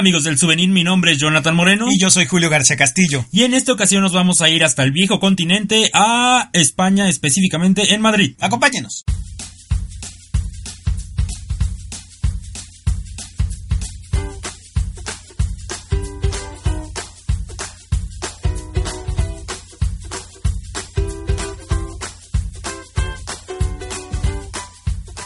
Amigos 0.00 0.24
del 0.24 0.38
souvenir, 0.38 0.70
mi 0.70 0.82
nombre 0.82 1.12
es 1.12 1.18
Jonathan 1.18 1.54
Moreno. 1.54 1.88
Y 1.90 2.00
yo 2.00 2.08
soy 2.08 2.24
Julio 2.24 2.48
García 2.48 2.74
Castillo. 2.74 3.26
Y 3.32 3.42
en 3.42 3.52
esta 3.52 3.74
ocasión 3.74 4.02
nos 4.02 4.14
vamos 4.14 4.40
a 4.40 4.48
ir 4.48 4.64
hasta 4.64 4.82
el 4.82 4.92
viejo 4.92 5.20
continente, 5.20 5.90
a 5.92 6.48
España, 6.54 7.06
específicamente 7.10 7.92
en 7.92 8.00
Madrid. 8.00 8.34
Acompáñenos. 8.40 9.04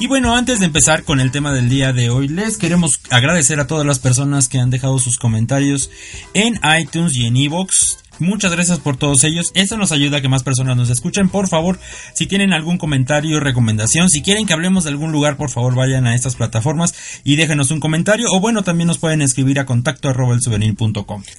Y 0.05 0.07
bueno, 0.07 0.37
antes 0.37 0.61
de 0.61 0.67
empezar 0.67 1.03
con 1.05 1.19
el 1.19 1.31
tema 1.31 1.51
del 1.51 1.71
día 1.71 1.95
de 1.95 2.11
hoy, 2.11 2.29
les 2.29 2.59
queremos 2.59 3.01
agradecer 3.09 3.59
a 3.59 3.67
todas 3.67 3.87
las 3.87 4.01
personas 4.01 4.51
que 4.51 4.59
han 4.59 4.69
dejado 4.69 4.99
sus 4.99 5.17
comentarios 5.17 5.89
en 6.35 6.61
iTunes 6.79 7.17
y 7.17 7.25
en 7.25 7.39
Evox. 7.39 8.04
Muchas 8.19 8.53
gracias 8.53 8.79
por 8.79 8.97
todos 8.97 9.25
ellos. 9.25 9.51
Esto 9.55 9.77
nos 9.77 9.91
ayuda 9.91 10.19
a 10.19 10.21
que 10.21 10.29
más 10.29 10.45
personas 10.45 10.77
nos 10.77 10.91
escuchen. 10.91 11.29
Por 11.29 11.49
favor, 11.49 11.79
si 12.13 12.27
tienen 12.27 12.53
algún 12.53 12.79
comentario, 12.79 13.41
recomendación, 13.41 14.09
si 14.09 14.23
quieren 14.23 14.47
que 14.47 14.53
hablemos 14.53 14.85
de 14.85 14.91
algún 14.91 15.11
lugar, 15.11 15.37
por 15.37 15.51
favor 15.51 15.75
vayan 15.75 16.07
a 16.07 16.15
estas 16.15 16.37
plataformas 16.37 16.95
y 17.25 17.37
déjenos 17.37 17.71
un 17.73 17.81
comentario. 17.81 18.27
O 18.31 18.41
bueno, 18.41 18.63
también 18.63 18.87
nos 18.87 18.99
pueden 18.99 19.21
escribir 19.23 19.59
a 19.59 19.67
contacto 19.67 20.09
arroba 20.09 20.39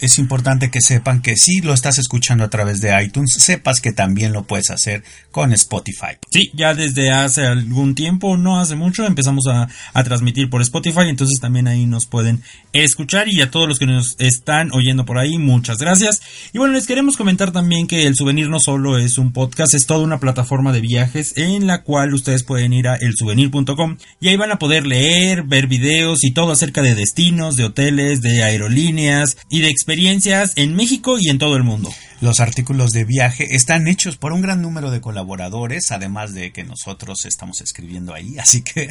Es 0.02 0.18
importante 0.18 0.70
que 0.70 0.82
sepan 0.82 1.22
que 1.22 1.38
si 1.38 1.62
lo 1.62 1.74
estás 1.74 1.98
escuchando 1.98 2.44
a 2.44 2.50
través 2.50 2.82
de 2.82 2.94
iTunes, 3.02 3.36
sepas 3.38 3.80
que 3.80 3.94
también 3.94 4.34
lo 4.34 4.44
puedes 4.44 4.70
hacer 4.70 5.04
con 5.32 5.54
Spotify. 5.54 6.18
Sí, 6.30 6.52
ya 6.54 6.74
desde 6.74 7.12
hace 7.12 7.46
algún 7.46 7.96
tiempo, 7.96 8.36
no 8.36 8.60
hace 8.60 8.76
mucho, 8.76 9.06
empezamos 9.06 9.48
a, 9.48 9.70
a 9.94 10.04
transmitir 10.04 10.50
por 10.50 10.62
Spotify. 10.62 11.08
Entonces 11.08 11.40
también 11.40 11.68
ahí 11.68 11.86
nos 11.86 12.06
pueden 12.06 12.44
escuchar. 12.74 13.28
Y 13.30 13.42
a 13.42 13.50
todos 13.50 13.68
los 13.68 13.80
que 13.80 13.86
nos 13.86 14.16
están 14.20 14.72
oyendo 14.74 15.06
por 15.06 15.18
ahí, 15.18 15.38
muchas 15.38 15.78
gracias. 15.78 16.22
Y 16.54 16.58
bueno, 16.58 16.65
les 16.68 16.88
queremos 16.88 17.18
comentar 17.18 17.52
también 17.52 17.88
que 17.88 18.08
el 18.08 18.16
souvenir 18.16 18.50
no 18.50 18.60
solo 18.60 18.98
es 18.98 19.18
un 19.18 19.32
podcast, 19.32 19.74
es 19.74 19.86
toda 19.86 20.04
una 20.04 20.20
plataforma 20.20 20.72
de 20.72 20.82
viajes 20.82 21.34
en 21.38 21.68
la 21.68 21.84
cual 21.84 22.14
ustedes 22.14 22.44
pueden 22.44 22.74
ir 22.74 22.88
a 22.88 22.96
elsouvenir.com 22.96 23.98
y 24.20 24.30
ahí 24.30 24.38
van 24.38 24.52
a 24.52 24.60
poder 24.60 24.86
leer, 24.86 25.44
ver 25.44 25.68
videos 25.68 26.24
y 26.24 26.32
todo 26.32 26.52
acerca 26.52 26.82
de 26.82 26.96
destinos, 26.96 27.58
de 27.58 27.66
hoteles, 27.66 28.22
de 28.22 28.44
aerolíneas 28.44 29.38
y 29.50 29.62
de 29.62 29.70
experiencias 29.70 30.54
en 30.56 30.76
México 30.76 31.18
y 31.20 31.30
en 31.30 31.40
todo 31.40 31.56
el 31.56 31.64
mundo. 31.64 31.90
Los 32.22 32.40
artículos 32.40 32.92
de 32.92 33.04
viaje 33.04 33.56
están 33.56 33.88
hechos 33.88 34.16
por 34.16 34.32
un 34.32 34.42
gran 34.42 34.62
número 34.62 34.90
de 34.90 35.02
colaboradores, 35.02 35.92
además 35.92 36.34
de 36.34 36.54
que 36.54 36.64
nosotros 36.64 37.26
estamos 37.26 37.60
escribiendo 37.62 38.14
ahí. 38.14 38.38
Así 38.40 38.62
que, 38.62 38.88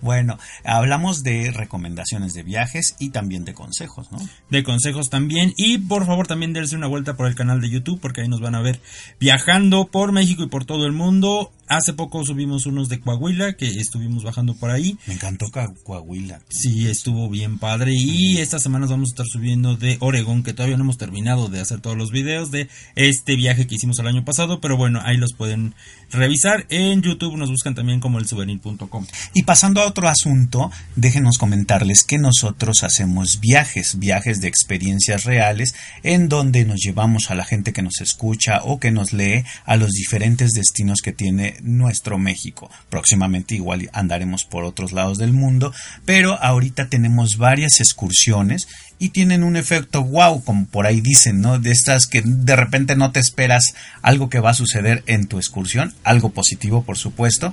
bueno, 0.00 0.38
hablamos 0.64 1.22
de 1.22 1.52
recomendaciones 1.52 2.34
de 2.34 2.42
viajes 2.42 2.96
y 2.98 3.10
también 3.10 3.44
de 3.44 3.54
consejos, 3.54 4.10
¿no? 4.10 4.18
De 4.50 4.64
consejos 4.64 5.08
también. 5.08 5.54
Y 5.56 5.78
por 5.78 6.04
favor 6.04 6.26
también 6.26 6.52
dense 6.52 6.74
una 6.74 6.88
vuelta 6.88 7.16
por 7.16 7.28
el 7.28 7.36
canal 7.36 7.60
de 7.60 7.70
YouTube, 7.70 8.00
porque 8.00 8.22
ahí 8.22 8.28
nos 8.28 8.40
van 8.40 8.56
a 8.56 8.62
ver 8.62 8.80
viajando 9.20 9.86
por 9.86 10.12
México 10.12 10.42
y 10.42 10.48
por 10.48 10.64
todo 10.64 10.86
el 10.86 10.92
mundo 10.92 11.52
Hace 11.68 11.94
poco 11.94 12.24
subimos 12.24 12.66
unos 12.66 12.88
de 12.88 13.00
Coahuila 13.00 13.54
que 13.54 13.66
estuvimos 13.66 14.22
bajando 14.22 14.54
por 14.54 14.70
ahí. 14.70 14.98
Me 15.06 15.14
encantó 15.14 15.46
Coahuila. 15.82 16.40
Sí, 16.48 16.86
estuvo 16.88 17.30
bien 17.30 17.58
padre. 17.58 17.92
Y 17.94 18.38
estas 18.38 18.62
semanas 18.62 18.90
vamos 18.90 19.10
a 19.10 19.12
estar 19.12 19.26
subiendo 19.26 19.76
de 19.76 19.96
Oregón, 20.00 20.42
que 20.42 20.52
todavía 20.52 20.76
no 20.76 20.84
hemos 20.84 20.98
terminado 20.98 21.48
de 21.48 21.60
hacer 21.60 21.80
todos 21.80 21.96
los 21.96 22.10
videos 22.10 22.50
de 22.50 22.68
este 22.96 23.36
viaje 23.36 23.66
que 23.66 23.76
hicimos 23.76 23.98
el 23.98 24.06
año 24.06 24.24
pasado. 24.24 24.60
Pero 24.60 24.76
bueno, 24.76 25.00
ahí 25.02 25.16
los 25.16 25.32
pueden 25.32 25.74
revisar. 26.14 26.66
En 26.68 27.02
YouTube 27.02 27.36
nos 27.36 27.50
buscan 27.50 27.74
también 27.74 28.00
como 28.00 28.18
el 28.18 28.26
souvenir.com. 28.26 29.06
Y 29.34 29.42
pasando 29.42 29.80
a 29.80 29.86
otro 29.86 30.08
asunto, 30.08 30.70
déjenos 30.96 31.38
comentarles 31.38 32.04
que 32.04 32.18
nosotros 32.18 32.82
hacemos 32.82 33.40
viajes, 33.40 33.98
viajes 33.98 34.40
de 34.40 34.48
experiencias 34.48 35.24
reales, 35.24 35.74
en 36.02 36.28
donde 36.28 36.64
nos 36.64 36.80
llevamos 36.80 37.30
a 37.30 37.34
la 37.34 37.44
gente 37.44 37.72
que 37.72 37.82
nos 37.82 38.00
escucha 38.00 38.60
o 38.64 38.80
que 38.80 38.90
nos 38.90 39.12
lee 39.12 39.44
a 39.64 39.76
los 39.76 39.90
diferentes 39.90 40.52
destinos 40.52 41.00
que 41.02 41.12
tiene 41.12 41.56
nuestro 41.62 42.18
México. 42.18 42.70
Próximamente 42.88 43.54
igual 43.54 43.90
andaremos 43.92 44.44
por 44.44 44.64
otros 44.64 44.92
lados 44.92 45.18
del 45.18 45.32
mundo, 45.32 45.72
pero 46.04 46.40
ahorita 46.42 46.88
tenemos 46.88 47.36
varias 47.36 47.80
excursiones 47.80 48.68
y 48.98 49.10
tienen 49.10 49.42
un 49.42 49.56
efecto 49.56 50.02
wow, 50.02 50.42
como 50.44 50.66
por 50.66 50.86
ahí 50.86 51.00
dicen, 51.00 51.40
¿no? 51.40 51.58
De 51.58 51.70
estas 51.70 52.06
que 52.06 52.22
de 52.24 52.56
repente 52.56 52.96
no 52.96 53.10
te 53.12 53.20
esperas 53.20 53.74
algo 54.02 54.28
que 54.28 54.40
va 54.40 54.50
a 54.50 54.54
suceder 54.54 55.02
en 55.06 55.26
tu 55.26 55.38
excursión, 55.38 55.94
algo 56.04 56.30
positivo, 56.30 56.82
por 56.82 56.96
supuesto. 56.96 57.52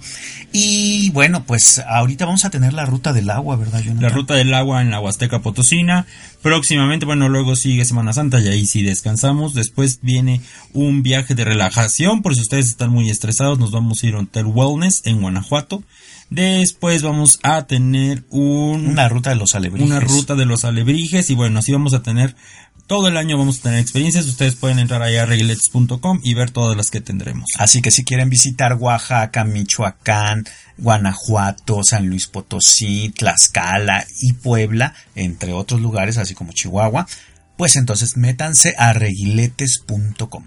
Y 0.52 1.09
bueno, 1.12 1.44
pues 1.46 1.79
ahorita 1.88 2.25
vamos 2.25 2.46
a 2.46 2.50
tener 2.50 2.74
la 2.74 2.85
ruta 2.85 3.13
del 3.13 3.29
agua, 3.29 3.56
¿verdad, 3.56 3.84
La 4.00 4.09
ruta 4.09 4.35
del 4.35 4.53
agua 4.53 4.81
en 4.81 4.91
la 4.91 5.00
Huasteca 5.00 5.40
Potosina. 5.40 6.06
Próximamente, 6.41 7.06
bueno, 7.06 7.29
luego 7.29 7.56
sigue 7.56 7.85
Semana 7.85 8.13
Santa 8.13 8.40
y 8.40 8.47
ahí 8.47 8.66
sí 8.66 8.84
descansamos. 8.84 9.53
Después 9.53 10.00
viene 10.02 10.41
un 10.73 11.03
viaje 11.03 11.35
de 11.35 11.46
relajación, 11.46 12.22
por 12.22 12.35
si 12.35 12.41
ustedes 12.41 12.68
están 12.68 12.91
muy 12.91 13.09
estresados, 13.09 13.59
nos 13.59 13.72
vamos 13.72 14.03
a 14.03 14.08
ir 14.08 14.16
a 14.16 14.19
Hotel 14.19 14.46
Wellness 14.46 15.02
en 15.06 15.22
Guanajuato. 15.22 15.84
Después 16.31 17.03
vamos 17.03 17.40
a 17.44 17.68
tener 17.68 18.24
una 18.30 19.09
ruta 19.09 19.31
de 19.31 19.36
los 19.36 19.53
alebrijes. 19.53 19.90
Una 19.90 20.00
ruta 20.00 20.36
de 20.36 20.46
los 20.46 20.64
alebrijes 20.64 21.30
y 21.30 21.36
bueno, 21.36 21.59
así 21.59 21.74
vamos 21.74 21.94
a 21.94 22.02
tener 22.02 22.36
todo 22.88 23.08
el 23.08 23.16
año 23.16 23.38
vamos 23.38 23.59
a 23.59 23.64
tener 23.64 23.80
experiencias. 23.80 24.25
Ustedes 24.25 24.56
pueden 24.56 24.80
entrar 24.80 25.02
ahí 25.02 25.18
a 25.18 25.25
reglets.com 25.25 26.20
y 26.24 26.34
ver 26.34 26.52
todas 26.52 26.75
las 26.75 26.90
que 26.90 27.02
tendremos. 27.02 27.50
Así 27.58 27.81
que 27.81 27.91
si 27.91 28.03
quieren 28.06 28.30
visitar 28.30 28.74
Oaxaca, 28.74 29.44
Michoacán, 29.44 30.46
Guanajuato, 30.78 31.81
San 31.84 32.08
Luis 32.08 32.28
Potosí, 32.28 33.14
Tlaxcala 33.16 34.06
y 34.22 34.34
Puebla, 34.34 34.94
entre 35.16 35.53
otros 35.53 35.81
lugares, 35.81 36.18
así 36.18 36.34
como 36.34 36.53
Chihuahua, 36.53 37.08
pues 37.58 37.75
entonces 37.75 38.16
métanse 38.16 38.74
a 38.78 38.94
reguiletes.com. 38.94 40.44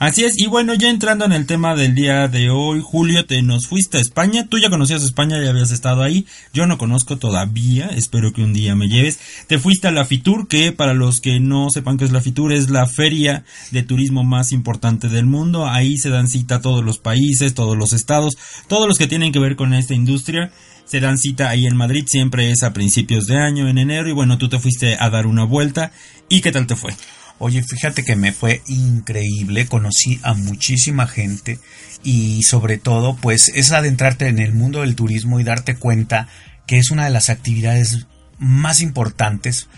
Así 0.00 0.24
es, 0.24 0.38
y 0.38 0.46
bueno, 0.46 0.74
ya 0.74 0.90
entrando 0.90 1.24
en 1.24 1.32
el 1.32 1.44
tema 1.44 1.74
del 1.74 1.96
día 1.96 2.28
de 2.28 2.50
hoy, 2.50 2.80
Julio, 2.80 3.26
te 3.26 3.42
nos 3.42 3.66
fuiste 3.66 3.98
a 3.98 4.00
España, 4.00 4.46
tú 4.48 4.56
ya 4.56 4.70
conocías 4.70 5.02
España, 5.02 5.42
ya 5.42 5.50
habías 5.50 5.72
estado 5.72 6.04
ahí, 6.04 6.24
yo 6.54 6.68
no 6.68 6.78
conozco 6.78 7.16
todavía, 7.16 7.88
espero 7.88 8.32
que 8.32 8.42
un 8.42 8.52
día 8.52 8.76
me 8.76 8.86
lleves, 8.86 9.18
te 9.48 9.58
fuiste 9.58 9.88
a 9.88 9.90
la 9.90 10.04
Fitur, 10.04 10.46
que 10.46 10.70
para 10.70 10.94
los 10.94 11.20
que 11.20 11.40
no 11.40 11.68
sepan 11.70 11.96
qué 11.96 12.04
es 12.04 12.12
la 12.12 12.20
Fitur, 12.20 12.52
es 12.52 12.70
la 12.70 12.86
feria 12.86 13.42
de 13.72 13.82
turismo 13.82 14.22
más 14.22 14.52
importante 14.52 15.08
del 15.08 15.26
mundo, 15.26 15.66
ahí 15.66 15.96
se 15.96 16.10
dan 16.10 16.28
cita 16.28 16.60
todos 16.60 16.84
los 16.84 16.98
países, 16.98 17.54
todos 17.54 17.76
los 17.76 17.92
estados, 17.92 18.38
todos 18.68 18.86
los 18.86 18.98
que 18.98 19.08
tienen 19.08 19.32
que 19.32 19.40
ver 19.40 19.56
con 19.56 19.74
esta 19.74 19.94
industria, 19.94 20.52
se 20.84 21.00
dan 21.00 21.18
cita 21.18 21.50
ahí 21.50 21.66
en 21.66 21.76
Madrid, 21.76 22.04
siempre 22.06 22.52
es 22.52 22.62
a 22.62 22.72
principios 22.72 23.26
de 23.26 23.36
año, 23.36 23.68
en 23.68 23.78
enero, 23.78 24.08
y 24.08 24.12
bueno, 24.12 24.38
tú 24.38 24.48
te 24.48 24.60
fuiste 24.60 24.96
a 24.96 25.10
dar 25.10 25.26
una 25.26 25.42
vuelta, 25.42 25.90
¿y 26.28 26.40
qué 26.40 26.52
tal 26.52 26.68
te 26.68 26.76
fue? 26.76 26.94
Oye, 27.40 27.62
fíjate 27.62 28.04
que 28.04 28.16
me 28.16 28.32
fue 28.32 28.62
increíble, 28.66 29.66
conocí 29.66 30.18
a 30.22 30.34
muchísima 30.34 31.06
gente 31.06 31.58
y 32.02 32.42
sobre 32.42 32.78
todo 32.78 33.16
pues 33.16 33.48
es 33.54 33.70
adentrarte 33.70 34.26
en 34.26 34.40
el 34.40 34.52
mundo 34.52 34.80
del 34.80 34.96
turismo 34.96 35.38
y 35.38 35.44
darte 35.44 35.76
cuenta 35.76 36.28
que 36.66 36.78
es 36.78 36.90
una 36.90 37.04
de 37.04 37.10
las 37.10 37.30
actividades 37.30 38.06
más 38.38 38.80
importantes. 38.80 39.68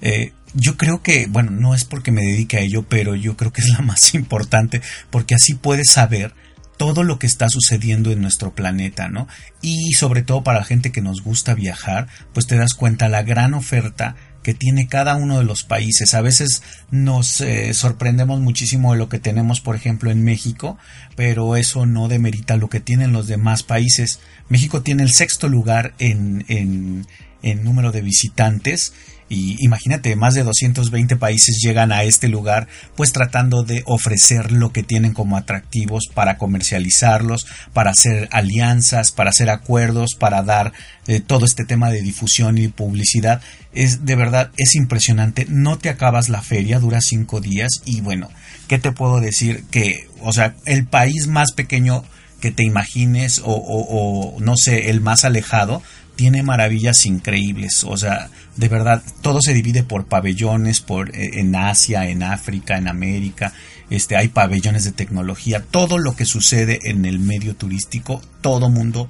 Eh, 0.00 0.32
yo 0.54 0.76
creo 0.76 1.02
que, 1.02 1.26
bueno, 1.26 1.50
no 1.50 1.74
es 1.74 1.84
porque 1.84 2.12
me 2.12 2.22
dedique 2.22 2.56
a 2.56 2.60
ello, 2.60 2.84
pero 2.88 3.16
yo 3.16 3.36
creo 3.36 3.52
que 3.52 3.62
es 3.62 3.68
la 3.68 3.80
más 3.80 4.14
importante 4.14 4.80
porque 5.10 5.34
así 5.34 5.54
puedes 5.54 5.90
saber 5.90 6.32
todo 6.76 7.02
lo 7.02 7.18
que 7.18 7.26
está 7.26 7.48
sucediendo 7.48 8.12
en 8.12 8.22
nuestro 8.22 8.54
planeta, 8.54 9.08
¿no? 9.08 9.26
Y 9.60 9.92
sobre 9.94 10.22
todo 10.22 10.44
para 10.44 10.60
la 10.60 10.64
gente 10.64 10.92
que 10.92 11.02
nos 11.02 11.22
gusta 11.22 11.54
viajar, 11.54 12.06
pues 12.32 12.46
te 12.46 12.56
das 12.56 12.74
cuenta 12.74 13.08
la 13.08 13.24
gran 13.24 13.52
oferta 13.52 14.14
que 14.48 14.54
tiene 14.54 14.86
cada 14.86 15.14
uno 15.14 15.36
de 15.36 15.44
los 15.44 15.62
países. 15.62 16.14
A 16.14 16.22
veces 16.22 16.62
nos 16.90 17.42
eh, 17.42 17.74
sorprendemos 17.74 18.40
muchísimo 18.40 18.92
de 18.92 18.98
lo 18.98 19.10
que 19.10 19.18
tenemos, 19.18 19.60
por 19.60 19.76
ejemplo, 19.76 20.10
en 20.10 20.24
México, 20.24 20.78
pero 21.16 21.54
eso 21.54 21.84
no 21.84 22.08
demerita 22.08 22.56
lo 22.56 22.70
que 22.70 22.80
tienen 22.80 23.12
los 23.12 23.26
demás 23.26 23.62
países. 23.62 24.20
México 24.48 24.80
tiene 24.80 25.02
el 25.02 25.12
sexto 25.12 25.50
lugar 25.50 25.92
en, 25.98 26.46
en, 26.48 27.06
en 27.42 27.62
número 27.62 27.92
de 27.92 28.00
visitantes 28.00 28.94
y 29.28 29.56
imagínate, 29.62 30.16
más 30.16 30.34
de 30.34 30.42
220 30.42 31.16
países 31.16 31.58
llegan 31.62 31.92
a 31.92 32.02
este 32.04 32.28
lugar, 32.28 32.66
pues 32.96 33.12
tratando 33.12 33.62
de 33.62 33.82
ofrecer 33.86 34.52
lo 34.52 34.72
que 34.72 34.82
tienen 34.82 35.12
como 35.12 35.36
atractivos 35.36 36.04
para 36.12 36.38
comercializarlos, 36.38 37.46
para 37.72 37.90
hacer 37.90 38.28
alianzas, 38.32 39.10
para 39.12 39.30
hacer 39.30 39.50
acuerdos, 39.50 40.14
para 40.18 40.42
dar 40.42 40.72
eh, 41.06 41.20
todo 41.20 41.44
este 41.44 41.64
tema 41.64 41.90
de 41.90 42.00
difusión 42.00 42.56
y 42.58 42.68
publicidad. 42.68 43.42
Es 43.74 44.06
de 44.06 44.16
verdad, 44.16 44.50
es 44.56 44.74
impresionante. 44.74 45.46
No 45.48 45.76
te 45.76 45.90
acabas 45.90 46.30
la 46.30 46.40
feria, 46.42 46.78
dura 46.78 47.00
cinco 47.02 47.40
días 47.40 47.70
y 47.84 48.00
bueno, 48.00 48.30
¿qué 48.66 48.78
te 48.78 48.92
puedo 48.92 49.20
decir? 49.20 49.64
Que, 49.70 50.08
o 50.20 50.32
sea, 50.32 50.54
el 50.64 50.86
país 50.86 51.26
más 51.26 51.52
pequeño 51.52 52.02
que 52.40 52.50
te 52.50 52.64
imagines 52.64 53.42
o, 53.44 53.52
o 53.52 54.40
no 54.40 54.56
sé, 54.56 54.90
el 54.90 55.00
más 55.00 55.24
alejado, 55.24 55.82
tiene 56.18 56.42
maravillas 56.42 57.06
increíbles. 57.06 57.84
O 57.84 57.96
sea, 57.96 58.28
de 58.56 58.68
verdad, 58.68 59.04
todo 59.22 59.40
se 59.40 59.54
divide 59.54 59.84
por 59.84 60.06
pabellones, 60.06 60.80
por 60.80 61.14
eh, 61.14 61.38
en 61.38 61.54
Asia, 61.54 62.08
en 62.08 62.24
África, 62.24 62.76
en 62.76 62.88
América. 62.88 63.52
Este, 63.88 64.16
hay 64.16 64.26
pabellones 64.26 64.82
de 64.82 64.90
tecnología. 64.90 65.62
Todo 65.70 65.96
lo 65.96 66.16
que 66.16 66.24
sucede 66.24 66.90
en 66.90 67.04
el 67.04 67.20
medio 67.20 67.54
turístico, 67.54 68.20
todo 68.40 68.68
mundo 68.68 69.08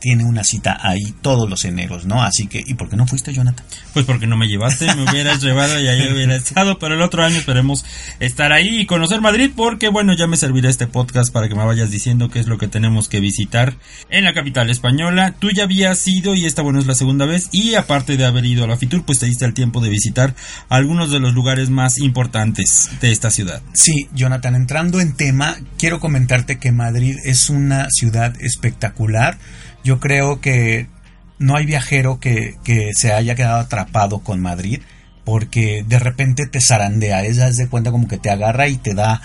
tiene 0.00 0.24
una 0.24 0.44
cita 0.44 0.78
ahí 0.82 1.14
todos 1.22 1.48
los 1.48 1.64
eneros, 1.64 2.06
¿no? 2.06 2.22
Así 2.22 2.46
que, 2.46 2.62
¿y 2.64 2.74
por 2.74 2.88
qué 2.88 2.96
no 2.96 3.06
fuiste, 3.06 3.32
Jonathan? 3.32 3.64
Pues 3.92 4.04
porque 4.04 4.26
no 4.26 4.36
me 4.36 4.46
llevaste, 4.46 4.94
me 4.94 5.10
hubieras 5.10 5.40
llevado 5.42 5.80
y 5.80 5.88
ahí 5.88 6.12
hubiera 6.12 6.36
estado, 6.36 6.78
pero 6.78 6.94
el 6.94 7.02
otro 7.02 7.24
año 7.24 7.38
esperemos 7.38 7.84
estar 8.20 8.52
ahí 8.52 8.80
y 8.80 8.86
conocer 8.86 9.20
Madrid 9.20 9.50
porque, 9.54 9.88
bueno, 9.88 10.14
ya 10.14 10.26
me 10.26 10.36
servirá 10.36 10.68
este 10.68 10.86
podcast 10.86 11.32
para 11.32 11.48
que 11.48 11.54
me 11.54 11.64
vayas 11.64 11.90
diciendo 11.90 12.28
qué 12.28 12.40
es 12.40 12.46
lo 12.46 12.58
que 12.58 12.68
tenemos 12.68 13.08
que 13.08 13.20
visitar 13.20 13.76
en 14.10 14.24
la 14.24 14.34
capital 14.34 14.70
española. 14.70 15.34
Tú 15.38 15.50
ya 15.50 15.64
habías 15.64 16.06
ido 16.06 16.34
y 16.34 16.46
esta, 16.46 16.62
bueno, 16.62 16.78
es 16.78 16.86
la 16.86 16.94
segunda 16.94 17.26
vez 17.26 17.48
y 17.52 17.74
aparte 17.74 18.16
de 18.16 18.24
haber 18.24 18.44
ido 18.44 18.64
a 18.64 18.66
la 18.66 18.76
Fitur, 18.76 19.04
pues 19.04 19.18
te 19.18 19.26
diste 19.26 19.44
el 19.44 19.54
tiempo 19.54 19.80
de 19.80 19.88
visitar 19.88 20.34
algunos 20.68 21.10
de 21.10 21.20
los 21.20 21.34
lugares 21.34 21.70
más 21.70 21.98
importantes 21.98 22.90
de 23.00 23.12
esta 23.12 23.30
ciudad. 23.30 23.62
Sí, 23.72 24.08
Jonathan, 24.14 24.54
entrando 24.54 25.00
en 25.00 25.14
tema, 25.14 25.56
quiero 25.78 26.00
comentarte 26.00 26.58
que 26.58 26.72
Madrid 26.72 27.16
es 27.24 27.50
una 27.50 27.88
ciudad 27.90 28.34
espectacular. 28.40 29.38
Yo 29.84 30.00
creo 30.00 30.40
que 30.40 30.88
no 31.38 31.56
hay 31.56 31.66
viajero 31.66 32.18
que, 32.18 32.56
que 32.64 32.90
se 32.94 33.12
haya 33.12 33.34
quedado 33.34 33.60
atrapado 33.60 34.20
con 34.20 34.40
Madrid 34.40 34.80
porque 35.24 35.84
de 35.86 35.98
repente 35.98 36.46
te 36.46 36.60
zarandea, 36.60 37.24
es 37.24 37.56
de 37.56 37.68
cuenta 37.68 37.90
como 37.90 38.08
que 38.08 38.18
te 38.18 38.30
agarra 38.30 38.68
y 38.68 38.76
te 38.76 38.94
da 38.94 39.20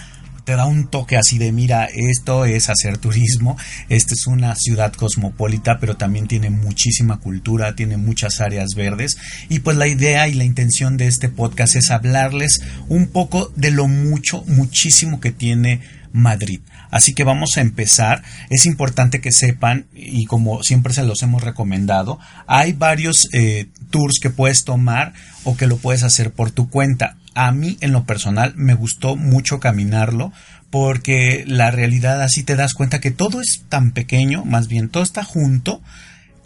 te 0.45 0.56
da 0.56 0.65
un 0.65 0.88
toque 0.88 1.15
así 1.15 1.38
de 1.38 1.51
mira, 1.51 1.85
esto 1.85 2.44
es 2.45 2.71
hacer 2.71 2.97
turismo, 2.97 3.56
esta 3.88 4.15
es 4.15 4.25
una 4.25 4.56
ciudad 4.56 4.91
cosmopolita, 4.94 5.77
pero 5.79 5.95
también 5.95 6.27
tiene 6.27 6.50
muchísima 6.50 7.19
cultura, 7.19 7.75
tiene 7.75 7.97
muchas 7.97 8.41
áreas 8.41 8.73
verdes 8.75 9.19
y 9.47 9.59
pues 9.59 9.77
la 9.77 9.85
idea 9.85 10.27
y 10.27 10.33
la 10.33 10.45
intención 10.45 10.97
de 10.97 11.06
este 11.06 11.29
podcast 11.29 11.75
es 11.75 11.91
hablarles 11.91 12.61
un 12.88 13.09
poco 13.09 13.51
de 13.57 13.69
lo 13.69 13.88
mucho, 13.88 14.44
muchísimo 14.47 15.19
que 15.19 15.31
tiene 15.31 15.81
Madrid. 16.13 16.61
Así 16.91 17.13
que 17.13 17.24
vamos 17.24 17.51
a 17.56 17.62
empezar. 17.62 18.24
Es 18.50 18.65
importante 18.65 19.21
que 19.21 19.31
sepan, 19.31 19.86
y 19.94 20.25
como 20.25 20.63
siempre 20.63 20.94
se 20.94 21.03
los 21.03 21.21
hemos 21.24 21.44
recomendado, 21.44 22.19
hay 22.47 22.74
varios 22.74 23.27
eh, 23.33 23.68
tours 23.89 24.19
que 24.21 24.30
puedes 24.30 24.63
tomar 24.63 25.13
o 25.44 25.56
que 25.56 25.68
lo 25.68 25.77
puedes 25.77 26.03
hacer 26.03 26.31
por 26.31 26.51
tu 26.51 26.69
cuenta. 26.69 27.18
A 27.36 27.51
mí, 27.51 27.77
en 27.81 27.91
lo 27.91 28.06
personal, 28.06 28.53
me 28.56 28.74
gustó 28.74 29.15
mucho 29.15 29.59
caminarlo 29.59 30.31
porque 30.69 31.44
la 31.47 31.71
realidad 31.71 32.21
así 32.21 32.44
te 32.44 32.56
das 32.56 32.74
cuenta 32.74 33.00
que 33.00 33.12
todo 33.12 33.42
es 33.42 33.63
tan 33.69 33.92
pequeño, 33.92 34.45
más 34.45 34.68
bien 34.68 34.89
todo 34.89 35.03
está 35.03 35.24
junto, 35.24 35.81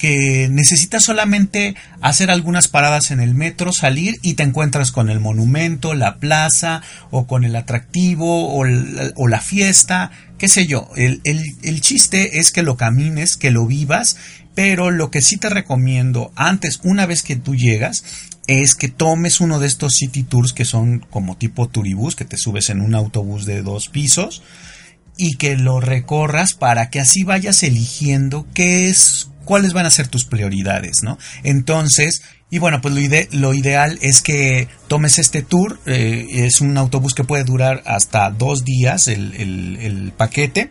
que 0.03 0.49
necesitas 0.51 1.01
solamente 1.01 1.77
hacer 2.01 2.29
algunas 2.29 2.67
paradas 2.67 3.09
en 3.11 3.21
el 3.21 3.35
metro, 3.35 3.71
salir 3.71 4.19
y 4.21 4.33
te 4.33 4.43
encuentras 4.43 4.91
con 4.91 5.09
el 5.09 5.21
monumento, 5.21 5.93
la 5.93 6.17
plaza 6.17 6.81
o 7.09 7.25
con 7.25 7.45
el 7.45 7.55
atractivo 7.55 8.53
o, 8.53 8.65
la, 8.65 9.39
fiesta, 9.39 10.11
qué 10.37 10.49
sé 10.49 10.67
yo. 10.67 10.89
El, 10.97 11.21
el 11.23 11.79
chiste 11.79 12.39
es 12.39 12.51
que 12.51 12.63
lo 12.63 12.75
camines, 12.75 13.37
que 13.37 13.49
lo 13.49 13.65
vivas, 13.65 14.17
pero 14.53 14.91
lo 14.91 15.09
que 15.09 15.21
sí 15.21 15.37
te 15.37 15.47
recomiendo 15.47 16.33
antes, 16.35 16.81
una 16.83 17.05
vez 17.05 17.23
que 17.23 17.37
tú 17.37 17.55
llegas, 17.55 18.03
es 18.47 18.75
que 18.75 18.89
tomes 18.89 19.39
uno 19.39 19.57
de 19.59 19.67
estos 19.67 19.93
city 19.93 20.23
tours 20.23 20.51
que 20.51 20.65
son 20.65 20.99
como 20.99 21.37
tipo 21.37 21.69
turibús, 21.69 22.17
que 22.17 22.25
te 22.25 22.35
subes 22.35 22.69
en 22.69 22.81
un 22.81 22.93
autobús 22.93 23.45
de 23.45 23.61
dos 23.61 23.87
pisos 23.87 24.43
y 25.15 25.35
que 25.35 25.55
lo 25.55 25.79
recorras 25.79 26.55
para 26.55 26.89
que 26.89 26.99
así 26.99 27.23
vayas 27.23 27.63
eligiendo 27.63 28.45
qué 28.53 28.89
es 28.89 29.29
cuáles 29.45 29.73
van 29.73 29.85
a 29.85 29.91
ser 29.91 30.07
tus 30.07 30.25
prioridades, 30.25 31.03
¿no? 31.03 31.17
Entonces, 31.43 32.21
y 32.49 32.59
bueno, 32.59 32.81
pues 32.81 32.93
lo, 33.33 33.53
ideal 33.53 33.97
es 34.01 34.21
que 34.21 34.67
tomes 34.87 35.19
este 35.19 35.41
tour, 35.41 35.79
eh, 35.85 36.27
es 36.31 36.61
un 36.61 36.77
autobús 36.77 37.13
que 37.13 37.23
puede 37.23 37.43
durar 37.43 37.81
hasta 37.85 38.29
dos 38.29 38.63
días 38.63 39.07
el 39.07 40.13
paquete 40.15 40.69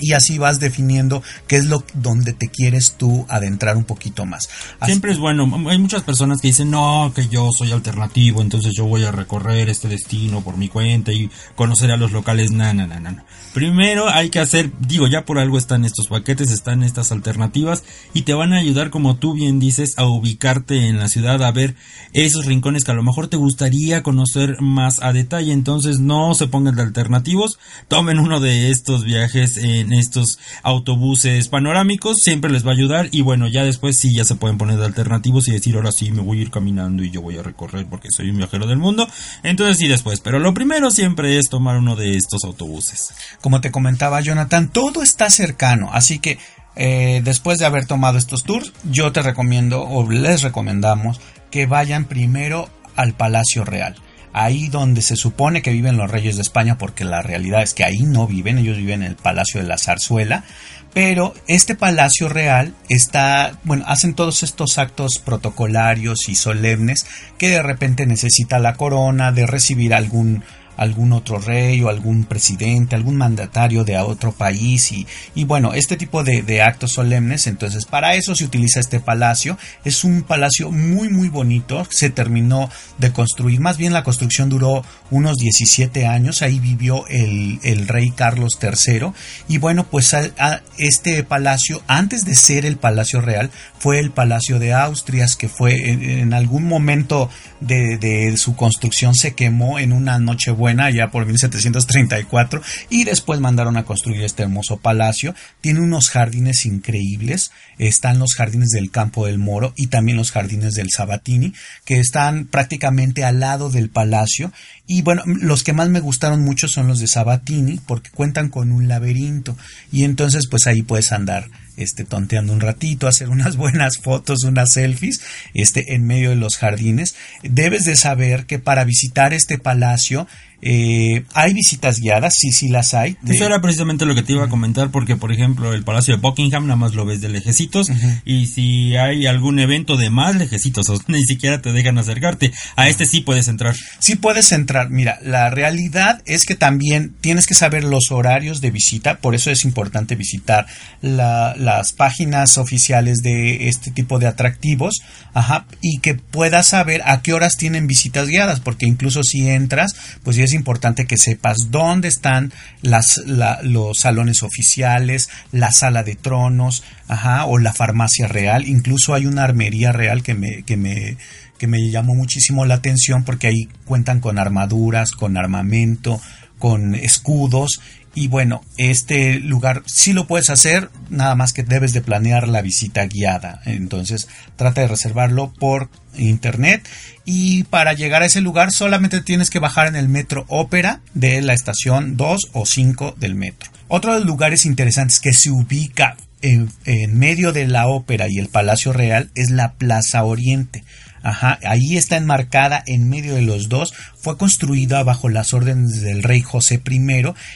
y 0.00 0.12
así 0.12 0.38
vas 0.38 0.60
definiendo 0.60 1.22
qué 1.46 1.56
es 1.56 1.66
lo 1.66 1.84
donde 1.94 2.32
te 2.32 2.48
quieres 2.48 2.96
tú 2.96 3.26
adentrar 3.28 3.76
un 3.76 3.84
poquito 3.84 4.26
más. 4.26 4.48
Siempre 4.84 5.12
es 5.12 5.18
bueno, 5.18 5.50
hay 5.68 5.78
muchas 5.78 6.02
personas 6.02 6.40
que 6.40 6.48
dicen, 6.48 6.70
"No, 6.70 7.12
que 7.14 7.28
yo 7.28 7.50
soy 7.56 7.72
alternativo, 7.72 8.42
entonces 8.42 8.72
yo 8.76 8.86
voy 8.86 9.04
a 9.04 9.12
recorrer 9.12 9.68
este 9.68 9.88
destino 9.88 10.42
por 10.42 10.56
mi 10.56 10.68
cuenta 10.68 11.12
y 11.12 11.30
conocer 11.54 11.90
a 11.92 11.96
los 11.96 12.12
locales." 12.12 12.50
No, 12.50 12.72
no, 12.74 12.86
no, 12.86 12.98
no. 12.98 13.24
Primero 13.52 14.08
hay 14.08 14.30
que 14.30 14.38
hacer, 14.38 14.70
digo, 14.78 15.08
ya 15.08 15.24
por 15.24 15.38
algo 15.38 15.58
están 15.58 15.84
estos 15.84 16.06
paquetes, 16.06 16.52
están 16.52 16.82
estas 16.84 17.10
alternativas 17.10 17.82
y 18.14 18.22
te 18.22 18.32
van 18.32 18.52
a 18.52 18.58
ayudar 18.58 18.90
como 18.90 19.16
tú 19.16 19.34
bien 19.34 19.58
dices 19.58 19.94
a 19.96 20.04
ubicarte 20.04 20.86
en 20.86 20.98
la 20.98 21.08
ciudad, 21.08 21.42
a 21.42 21.50
ver 21.50 21.74
esos 22.12 22.46
rincones 22.46 22.84
que 22.84 22.92
a 22.92 22.94
lo 22.94 23.02
mejor 23.02 23.28
te 23.28 23.36
gustaría 23.36 24.02
conocer 24.02 24.60
más 24.60 25.02
a 25.02 25.12
detalle, 25.12 25.52
entonces 25.52 25.98
no 25.98 26.34
se 26.34 26.46
pongan 26.46 26.76
de 26.76 26.82
alternativos, 26.82 27.58
tomen 27.88 28.18
uno 28.18 28.40
de 28.40 28.70
estos 28.70 29.04
viajes 29.04 29.56
en 29.56 29.89
estos 29.92 30.38
autobuses 30.62 31.48
panorámicos, 31.48 32.18
siempre 32.18 32.50
les 32.50 32.64
va 32.66 32.70
a 32.70 32.74
ayudar. 32.74 33.08
Y 33.10 33.22
bueno, 33.22 33.48
ya 33.48 33.64
después 33.64 33.96
sí 33.96 34.14
ya 34.14 34.24
se 34.24 34.34
pueden 34.34 34.58
poner 34.58 34.78
de 34.78 34.86
alternativos 34.86 35.48
y 35.48 35.52
decir 35.52 35.76
ahora 35.76 35.92
sí 35.92 36.10
me 36.10 36.22
voy 36.22 36.38
a 36.38 36.42
ir 36.42 36.50
caminando 36.50 37.02
y 37.02 37.10
yo 37.10 37.22
voy 37.22 37.38
a 37.38 37.42
recorrer 37.42 37.86
porque 37.86 38.10
soy 38.10 38.30
un 38.30 38.38
viajero 38.38 38.66
del 38.66 38.78
mundo, 38.78 39.08
entonces 39.42 39.78
sí 39.78 39.88
después, 39.88 40.20
pero 40.20 40.38
lo 40.38 40.54
primero 40.54 40.90
siempre 40.90 41.38
es 41.38 41.48
tomar 41.48 41.76
uno 41.76 41.96
de 41.96 42.16
estos 42.16 42.44
autobuses. 42.44 43.12
Como 43.40 43.60
te 43.60 43.70
comentaba 43.70 44.20
Jonathan, 44.20 44.68
todo 44.68 45.02
está 45.02 45.30
cercano, 45.30 45.90
así 45.92 46.18
que 46.18 46.38
eh, 46.76 47.20
después 47.24 47.58
de 47.58 47.66
haber 47.66 47.86
tomado 47.86 48.18
estos 48.18 48.44
tours, 48.44 48.72
yo 48.84 49.12
te 49.12 49.22
recomiendo 49.22 49.82
o 49.82 50.08
les 50.10 50.42
recomendamos 50.42 51.20
que 51.50 51.66
vayan 51.66 52.04
primero 52.04 52.68
al 52.96 53.14
Palacio 53.14 53.64
Real 53.64 53.96
ahí 54.32 54.68
donde 54.68 55.02
se 55.02 55.16
supone 55.16 55.62
que 55.62 55.72
viven 55.72 55.96
los 55.96 56.10
reyes 56.10 56.36
de 56.36 56.42
España, 56.42 56.78
porque 56.78 57.04
la 57.04 57.22
realidad 57.22 57.62
es 57.62 57.74
que 57.74 57.84
ahí 57.84 58.00
no 58.00 58.26
viven, 58.26 58.58
ellos 58.58 58.76
viven 58.76 59.02
en 59.02 59.10
el 59.10 59.16
Palacio 59.16 59.60
de 59.60 59.66
la 59.66 59.78
Zarzuela, 59.78 60.44
pero 60.92 61.34
este 61.46 61.76
palacio 61.76 62.28
real 62.28 62.74
está, 62.88 63.52
bueno, 63.62 63.84
hacen 63.86 64.14
todos 64.14 64.42
estos 64.42 64.76
actos 64.78 65.20
protocolarios 65.24 66.28
y 66.28 66.34
solemnes 66.34 67.06
que 67.38 67.48
de 67.48 67.62
repente 67.62 68.06
necesita 68.06 68.58
la 68.58 68.74
corona 68.74 69.30
de 69.30 69.46
recibir 69.46 69.94
algún 69.94 70.42
algún 70.80 71.12
otro 71.12 71.38
rey 71.38 71.82
o 71.82 71.90
algún 71.90 72.24
presidente, 72.24 72.96
algún 72.96 73.16
mandatario 73.16 73.84
de 73.84 73.98
otro 73.98 74.32
país 74.32 74.92
y, 74.92 75.06
y 75.34 75.44
bueno, 75.44 75.74
este 75.74 75.98
tipo 75.98 76.24
de, 76.24 76.40
de, 76.40 76.62
actos 76.62 76.92
solemnes. 76.92 77.46
Entonces, 77.46 77.84
para 77.84 78.14
eso 78.14 78.34
se 78.34 78.44
utiliza 78.44 78.80
este 78.80 78.98
palacio. 78.98 79.58
Es 79.84 80.04
un 80.04 80.22
palacio 80.22 80.70
muy, 80.70 81.10
muy 81.10 81.28
bonito. 81.28 81.86
Se 81.90 82.08
terminó 82.08 82.70
de 82.96 83.12
construir, 83.12 83.60
más 83.60 83.76
bien 83.76 83.92
la 83.92 84.04
construcción 84.04 84.48
duró 84.48 84.82
unos 85.10 85.36
17 85.36 86.06
años. 86.06 86.40
Ahí 86.40 86.58
vivió 86.58 87.06
el, 87.08 87.60
el 87.62 87.86
rey 87.86 88.10
Carlos 88.10 88.58
III. 88.62 89.12
Y 89.48 89.58
bueno, 89.58 89.84
pues 89.84 90.14
a, 90.14 90.62
este 90.78 91.22
palacio, 91.24 91.82
antes 91.88 92.24
de 92.24 92.34
ser 92.34 92.64
el 92.64 92.78
Palacio 92.78 93.20
Real, 93.20 93.50
fue 93.78 93.98
el 93.98 94.12
Palacio 94.12 94.58
de 94.58 94.72
Austrias, 94.72 95.36
que 95.36 95.50
fue 95.50 95.90
en, 95.90 96.02
en 96.02 96.32
algún 96.32 96.64
momento 96.64 97.28
de, 97.60 97.98
de 97.98 98.38
su 98.38 98.56
construcción 98.56 99.14
se 99.14 99.34
quemó 99.34 99.78
en 99.78 99.92
una 99.92 100.18
noche 100.18 100.50
buena 100.50 100.69
ya 100.90 101.10
por 101.10 101.26
1734 101.26 102.62
y 102.88 103.04
después 103.04 103.40
mandaron 103.40 103.76
a 103.76 103.84
construir 103.84 104.22
este 104.22 104.42
hermoso 104.42 104.78
palacio. 104.78 105.34
Tiene 105.60 105.80
unos 105.80 106.10
jardines 106.10 106.66
increíbles, 106.66 107.50
están 107.78 108.18
los 108.18 108.34
jardines 108.34 108.70
del 108.70 108.90
Campo 108.90 109.26
del 109.26 109.38
Moro 109.38 109.72
y 109.76 109.88
también 109.88 110.16
los 110.16 110.32
jardines 110.32 110.74
del 110.74 110.90
Sabatini, 110.90 111.52
que 111.84 111.98
están 111.98 112.46
prácticamente 112.46 113.24
al 113.24 113.40
lado 113.40 113.70
del 113.70 113.90
palacio 113.90 114.52
y 114.86 115.02
bueno, 115.02 115.22
los 115.24 115.62
que 115.62 115.72
más 115.72 115.88
me 115.88 116.00
gustaron 116.00 116.42
mucho 116.42 116.66
son 116.66 116.88
los 116.88 116.98
de 116.98 117.06
Sabatini 117.06 117.78
porque 117.86 118.10
cuentan 118.10 118.48
con 118.48 118.72
un 118.72 118.88
laberinto 118.88 119.56
y 119.92 120.04
entonces 120.04 120.48
pues 120.48 120.66
ahí 120.66 120.82
puedes 120.82 121.12
andar 121.12 121.48
este, 121.76 122.04
tonteando 122.04 122.52
un 122.52 122.60
ratito, 122.60 123.08
hacer 123.08 123.28
unas 123.28 123.56
buenas 123.56 123.98
fotos, 123.98 124.44
unas 124.44 124.72
selfies, 124.72 125.20
este, 125.54 125.94
en 125.94 126.06
medio 126.06 126.30
de 126.30 126.36
los 126.36 126.56
jardines. 126.56 127.14
Debes 127.42 127.84
de 127.84 127.96
saber 127.96 128.46
que 128.46 128.58
para 128.58 128.84
visitar 128.84 129.32
este 129.32 129.58
palacio 129.58 130.26
eh, 130.62 131.24
hay 131.34 131.54
visitas 131.54 132.00
guiadas, 132.00 132.34
sí, 132.36 132.52
sí 132.52 132.68
las 132.68 132.94
hay. 132.94 133.16
Eso 133.26 133.46
era 133.46 133.60
precisamente 133.60 134.04
lo 134.04 134.14
que 134.14 134.22
te 134.22 134.32
iba 134.32 134.44
a 134.44 134.48
comentar, 134.48 134.90
porque 134.90 135.16
por 135.16 135.32
ejemplo 135.32 135.72
el 135.72 135.84
Palacio 135.84 136.14
de 136.14 136.20
Buckingham 136.20 136.66
nada 136.66 136.76
más 136.76 136.94
lo 136.94 137.04
ves 137.06 137.20
de 137.20 137.28
lejecitos, 137.28 137.90
y 138.24 138.46
si 138.46 138.96
hay 138.96 139.26
algún 139.26 139.58
evento 139.58 139.96
de 139.96 140.10
más 140.10 140.36
lejecitos, 140.36 140.88
ni 141.08 141.24
siquiera 141.24 141.62
te 141.62 141.72
dejan 141.72 141.98
acercarte. 141.98 142.52
A 142.76 142.88
este 142.88 143.06
sí 143.06 143.20
puedes 143.20 143.48
entrar. 143.48 143.74
Sí 143.98 144.16
puedes 144.16 144.52
entrar. 144.52 144.90
Mira, 144.90 145.18
la 145.22 145.50
realidad 145.50 146.22
es 146.26 146.44
que 146.44 146.54
también 146.54 147.14
tienes 147.20 147.46
que 147.46 147.54
saber 147.54 147.84
los 147.84 148.10
horarios 148.10 148.60
de 148.60 148.70
visita, 148.70 149.18
por 149.18 149.34
eso 149.34 149.50
es 149.50 149.64
importante 149.64 150.16
visitar 150.16 150.66
la, 151.00 151.54
las 151.56 151.92
páginas 151.92 152.58
oficiales 152.58 153.18
de 153.22 153.68
este 153.68 153.90
tipo 153.90 154.18
de 154.18 154.26
atractivos, 154.26 155.00
ajá, 155.32 155.66
y 155.80 155.98
que 155.98 156.14
puedas 156.14 156.68
saber 156.68 157.02
a 157.04 157.22
qué 157.22 157.32
horas 157.32 157.56
tienen 157.56 157.86
visitas 157.86 158.28
guiadas, 158.28 158.60
porque 158.60 158.86
incluso 158.86 159.22
si 159.22 159.48
entras, 159.48 159.94
pues 160.22 160.36
ya 160.36 160.46
es 160.50 160.54
importante 160.54 161.06
que 161.06 161.16
sepas 161.16 161.56
dónde 161.70 162.08
están 162.08 162.52
los 162.82 163.98
salones 163.98 164.42
oficiales, 164.42 165.28
la 165.52 165.70
sala 165.70 166.02
de 166.02 166.16
tronos, 166.16 166.82
ajá, 167.08 167.46
o 167.46 167.58
la 167.58 167.72
farmacia 167.72 168.26
real, 168.26 168.66
incluso 168.66 169.14
hay 169.14 169.26
una 169.26 169.44
armería 169.44 169.92
real 169.92 170.22
que 170.22 170.34
me, 170.34 170.62
que 170.62 170.76
me 170.76 171.16
que 171.56 171.66
me 171.66 171.90
llamó 171.90 172.14
muchísimo 172.14 172.64
la 172.64 172.76
atención 172.76 173.22
porque 173.22 173.48
ahí 173.48 173.68
cuentan 173.84 174.20
con 174.20 174.38
armaduras, 174.38 175.12
con 175.12 175.36
armamento, 175.36 176.18
con 176.58 176.94
escudos 176.94 177.82
Y 178.14 178.26
bueno, 178.26 178.64
este 178.76 179.38
lugar 179.38 179.82
sí 179.86 180.12
lo 180.12 180.26
puedes 180.26 180.50
hacer, 180.50 180.90
nada 181.10 181.36
más 181.36 181.52
que 181.52 181.62
debes 181.62 181.92
de 181.92 182.00
planear 182.00 182.48
la 182.48 182.60
visita 182.60 183.06
guiada. 183.06 183.60
Entonces 183.66 184.28
trata 184.56 184.80
de 184.80 184.88
reservarlo 184.88 185.52
por 185.52 185.88
internet 186.16 186.86
y 187.24 187.64
para 187.64 187.92
llegar 187.92 188.22
a 188.22 188.26
ese 188.26 188.40
lugar 188.40 188.72
solamente 188.72 189.20
tienes 189.20 189.48
que 189.48 189.60
bajar 189.60 189.86
en 189.86 189.94
el 189.94 190.08
metro 190.08 190.44
ópera 190.48 191.00
de 191.14 191.40
la 191.40 191.52
estación 191.52 192.16
2 192.16 192.50
o 192.52 192.66
5 192.66 193.14
del 193.18 193.36
metro. 193.36 193.70
Otro 193.86 194.12
de 194.12 194.20
los 194.20 194.26
lugares 194.26 194.66
interesantes 194.66 195.20
que 195.20 195.32
se 195.32 195.50
ubica 195.50 196.16
en, 196.42 196.70
en 196.86 197.16
medio 197.16 197.52
de 197.52 197.68
la 197.68 197.86
ópera 197.86 198.26
y 198.28 198.38
el 198.38 198.48
Palacio 198.48 198.92
Real 198.92 199.30
es 199.34 199.50
la 199.50 199.74
Plaza 199.74 200.24
Oriente. 200.24 200.82
Ajá, 201.22 201.58
ahí 201.64 201.96
está 201.96 202.16
enmarcada 202.16 202.82
en 202.86 203.08
medio 203.08 203.34
de 203.34 203.42
los 203.42 203.68
dos. 203.68 203.92
Fue 204.16 204.38
construida 204.38 205.02
bajo 205.02 205.28
las 205.28 205.52
órdenes 205.52 206.00
del 206.00 206.22
rey 206.22 206.40
José 206.40 206.80
I 206.88 207.00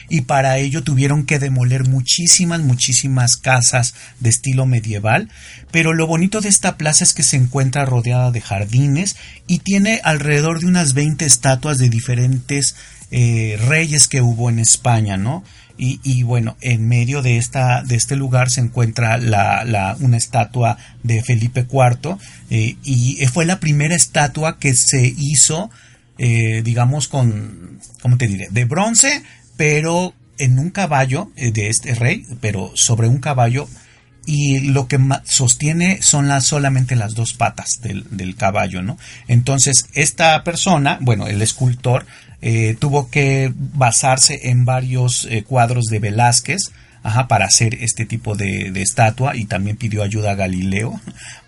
y 0.08 0.20
para 0.22 0.58
ello 0.58 0.82
tuvieron 0.82 1.24
que 1.24 1.38
demoler 1.38 1.88
muchísimas, 1.88 2.60
muchísimas 2.60 3.36
casas 3.36 3.94
de 4.20 4.30
estilo 4.30 4.66
medieval. 4.66 5.30
Pero 5.70 5.94
lo 5.94 6.06
bonito 6.06 6.40
de 6.40 6.48
esta 6.48 6.76
plaza 6.76 7.04
es 7.04 7.14
que 7.14 7.22
se 7.22 7.36
encuentra 7.36 7.86
rodeada 7.86 8.30
de 8.30 8.40
jardines 8.40 9.16
y 9.46 9.58
tiene 9.58 10.00
alrededor 10.04 10.60
de 10.60 10.66
unas 10.66 10.92
20 10.92 11.24
estatuas 11.24 11.78
de 11.78 11.88
diferentes 11.88 12.76
eh, 13.10 13.58
reyes 13.68 14.08
que 14.08 14.22
hubo 14.22 14.50
en 14.50 14.58
España, 14.58 15.16
¿no? 15.16 15.44
Y, 15.76 16.22
bueno, 16.22 16.56
en 16.60 16.86
medio 16.86 17.20
de, 17.20 17.36
esta, 17.36 17.82
de 17.82 17.96
este 17.96 18.14
lugar 18.14 18.48
se 18.48 18.60
encuentra 18.60 19.18
una 19.98 20.16
estatua 20.16 20.78
de 21.02 21.22
Felipe 21.22 21.66
IV 21.68 22.16
eh, 22.50 22.76
y 22.84 23.16
fue 23.32 23.44
la 23.44 23.58
primera 23.58 23.96
estatua 23.96 24.58
que 24.58 24.74
se 24.74 25.12
hizo, 25.18 25.70
eh, 26.18 26.62
digamos, 26.62 27.08
con, 27.08 27.80
¿cómo 28.02 28.16
te 28.16 28.28
diré? 28.28 28.48
De 28.50 28.66
bronce, 28.66 29.24
pero 29.56 30.14
en 30.38 30.58
un 30.58 30.70
caballo 30.70 31.32
eh, 31.36 31.50
de 31.50 31.68
este 31.68 31.94
rey, 31.94 32.24
pero 32.40 32.72
sobre 32.74 33.08
un 33.08 33.18
caballo 33.18 33.68
y 34.26 34.60
lo 34.60 34.88
que 34.88 34.98
sostiene 35.24 36.00
son 36.02 36.28
las, 36.28 36.46
solamente 36.46 36.96
las 36.96 37.14
dos 37.14 37.34
patas 37.34 37.80
del, 37.82 38.06
del, 38.10 38.36
caballo, 38.36 38.82
¿no? 38.82 38.96
Entonces, 39.28 39.86
esta 39.92 40.42
persona, 40.44 40.98
bueno, 41.00 41.26
el 41.26 41.42
escultor, 41.42 42.06
eh, 42.46 42.76
tuvo 42.78 43.08
que 43.08 43.50
basarse 43.56 44.50
en 44.50 44.66
varios 44.66 45.26
eh, 45.30 45.44
cuadros 45.44 45.86
de 45.86 45.98
Velázquez, 45.98 46.72
Ajá, 47.02 47.28
para 47.28 47.44
hacer 47.44 47.74
este 47.82 48.06
tipo 48.06 48.34
de, 48.34 48.70
de, 48.70 48.80
estatua 48.80 49.36
y 49.36 49.44
también 49.44 49.76
pidió 49.76 50.02
ayuda 50.02 50.30
a 50.30 50.34
Galileo 50.36 50.98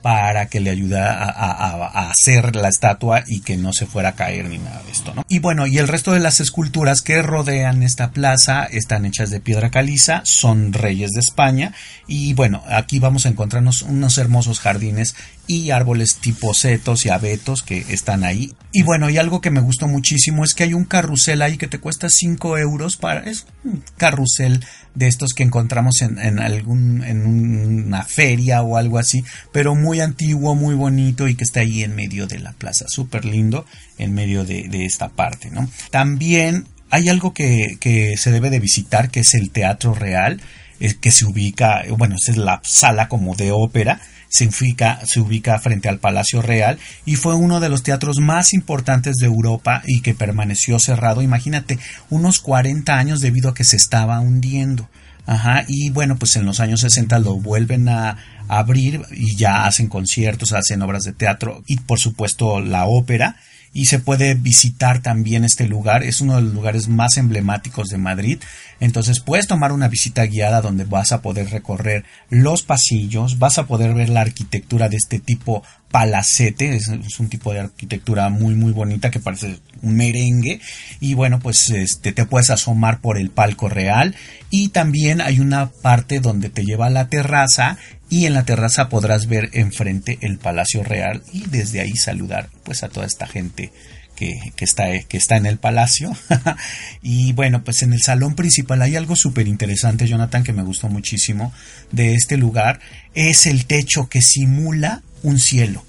para 0.07 0.47
que 0.47 0.61
le 0.61 0.71
ayudara 0.71 1.25
a, 1.25 2.11
hacer 2.11 2.55
la 2.55 2.69
estatua 2.69 3.25
y 3.27 3.41
que 3.41 3.57
no 3.57 3.73
se 3.73 3.87
fuera 3.87 4.11
a 4.11 4.15
caer 4.15 4.49
ni 4.49 4.59
nada 4.59 4.81
de 4.85 4.93
esto, 4.93 5.13
¿no? 5.13 5.25
Y 5.29 5.41
bueno, 5.41 5.67
y 5.67 5.79
el 5.79 5.89
resto 5.89 6.13
de 6.13 6.21
las 6.21 6.39
esculturas 6.39 7.03
que 7.03 7.23
rodean 7.23 7.83
esta 7.83 8.13
plaza 8.13 8.67
están 8.67 9.05
hechas 9.05 9.31
de 9.31 9.41
piedra 9.41 9.73
caliza, 9.73 10.21
son 10.25 10.73
reyes 10.73 11.11
de 11.11 11.19
España 11.19 11.73
y 12.07 12.35
bueno, 12.35 12.63
aquí 12.69 13.01
vamos 13.01 13.27
a 13.27 13.31
encontrarnos 13.31 13.83
unos 13.83 14.17
hermosos 14.19 14.61
jardines 14.61 15.17
y 15.49 15.71
árboles 15.71 16.17
tipo 16.17 16.55
setos 16.55 17.05
y 17.05 17.09
abetos 17.09 17.65
que 17.65 17.79
están 17.89 18.23
ahí. 18.23 18.55
Y 18.73 18.83
bueno, 18.83 19.11
y 19.11 19.19
algo 19.19 19.41
que 19.41 19.51
me 19.51 19.61
gustó 19.61 19.89
muchísimo 19.89 20.45
es 20.45 20.55
que 20.55 20.65
hay 20.65 20.75
un 20.75 20.85
carrusel 20.85 21.43
ahí 21.43 21.57
que 21.57 21.67
te 21.67 21.79
cuesta 21.79 22.09
5 22.09 22.59
euros 22.59 22.97
para... 22.97 23.21
es 23.21 23.47
un 23.65 23.83
carrusel 23.97 24.65
de 24.95 25.09
estos 25.09 25.35
que 25.35 25.43
encontramos 25.43 26.01
en, 26.01 26.19
en 26.19 26.39
algún 26.39 27.03
en 27.05 27.27
una 27.27 28.03
feria 28.03 28.63
o 28.63 28.77
algo 28.77 28.99
así, 28.99 29.25
pero 29.53 29.75
muy 29.75 29.96
antiguo, 30.01 30.55
muy 30.55 30.75
bonito 30.75 31.29
y 31.29 31.35
que 31.35 31.45
está 31.45 31.61
ahí 31.61 31.83
en 31.83 31.95
medio 31.95 32.27
de 32.27 32.39
la 32.39 32.53
plaza, 32.53 32.87
súper 32.89 33.25
lindo 33.25 33.67
en 33.99 34.15
medio 34.15 34.45
de, 34.45 34.85
esta 34.85 35.09
parte, 35.09 35.51
¿no? 35.51 35.69
También 35.91 36.67
hay 36.91 37.09
algo 37.09 37.33
que, 37.33 38.15
se 38.17 38.31
debe 38.31 38.51
de 38.51 38.61
visitar, 38.61 39.11
que 39.11 39.21
es 39.21 39.35
el 39.35 39.51
Teatro 39.51 39.95
Real, 39.95 40.41
que 40.79 41.11
se 41.11 41.25
ubica, 41.25 41.83
bueno, 41.97 42.17
es 42.17 42.37
la 42.37 42.61
sala 42.63 43.09
como 43.09 43.35
de 43.35 43.51
ópera, 43.53 44.01
se 44.29 44.47
ubica, 44.47 45.01
se 45.07 45.21
ubica 45.21 45.59
frente 45.59 45.89
al 45.89 45.99
Palacio 45.99 46.43
Real 46.43 46.79
y 47.05 47.17
fue 47.17 47.35
uno 47.35 47.61
de 47.61 47.69
los 47.69 47.83
teatros 47.83 48.19
más 48.21 48.53
importantes 48.53 49.17
de 49.17 49.27
Europa 49.27 49.83
y 49.87 50.01
que 50.01 50.15
permaneció 50.15 50.79
cerrado, 50.79 51.23
imagínate, 51.23 51.79
unos 52.11 52.41
40 52.41 52.95
años 52.95 53.21
debido 53.21 53.51
a 53.51 53.55
que 53.55 53.65
se 53.65 53.77
estaba 53.77 54.21
hundiendo. 54.21 54.89
Ajá, 55.29 55.65
y 55.67 55.91
bueno, 55.91 56.17
pues 56.17 56.37
en 56.37 56.47
los 56.47 56.61
años 56.61 56.81
60 56.83 57.19
lo 57.19 57.35
vuelven 57.35 57.89
a, 57.89 58.17
abrir 58.49 59.03
y 59.11 59.37
ya 59.37 59.67
hacen 59.67 59.89
conciertos, 59.89 60.53
hacen 60.53 60.83
obras 60.83 61.05
de 61.05 61.13
teatro 61.13 61.63
y 61.67 61.79
por 61.79 61.99
supuesto 61.99 62.61
la 62.61 62.87
ópera 62.87 63.37
y 63.77 63.87
se 63.87 63.99
puede 63.99 64.33
visitar 64.33 65.03
también 65.03 65.45
este 65.45 65.69
lugar. 65.69 66.03
Es 66.03 66.23
uno 66.23 66.37
de 66.37 66.43
los 66.43 66.55
lugares 66.55 66.89
más 66.89 67.19
emblemáticos 67.19 67.89
de 67.89 67.99
Madrid. 67.99 68.39
Entonces 68.81 69.21
puedes 69.21 69.47
tomar 69.47 69.71
una 69.71 69.89
visita 69.89 70.25
guiada 70.25 70.63
donde 70.63 70.85
vas 70.85 71.13
a 71.13 71.21
poder 71.21 71.51
recorrer 71.51 72.05
los 72.31 72.63
pasillos, 72.63 73.39
vas 73.39 73.59
a 73.59 73.67
poder 73.67 73.93
ver 73.93 74.09
la 74.09 74.23
arquitectura 74.23 74.89
de 74.89 74.97
este 74.97 75.19
tipo 75.19 75.63
palacete, 75.91 76.75
es, 76.75 76.89
un 76.89 77.29
tipo 77.29 77.53
de 77.53 77.61
arquitectura 77.61 78.29
muy 78.29 78.55
muy 78.55 78.73
bonita 78.73 79.11
que 79.11 79.21
parece 79.21 79.59
un 79.83 79.97
merengue 79.97 80.61
y 81.01 81.15
bueno 81.15 81.39
pues 81.39 81.71
este 81.71 82.13
te 82.13 82.27
puedes 82.27 82.51
asomar 82.51 83.01
por 83.01 83.17
el 83.19 83.31
palco 83.31 83.69
real 83.69 84.15
y 84.51 84.71
también 84.71 85.21
hay 85.21 85.39
una 85.39 85.71
parte 85.71 86.21
donde 86.21 86.51
te 86.51 86.65
lleva 86.65 86.87
a 86.87 86.91
la 86.91 87.09
terraza 87.09 87.79
y 88.09 88.27
en 88.27 88.35
la 88.35 88.45
terraza 88.45 88.89
podrás 88.89 89.27
ver 89.27 89.51
enfrente 89.53 90.19
el 90.21 90.39
Palacio 90.39 90.83
Real 90.83 91.23
y 91.33 91.47
desde 91.47 91.81
ahí 91.81 91.97
saludar 91.97 92.49
pues 92.63 92.83
a 92.83 92.89
toda 92.89 93.07
esta 93.07 93.27
gente 93.27 93.73
que, 94.17 94.53
está, 94.59 94.87
que 95.07 95.17
está 95.17 95.37
en 95.37 95.47
el 95.47 95.59
palacio. 95.59 96.17
y 97.03 97.33
bueno, 97.35 97.63
pues 97.63 97.83
en 97.83 97.93
el 97.93 98.03
salón 98.03 98.35
principal 98.35 98.83
hay 98.83 98.97
algo 98.97 99.15
súper 99.15 99.47
interesante, 99.47 100.09
Jonathan, 100.09 100.43
que 100.43 100.53
me 100.53 100.63
gustó 100.63 100.89
muchísimo 100.89 101.53
de 101.93 102.15
este 102.15 102.37
lugar. 102.37 102.81
Es 103.15 103.47
el 103.47 103.67
techo 103.67 104.09
que 104.09 104.23
simula 104.23 105.03
un 105.23 105.39
cielo. 105.39 105.85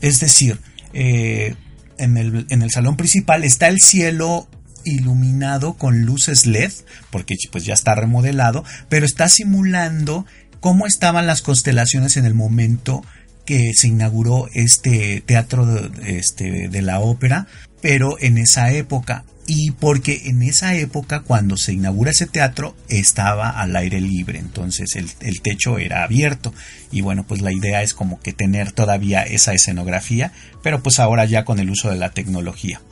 Es 0.00 0.20
decir, 0.20 0.58
eh, 0.92 1.54
en, 1.98 2.16
el, 2.16 2.46
en 2.50 2.62
el 2.62 2.70
salón 2.70 2.96
principal 2.96 3.44
está 3.44 3.68
el 3.68 3.78
cielo 3.78 4.48
iluminado 4.84 5.74
con 5.74 6.02
luces 6.02 6.46
LED, 6.46 6.72
porque 7.10 7.36
pues 7.50 7.64
ya 7.64 7.74
está 7.74 7.94
remodelado, 7.94 8.64
pero 8.88 9.06
está 9.06 9.28
simulando 9.28 10.26
cómo 10.60 10.86
estaban 10.86 11.26
las 11.26 11.42
constelaciones 11.42 12.16
en 12.16 12.24
el 12.24 12.34
momento 12.34 13.02
que 13.44 13.72
se 13.74 13.88
inauguró 13.88 14.48
este 14.52 15.22
teatro 15.24 15.64
de, 15.64 16.18
este, 16.18 16.68
de 16.68 16.82
la 16.82 17.00
ópera, 17.00 17.46
pero 17.80 18.18
en 18.20 18.38
esa 18.38 18.72
época. 18.72 19.24
Y 19.46 19.70
porque 19.70 20.24
en 20.26 20.42
esa 20.42 20.74
época, 20.74 21.20
cuando 21.20 21.56
se 21.56 21.72
inaugura 21.72 22.10
ese 22.10 22.26
teatro, 22.26 22.76
estaba 22.90 23.48
al 23.48 23.74
aire 23.76 23.98
libre, 24.02 24.38
entonces 24.38 24.90
el 24.94 25.40
techo 25.40 25.78
era 25.78 26.04
abierto. 26.04 26.52
Y 26.92 27.00
bueno, 27.00 27.24
pues 27.26 27.40
la 27.40 27.50
idea 27.50 27.82
es 27.82 27.94
como 27.94 28.20
que 28.20 28.34
tener 28.34 28.72
todavía 28.72 29.22
esa 29.22 29.54
escenografía, 29.54 30.32
pero 30.62 30.82
pues 30.82 31.00
ahora 31.00 31.24
ya 31.24 31.46
con 31.46 31.60
el 31.60 31.70
uso 31.70 31.88
de 31.88 31.96
la 31.96 32.10
tecnología. 32.10 32.82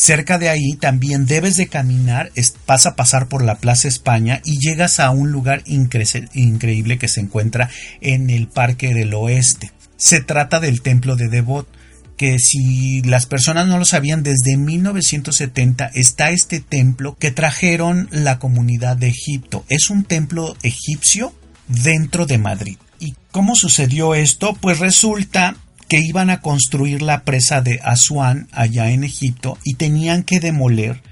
Cerca 0.00 0.38
de 0.38 0.48
ahí 0.48 0.76
también 0.80 1.26
debes 1.26 1.58
de 1.58 1.66
caminar, 1.66 2.32
vas 2.66 2.86
a 2.86 2.96
pasar 2.96 3.28
por 3.28 3.44
la 3.44 3.56
Plaza 3.56 3.86
España 3.86 4.40
y 4.46 4.58
llegas 4.58 4.98
a 4.98 5.10
un 5.10 5.30
lugar 5.30 5.62
increíble 5.66 6.96
que 6.96 7.06
se 7.06 7.20
encuentra 7.20 7.68
en 8.00 8.30
el 8.30 8.48
Parque 8.48 8.94
del 8.94 9.12
Oeste. 9.12 9.72
Se 9.98 10.22
trata 10.22 10.58
del 10.58 10.80
Templo 10.80 11.16
de 11.16 11.28
Devot, 11.28 11.68
que 12.16 12.38
si 12.38 13.02
las 13.02 13.26
personas 13.26 13.66
no 13.66 13.76
lo 13.76 13.84
sabían, 13.84 14.22
desde 14.22 14.56
1970 14.56 15.90
está 15.92 16.30
este 16.30 16.60
templo 16.60 17.14
que 17.18 17.30
trajeron 17.30 18.08
la 18.10 18.38
comunidad 18.38 18.96
de 18.96 19.08
Egipto. 19.08 19.66
Es 19.68 19.90
un 19.90 20.04
templo 20.04 20.56
egipcio 20.62 21.34
dentro 21.68 22.24
de 22.24 22.38
Madrid. 22.38 22.78
¿Y 23.00 23.16
cómo 23.32 23.54
sucedió 23.54 24.14
esto? 24.14 24.54
Pues 24.54 24.78
resulta 24.78 25.56
que 25.90 25.98
iban 25.98 26.30
a 26.30 26.40
construir 26.40 27.02
la 27.02 27.24
presa 27.24 27.62
de 27.62 27.80
Asuán 27.82 28.46
allá 28.52 28.92
en 28.92 29.02
Egipto 29.02 29.58
y 29.64 29.74
tenían 29.74 30.22
que 30.22 30.38
demoler 30.38 31.02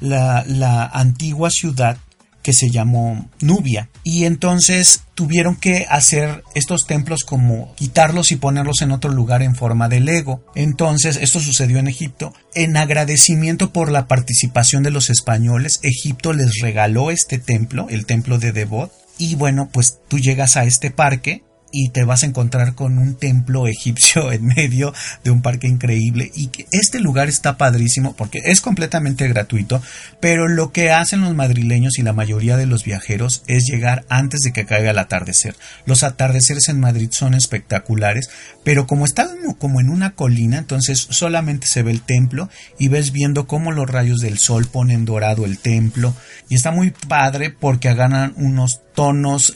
la, 0.00 0.44
la 0.46 0.86
antigua 0.86 1.50
ciudad 1.50 1.98
que 2.40 2.52
se 2.52 2.70
llamó 2.70 3.28
Nubia. 3.40 3.90
Y 4.04 4.26
entonces 4.26 5.02
tuvieron 5.16 5.56
que 5.56 5.84
hacer 5.90 6.44
estos 6.54 6.86
templos 6.86 7.24
como 7.24 7.74
quitarlos 7.74 8.30
y 8.30 8.36
ponerlos 8.36 8.82
en 8.82 8.92
otro 8.92 9.10
lugar 9.10 9.42
en 9.42 9.56
forma 9.56 9.88
de 9.88 9.98
Lego. 9.98 10.44
Entonces 10.54 11.18
esto 11.20 11.40
sucedió 11.40 11.78
en 11.78 11.88
Egipto. 11.88 12.32
En 12.54 12.76
agradecimiento 12.76 13.72
por 13.72 13.90
la 13.90 14.06
participación 14.06 14.84
de 14.84 14.92
los 14.92 15.10
españoles, 15.10 15.80
Egipto 15.82 16.32
les 16.32 16.60
regaló 16.60 17.10
este 17.10 17.38
templo, 17.38 17.88
el 17.90 18.06
templo 18.06 18.38
de 18.38 18.52
Devot. 18.52 18.92
Y 19.18 19.34
bueno, 19.34 19.68
pues 19.72 19.98
tú 20.06 20.20
llegas 20.20 20.56
a 20.56 20.66
este 20.66 20.92
parque 20.92 21.42
y 21.72 21.90
te 21.90 22.04
vas 22.04 22.22
a 22.22 22.26
encontrar 22.26 22.74
con 22.74 22.98
un 22.98 23.14
templo 23.14 23.66
egipcio 23.66 24.32
en 24.32 24.46
medio 24.46 24.92
de 25.24 25.30
un 25.30 25.42
parque 25.42 25.66
increíble 25.66 26.30
y 26.34 26.48
que 26.48 26.66
este 26.72 27.00
lugar 27.00 27.28
está 27.28 27.56
padrísimo 27.56 28.14
porque 28.14 28.40
es 28.44 28.60
completamente 28.60 29.28
gratuito, 29.28 29.82
pero 30.20 30.48
lo 30.48 30.72
que 30.72 30.90
hacen 30.90 31.20
los 31.20 31.34
madrileños 31.34 31.98
y 31.98 32.02
la 32.02 32.12
mayoría 32.12 32.56
de 32.56 32.66
los 32.66 32.84
viajeros 32.84 33.42
es 33.46 33.64
llegar 33.64 34.04
antes 34.08 34.40
de 34.40 34.52
que 34.52 34.66
caiga 34.66 34.90
el 34.90 34.98
atardecer. 34.98 35.56
Los 35.86 36.02
atardeceres 36.02 36.68
en 36.68 36.80
Madrid 36.80 37.08
son 37.12 37.34
espectaculares, 37.34 38.30
pero 38.64 38.86
como 38.86 39.04
está 39.04 39.30
como 39.58 39.80
en 39.80 39.88
una 39.88 40.12
colina, 40.12 40.58
entonces 40.58 41.06
solamente 41.10 41.66
se 41.66 41.82
ve 41.82 41.90
el 41.90 42.02
templo 42.02 42.48
y 42.78 42.88
ves 42.88 43.12
viendo 43.12 43.46
cómo 43.46 43.72
los 43.72 43.88
rayos 43.88 44.20
del 44.20 44.38
sol 44.38 44.66
ponen 44.66 45.04
dorado 45.04 45.44
el 45.44 45.58
templo 45.58 46.14
y 46.48 46.54
está 46.54 46.70
muy 46.70 46.90
padre 46.90 47.50
porque 47.50 47.92
ganan 47.94 48.34
unos 48.36 48.80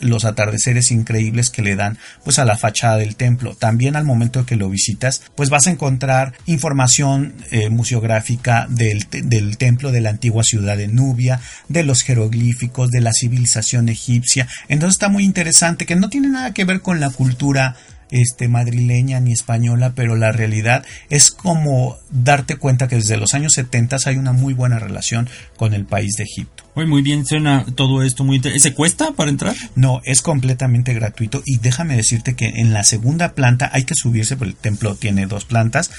los 0.00 0.24
atardeceres 0.24 0.90
increíbles 0.90 1.50
que 1.50 1.60
le 1.60 1.76
dan 1.76 1.98
pues 2.24 2.38
a 2.38 2.46
la 2.46 2.56
fachada 2.56 2.96
del 2.96 3.14
templo. 3.14 3.54
También 3.54 3.94
al 3.94 4.04
momento 4.04 4.46
que 4.46 4.56
lo 4.56 4.70
visitas, 4.70 5.20
pues 5.34 5.50
vas 5.50 5.66
a 5.66 5.70
encontrar 5.70 6.32
información 6.46 7.34
eh, 7.50 7.68
museográfica 7.68 8.66
del, 8.70 9.06
del 9.10 9.58
templo 9.58 9.92
de 9.92 10.00
la 10.00 10.10
antigua 10.10 10.42
ciudad 10.44 10.78
de 10.78 10.88
Nubia, 10.88 11.40
de 11.68 11.82
los 11.82 12.02
jeroglíficos, 12.02 12.90
de 12.90 13.02
la 13.02 13.12
civilización 13.12 13.90
egipcia. 13.90 14.48
Entonces 14.68 14.94
está 14.94 15.08
muy 15.08 15.24
interesante 15.24 15.84
que 15.84 15.96
no 15.96 16.08
tiene 16.08 16.28
nada 16.28 16.54
que 16.54 16.64
ver 16.64 16.80
con 16.80 17.00
la 17.00 17.10
cultura 17.10 17.76
este, 18.10 18.48
madrileña 18.48 19.20
ni 19.20 19.32
española, 19.32 19.92
pero 19.94 20.16
la 20.16 20.32
realidad 20.32 20.84
es 21.10 21.30
como 21.30 21.96
darte 22.10 22.56
cuenta 22.56 22.88
que 22.88 22.96
desde 22.96 23.16
los 23.16 23.34
años 23.34 23.52
70 23.54 23.96
hay 24.06 24.16
una 24.16 24.32
muy 24.32 24.54
buena 24.54 24.78
relación 24.78 25.28
con 25.56 25.74
el 25.74 25.84
país 25.84 26.12
de 26.16 26.24
Egipto. 26.24 26.64
Muy, 26.74 26.86
muy 26.86 27.02
bien, 27.02 27.24
suena 27.24 27.64
todo 27.74 28.02
esto 28.02 28.24
muy 28.24 28.36
interesante. 28.36 28.68
¿Se 28.70 28.74
cuesta 28.74 29.12
para 29.12 29.30
entrar? 29.30 29.54
No, 29.76 30.00
es 30.04 30.22
completamente 30.22 30.92
gratuito 30.94 31.42
y 31.44 31.58
déjame 31.58 31.96
decirte 31.96 32.34
que 32.34 32.46
en 32.46 32.72
la 32.72 32.84
segunda 32.84 33.34
planta 33.34 33.70
hay 33.72 33.84
que 33.84 33.94
subirse, 33.94 34.36
porque 34.36 34.50
el 34.50 34.56
templo 34.56 34.94
tiene 34.94 35.26
dos 35.26 35.44
plantas 35.44 35.90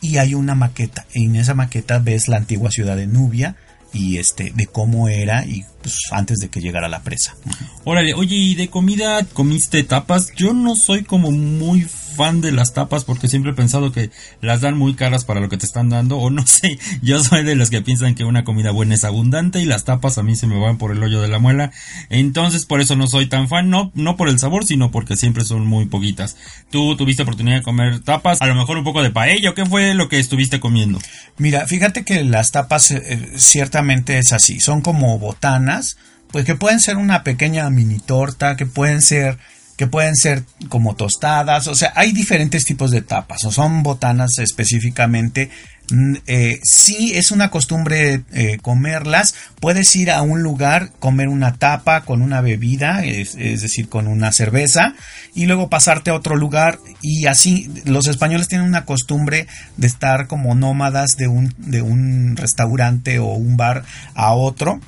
y 0.00 0.18
hay 0.18 0.34
una 0.34 0.54
maqueta. 0.54 1.06
En 1.14 1.36
esa 1.36 1.54
maqueta 1.54 1.98
ves 1.98 2.28
la 2.28 2.36
antigua 2.36 2.70
ciudad 2.70 2.96
de 2.96 3.06
Nubia, 3.06 3.56
y 3.92 4.18
este 4.18 4.52
de 4.54 4.66
cómo 4.66 5.08
era 5.08 5.44
y 5.46 5.64
pues 5.82 5.96
antes 6.10 6.38
de 6.38 6.48
que 6.48 6.60
llegara 6.60 6.88
la 6.88 7.02
presa. 7.02 7.36
Órale, 7.84 8.14
oye, 8.14 8.36
¿y 8.36 8.54
de 8.54 8.68
comida 8.68 9.24
comiste 9.24 9.82
tapas? 9.82 10.32
Yo 10.36 10.52
no 10.52 10.76
soy 10.76 11.04
como 11.04 11.30
muy 11.30 11.82
fan 12.18 12.40
de 12.40 12.50
las 12.50 12.74
tapas 12.74 13.04
porque 13.04 13.28
siempre 13.28 13.52
he 13.52 13.54
pensado 13.54 13.92
que 13.92 14.10
las 14.40 14.60
dan 14.60 14.76
muy 14.76 14.94
caras 14.94 15.24
para 15.24 15.38
lo 15.38 15.48
que 15.48 15.56
te 15.56 15.66
están 15.66 15.88
dando 15.88 16.18
o 16.18 16.30
no 16.30 16.44
sé, 16.46 16.78
yo 17.00 17.22
soy 17.22 17.44
de 17.44 17.54
los 17.54 17.70
que 17.70 17.80
piensan 17.80 18.16
que 18.16 18.24
una 18.24 18.42
comida 18.42 18.72
buena 18.72 18.96
es 18.96 19.04
abundante 19.04 19.60
y 19.60 19.64
las 19.64 19.84
tapas 19.84 20.18
a 20.18 20.24
mí 20.24 20.34
se 20.34 20.48
me 20.48 20.58
van 20.58 20.78
por 20.78 20.90
el 20.90 21.00
hoyo 21.00 21.22
de 21.22 21.28
la 21.28 21.38
muela, 21.38 21.70
entonces 22.10 22.66
por 22.66 22.80
eso 22.80 22.96
no 22.96 23.06
soy 23.06 23.26
tan 23.26 23.48
fan, 23.48 23.70
no, 23.70 23.92
no 23.94 24.16
por 24.16 24.28
el 24.28 24.40
sabor, 24.40 24.66
sino 24.66 24.90
porque 24.90 25.14
siempre 25.14 25.44
son 25.44 25.64
muy 25.64 25.86
poquitas. 25.86 26.36
¿Tú 26.72 26.96
tuviste 26.96 27.22
oportunidad 27.22 27.58
de 27.58 27.62
comer 27.62 28.00
tapas? 28.00 28.42
A 28.42 28.46
lo 28.46 28.56
mejor 28.56 28.78
un 28.78 28.84
poco 28.84 29.02
de 29.02 29.10
paella, 29.10 29.54
¿qué 29.54 29.64
fue 29.64 29.94
lo 29.94 30.08
que 30.08 30.18
estuviste 30.18 30.58
comiendo? 30.58 30.98
Mira, 31.36 31.66
fíjate 31.68 32.04
que 32.04 32.24
las 32.24 32.50
tapas 32.50 32.90
eh, 32.90 33.32
ciertamente 33.36 34.18
es 34.18 34.32
así, 34.32 34.58
son 34.58 34.80
como 34.80 35.16
botanas, 35.20 35.96
pues 36.32 36.44
que 36.44 36.56
pueden 36.56 36.80
ser 36.80 36.96
una 36.96 37.22
pequeña 37.22 37.70
mini 37.70 38.00
torta, 38.00 38.56
que 38.56 38.66
pueden 38.66 39.02
ser 39.02 39.38
que 39.78 39.86
pueden 39.86 40.16
ser 40.16 40.42
como 40.68 40.96
tostadas, 40.96 41.68
o 41.68 41.74
sea, 41.76 41.92
hay 41.94 42.10
diferentes 42.10 42.64
tipos 42.64 42.90
de 42.90 43.00
tapas, 43.00 43.44
o 43.44 43.52
son 43.52 43.84
botanas 43.84 44.32
específicamente. 44.38 45.50
Mm, 45.92 46.16
eh, 46.26 46.58
sí 46.64 47.12
es 47.14 47.30
una 47.30 47.50
costumbre 47.50 48.24
eh, 48.32 48.58
comerlas, 48.60 49.36
puedes 49.60 49.94
ir 49.94 50.10
a 50.10 50.20
un 50.22 50.42
lugar, 50.42 50.90
comer 50.98 51.28
una 51.28 51.54
tapa 51.54 52.00
con 52.00 52.22
una 52.22 52.40
bebida, 52.40 53.04
es, 53.04 53.36
decir, 53.36 53.88
con 53.88 54.08
una 54.08 54.32
cerveza, 54.32 54.94
y 55.32 55.46
luego 55.46 55.70
pasarte 55.70 56.10
a 56.10 56.14
otro 56.14 56.34
lugar, 56.34 56.80
y 57.00 57.26
así 57.26 57.70
los 57.84 58.08
españoles 58.08 58.48
tienen 58.48 58.66
una 58.66 58.84
costumbre 58.84 59.46
de 59.76 59.86
estar 59.86 60.26
como 60.26 60.56
nómadas 60.56 61.16
de 61.16 61.28
un, 61.28 61.54
de 61.56 61.82
un 61.82 62.36
restaurante 62.36 63.20
o 63.20 63.26
un 63.26 63.56
bar 63.56 63.84
a 64.16 64.32
otro, 64.32 64.80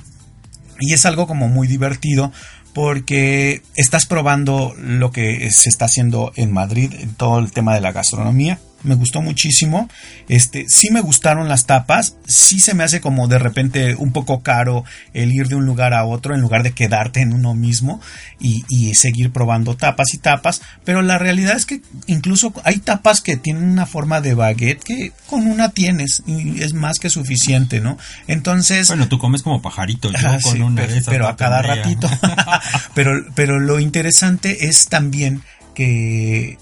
y 0.81 0.93
es 0.93 1.05
algo 1.05 1.27
como 1.27 1.47
muy 1.47 1.67
divertido 1.67 2.33
porque 2.73 3.61
estás 3.75 4.05
probando 4.05 4.73
lo 4.77 5.11
que 5.11 5.49
se 5.51 5.69
está 5.69 5.85
haciendo 5.85 6.31
en 6.35 6.51
Madrid, 6.51 6.93
en 6.99 7.13
todo 7.15 7.39
el 7.39 7.51
tema 7.51 7.75
de 7.75 7.81
la 7.81 7.91
gastronomía 7.91 8.59
me 8.83 8.95
gustó 8.95 9.21
muchísimo. 9.21 9.89
Este, 10.27 10.65
sí 10.67 10.89
me 10.91 11.01
gustaron 11.01 11.47
las 11.47 11.65
tapas, 11.65 12.15
sí 12.25 12.59
se 12.59 12.73
me 12.73 12.83
hace 12.83 13.01
como 13.01 13.27
de 13.27 13.39
repente 13.39 13.95
un 13.95 14.11
poco 14.11 14.41
caro 14.41 14.83
el 15.13 15.31
ir 15.31 15.47
de 15.47 15.55
un 15.55 15.65
lugar 15.65 15.93
a 15.93 16.05
otro 16.05 16.33
en 16.33 16.41
lugar 16.41 16.63
de 16.63 16.71
quedarte 16.71 17.21
en 17.21 17.33
uno 17.33 17.53
mismo 17.53 18.01
y, 18.39 18.61
seguir 18.95 19.31
probando 19.31 19.75
tapas 19.75 20.13
y 20.13 20.17
tapas, 20.17 20.61
pero 20.83 21.01
la 21.01 21.17
realidad 21.17 21.55
es 21.55 21.65
que 21.65 21.81
incluso 22.07 22.53
hay 22.63 22.79
tapas 22.79 23.21
que 23.21 23.37
tienen 23.37 23.63
una 23.63 23.85
forma 23.85 24.21
de 24.21 24.33
baguette 24.33 24.83
que 24.83 25.11
con 25.27 25.47
una 25.47 25.69
tienes 25.69 26.23
y 26.27 26.61
es 26.61 26.73
más 26.73 26.99
que 26.99 27.09
suficiente, 27.09 27.79
¿no? 27.79 27.97
Entonces... 28.27 28.87
Bueno, 28.87 29.07
tú 29.07 29.17
comes 29.17 29.43
como 29.43 29.61
pajarito, 29.61 30.11
yo 30.11 30.27
ah, 30.27 30.39
con 30.41 30.61
una 30.61 30.81
pero, 30.81 31.05
pero 31.05 31.27
a 31.27 31.37
cada 31.37 31.61
ratito. 31.61 32.09
pero, 32.93 33.25
pero 33.33 33.59
lo 33.59 33.79
interesante 33.79 34.67
es 34.67 34.87
también 34.87 35.41
que 35.73 36.57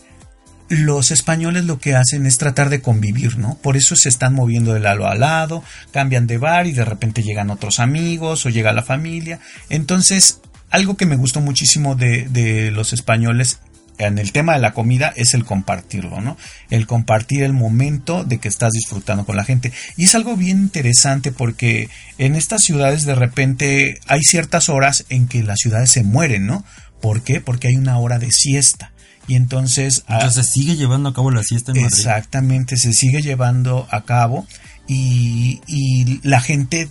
los 0.70 1.12
españoles 1.12 1.66
lo 1.66 1.80
que 1.80 1.96
hacen 1.96 2.26
es 2.26 2.38
tratar 2.38 2.70
de 2.70 2.82
convivir, 2.82 3.38
¿no? 3.38 3.56
Por 3.56 3.76
eso 3.76 3.96
se 3.96 4.10
están 4.10 4.34
moviendo 4.34 4.74
de 4.74 4.80
lado 4.80 5.08
a 5.08 5.16
lado, 5.16 5.64
cambian 5.92 6.28
de 6.28 6.38
bar 6.38 6.68
y 6.68 6.72
de 6.72 6.86
repente 6.86 7.24
llegan 7.24 7.50
otros 7.50 7.80
amigos 7.80 8.46
o 8.46 8.50
llega 8.50 8.72
la 8.72 8.84
familia. 8.84 9.40
Entonces, 9.70 10.40
algo 10.70 10.96
que 10.96 11.08
me 11.08 11.16
gustó 11.16 11.42
muchísimo 11.42 11.96
de, 11.96 12.28
de 12.30 12.70
los 12.72 12.94
españoles 12.94 13.60
en 13.98 14.18
el 14.18 14.32
tema 14.32 14.54
de 14.54 14.60
la 14.60 14.74
comida 14.74 15.12
es 15.16 15.34
el 15.34 15.44
compartirlo, 15.44 16.22
¿no? 16.22 16.38
El 16.70 16.88
compartir 16.88 17.44
el 17.44 17.52
momento 17.52 18.24
de 18.24 18.38
que 18.38 18.48
estás 18.48 18.72
disfrutando 18.72 19.26
con 19.26 19.36
la 19.36 19.44
gente. 19.44 19.74
Y 19.98 20.06
es 20.06 20.16
algo 20.16 20.38
bien 20.38 20.60
interesante 20.60 21.32
porque 21.32 21.90
en 22.18 22.36
estas 22.36 22.64
ciudades 22.64 23.06
de 23.06 23.16
repente 23.16 24.00
hay 24.08 24.22
ciertas 24.22 24.70
horas 24.70 25.06
en 25.10 25.28
que 25.28 25.44
las 25.44 25.58
ciudades 25.60 25.92
se 25.92 26.04
mueren, 26.04 26.46
¿no? 26.46 26.64
¿Por 27.02 27.24
qué? 27.24 27.42
Porque 27.42 27.68
hay 27.68 27.76
una 27.76 27.98
hora 27.98 28.20
de 28.20 28.32
siesta 28.32 28.94
y 29.30 29.36
entonces... 29.36 30.04
Entonces 30.10 30.48
se 30.48 30.52
sigue 30.52 30.76
llevando 30.76 31.10
a 31.10 31.14
cabo 31.14 31.30
la 31.30 31.44
siesta 31.44 31.72
en 31.72 31.84
Madrid. 31.84 31.96
Exactamente, 31.96 32.76
se 32.78 32.94
sigue 32.94 33.22
llevando 33.22 33.88
a 33.92 34.02
cabo 34.02 34.48
y, 34.88 35.62
y 35.68 36.20
la 36.28 36.42
gente 36.42 36.90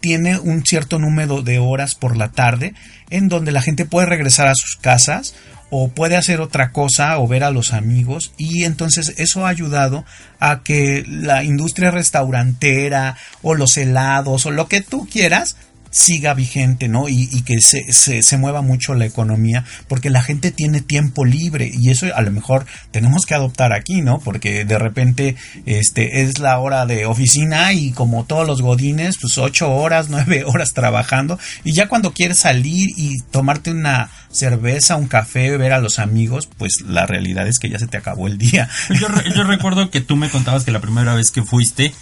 tiene 0.00 0.38
un 0.38 0.64
cierto 0.64 1.00
número 1.00 1.42
de 1.42 1.58
horas 1.58 1.96
por 1.96 2.16
la 2.16 2.30
tarde 2.30 2.72
en 3.10 3.28
donde 3.28 3.50
la 3.50 3.62
gente 3.62 3.84
puede 3.84 4.06
regresar 4.06 4.46
a 4.46 4.54
sus 4.54 4.76
casas 4.76 5.34
o 5.70 5.88
puede 5.88 6.16
hacer 6.16 6.40
otra 6.40 6.70
cosa 6.70 7.18
o 7.18 7.26
ver 7.26 7.42
a 7.42 7.50
los 7.50 7.72
amigos 7.72 8.32
y 8.36 8.62
entonces 8.62 9.14
eso 9.16 9.44
ha 9.44 9.48
ayudado 9.48 10.04
a 10.38 10.62
que 10.62 11.02
la 11.08 11.42
industria 11.42 11.90
restaurantera 11.90 13.16
o 13.42 13.54
los 13.54 13.76
helados 13.76 14.46
o 14.46 14.52
lo 14.52 14.68
que 14.68 14.82
tú 14.82 15.08
quieras 15.10 15.56
siga 15.92 16.34
vigente, 16.34 16.88
¿no? 16.88 17.08
Y, 17.08 17.42
que 17.42 17.60
se, 17.60 17.92
se, 17.92 18.36
mueva 18.38 18.62
mucho 18.62 18.94
la 18.94 19.04
economía, 19.04 19.64
porque 19.88 20.10
la 20.10 20.22
gente 20.22 20.50
tiene 20.50 20.80
tiempo 20.80 21.24
libre 21.24 21.70
y 21.72 21.90
eso 21.90 22.06
a 22.14 22.22
lo 22.22 22.30
mejor 22.30 22.66
tenemos 22.90 23.26
que 23.26 23.34
adoptar 23.34 23.72
aquí, 23.72 24.00
¿no? 24.00 24.18
Porque 24.18 24.64
de 24.64 24.78
repente 24.78 25.36
este 25.66 26.22
es 26.22 26.38
la 26.38 26.58
hora 26.58 26.86
de 26.86 27.04
oficina 27.04 27.72
y 27.72 27.92
como 27.92 28.24
todos 28.24 28.46
los 28.46 28.62
godines, 28.62 29.16
pues 29.20 29.36
ocho 29.38 29.70
horas, 29.72 30.08
nueve 30.10 30.44
horas 30.44 30.72
trabajando 30.72 31.38
y 31.62 31.72
ya 31.72 31.88
cuando 31.88 32.12
quieres 32.12 32.38
salir 32.38 32.88
y 32.96 33.20
tomarte 33.30 33.70
una 33.70 34.10
cerveza, 34.32 34.96
un 34.96 35.06
café, 35.06 35.56
ver 35.56 35.72
a 35.72 35.78
los 35.78 35.98
amigos, 35.98 36.48
pues 36.58 36.82
la 36.86 37.06
realidad 37.06 37.46
es 37.46 37.58
que 37.58 37.68
ya 37.68 37.78
se 37.78 37.86
te 37.86 37.96
acabó 37.96 38.26
el 38.26 38.38
día. 38.38 38.68
Yo, 38.88 39.08
yo 39.34 39.44
recuerdo 39.44 39.90
que 39.90 40.00
tú 40.00 40.16
me 40.16 40.30
contabas 40.30 40.64
que 40.64 40.72
la 40.72 40.80
primera 40.80 41.14
vez 41.14 41.30
que 41.30 41.42
fuiste, 41.42 41.94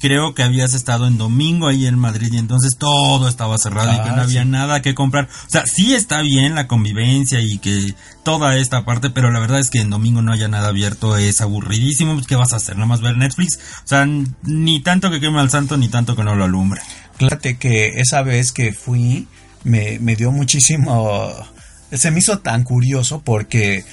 creo 0.00 0.34
que 0.34 0.42
habías 0.42 0.74
estado 0.74 1.06
en 1.06 1.18
domingo 1.18 1.68
ahí 1.68 1.86
en 1.86 1.98
Madrid 1.98 2.32
y 2.32 2.38
entonces 2.38 2.76
todo 2.78 3.28
estaba 3.28 3.58
cerrado 3.58 3.92
y 3.92 4.02
que 4.02 4.10
no 4.10 4.20
ah, 4.20 4.22
había 4.22 4.44
nada 4.44 4.82
que 4.82 4.94
comprar. 4.94 5.24
O 5.24 5.50
sea, 5.50 5.64
sí 5.66 5.94
está 5.94 6.22
bien 6.22 6.54
la 6.54 6.66
convivencia 6.66 7.40
y 7.40 7.58
que 7.58 7.94
toda 8.22 8.56
esta 8.56 8.84
parte, 8.84 9.10
pero 9.10 9.30
la 9.30 9.40
verdad 9.40 9.60
es 9.60 9.70
que 9.70 9.80
en 9.80 9.90
domingo 9.90 10.22
no 10.22 10.32
haya 10.32 10.48
nada 10.48 10.68
abierto 10.68 11.16
es 11.16 11.40
aburridísimo. 11.40 12.14
Pues, 12.14 12.26
¿Qué 12.26 12.36
vas 12.36 12.52
a 12.52 12.56
hacer? 12.56 12.76
¿Nada 12.76 12.86
más 12.86 13.00
ver 13.00 13.16
Netflix? 13.16 13.58
O 13.84 13.88
sea, 13.88 14.06
ni 14.42 14.80
tanto 14.80 15.10
que 15.10 15.20
queme 15.20 15.40
al 15.40 15.50
santo, 15.50 15.76
ni 15.76 15.88
tanto 15.88 16.16
que 16.16 16.24
no 16.24 16.34
lo 16.34 16.44
alumbre. 16.44 16.80
Fíjate 17.16 17.58
que 17.58 18.00
esa 18.00 18.22
vez 18.22 18.52
que 18.52 18.72
fui, 18.72 19.28
me, 19.62 19.98
me 20.00 20.16
dio 20.16 20.32
muchísimo... 20.32 21.53
Se 21.92 22.10
me 22.10 22.18
hizo 22.18 22.38
tan 22.40 22.64
curioso 22.64 23.22
porque 23.22 23.84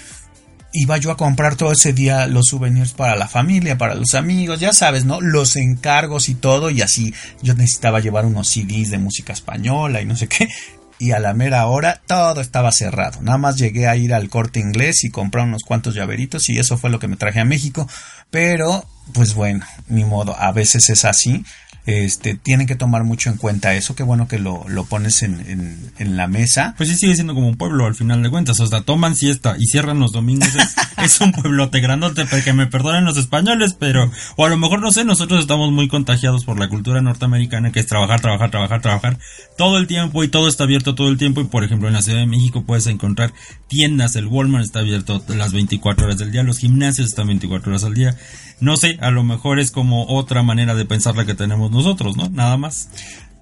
iba 0.74 0.98
yo 0.98 1.12
a 1.12 1.18
comprar 1.18 1.56
todo 1.56 1.72
ese 1.72 1.94
día 1.94 2.28
los 2.28 2.48
souvenirs 2.48 2.94
para 2.94 3.16
la 3.16 3.28
familia, 3.28 3.78
para 3.78 3.96
los 3.96 4.14
amigos, 4.14 4.60
ya 4.60 4.74
sabes, 4.74 5.06
¿no? 5.06 5.20
Los 5.22 5.56
encargos 5.56 6.30
y 6.30 6.36
todo, 6.36 6.70
y 6.70 6.82
así 6.82 7.14
yo 7.42 7.54
necesitaba 7.54 8.00
llevar 8.00 8.26
unos 8.26 8.50
CDs 8.50 8.90
de 8.90 8.98
música 8.98 9.34
española 9.34 10.02
y 10.02 10.06
no 10.06 10.16
sé 10.16 10.28
qué. 10.28 10.48
Y 10.98 11.14
a 11.14 11.20
la 11.20 11.34
mera 11.34 11.66
hora 11.66 12.00
todo 12.06 12.42
estaba 12.42 12.72
cerrado. 12.72 13.22
Nada 13.24 13.40
más 13.40 13.58
llegué 13.58 13.88
a 13.88 13.96
ir 13.96 14.14
al 14.14 14.30
corte 14.30 14.60
inglés 14.60 15.04
y 15.04 15.10
comprar 15.10 15.48
unos 15.48 15.64
cuantos 15.64 15.96
llaveritos 15.96 16.48
y 16.50 16.60
eso 16.60 16.78
fue 16.78 16.92
lo 16.92 17.00
que 17.00 17.08
me 17.08 17.18
traje 17.18 17.40
a 17.40 17.46
México. 17.46 17.90
Pero, 18.30 18.86
pues 19.12 19.34
bueno, 19.34 19.66
ni 19.88 20.06
modo, 20.06 20.36
a 20.38 20.52
veces 20.52 20.90
es 20.90 21.04
así. 21.04 21.44
Este, 21.92 22.36
tienen 22.36 22.68
que 22.68 22.76
tomar 22.76 23.04
mucho 23.04 23.30
en 23.30 23.38
cuenta 23.38 23.74
eso. 23.76 23.96
Qué 23.96 24.04
bueno 24.04 24.28
que 24.28 24.40
lo, 24.40 24.66
lo 24.68 24.86
pones 24.86 25.24
en, 25.24 25.92
en, 25.98 26.18
la 26.18 26.28
mesa. 26.28 26.74
Pues 26.78 26.90
sí, 26.90 26.96
sigue 26.96 27.16
siendo 27.16 27.34
como 27.34 27.48
un 27.48 27.58
pueblo 27.58 27.86
al 27.86 27.96
final 27.96 28.22
de 28.24 28.30
cuentas. 28.30 28.60
O 28.60 28.68
sea, 28.68 28.82
toman 28.82 29.16
siesta 29.16 29.56
y 29.58 29.66
cierran 29.66 30.00
los 30.00 30.12
domingos. 30.12 30.50
Es, 30.98 31.22
un 31.22 31.32
pueblote 31.32 31.80
grandote, 31.80 32.26
que 32.44 32.54
me 32.54 32.68
perdonen 32.68 33.06
los 33.06 33.18
españoles, 33.18 33.76
pero, 33.78 34.12
o 34.36 34.46
a 34.46 34.50
lo 34.50 34.58
mejor 34.58 34.82
no 34.82 34.92
sé, 34.92 35.04
nosotros 35.04 35.42
estamos 35.42 35.72
muy 35.72 35.88
contagiados 35.88 36.46
por 36.46 36.60
la 36.60 36.68
cultura 36.70 37.02
norteamericana, 37.02 37.72
que 37.72 37.80
es 37.80 37.88
trabajar, 37.88 38.20
trabajar, 38.22 38.52
trabajar, 38.52 38.82
trabajar 38.82 39.18
todo 39.58 39.78
el 39.78 39.88
tiempo 39.88 40.24
y 40.24 40.28
todo 40.28 40.48
está 40.48 40.64
abierto 40.64 40.96
todo 40.96 41.10
el 41.10 41.18
tiempo. 41.18 41.42
Y 41.42 41.46
por 41.46 41.64
ejemplo, 41.64 41.88
en 41.88 41.94
la 41.94 42.02
Ciudad 42.02 42.20
de 42.20 42.28
México 42.28 42.64
puedes 42.66 42.88
encontrar 42.88 43.34
tiendas, 43.68 44.16
el 44.16 44.28
Walmart 44.28 44.66
está 44.66 44.80
abierto 44.80 45.24
las 45.28 45.54
24 45.54 46.06
horas 46.06 46.18
del 46.18 46.32
día, 46.32 46.44
los 46.44 46.60
gimnasios 46.60 47.10
están 47.10 47.28
24 47.28 47.72
horas 47.72 47.84
al 47.84 47.94
día. 47.94 48.16
No 48.62 48.78
sé, 48.78 48.98
a 49.02 49.10
lo 49.10 49.24
mejor 49.24 49.60
es 49.60 49.72
como 49.72 50.06
otra 50.06 50.44
manera 50.44 50.76
de 50.76 50.86
pensar 50.86 51.16
la 51.16 51.26
que 51.26 51.34
tenemos 51.34 51.72
nosotros, 51.72 52.16
¿no? 52.16 52.30
Nada 52.30 52.58
más. 52.58 52.90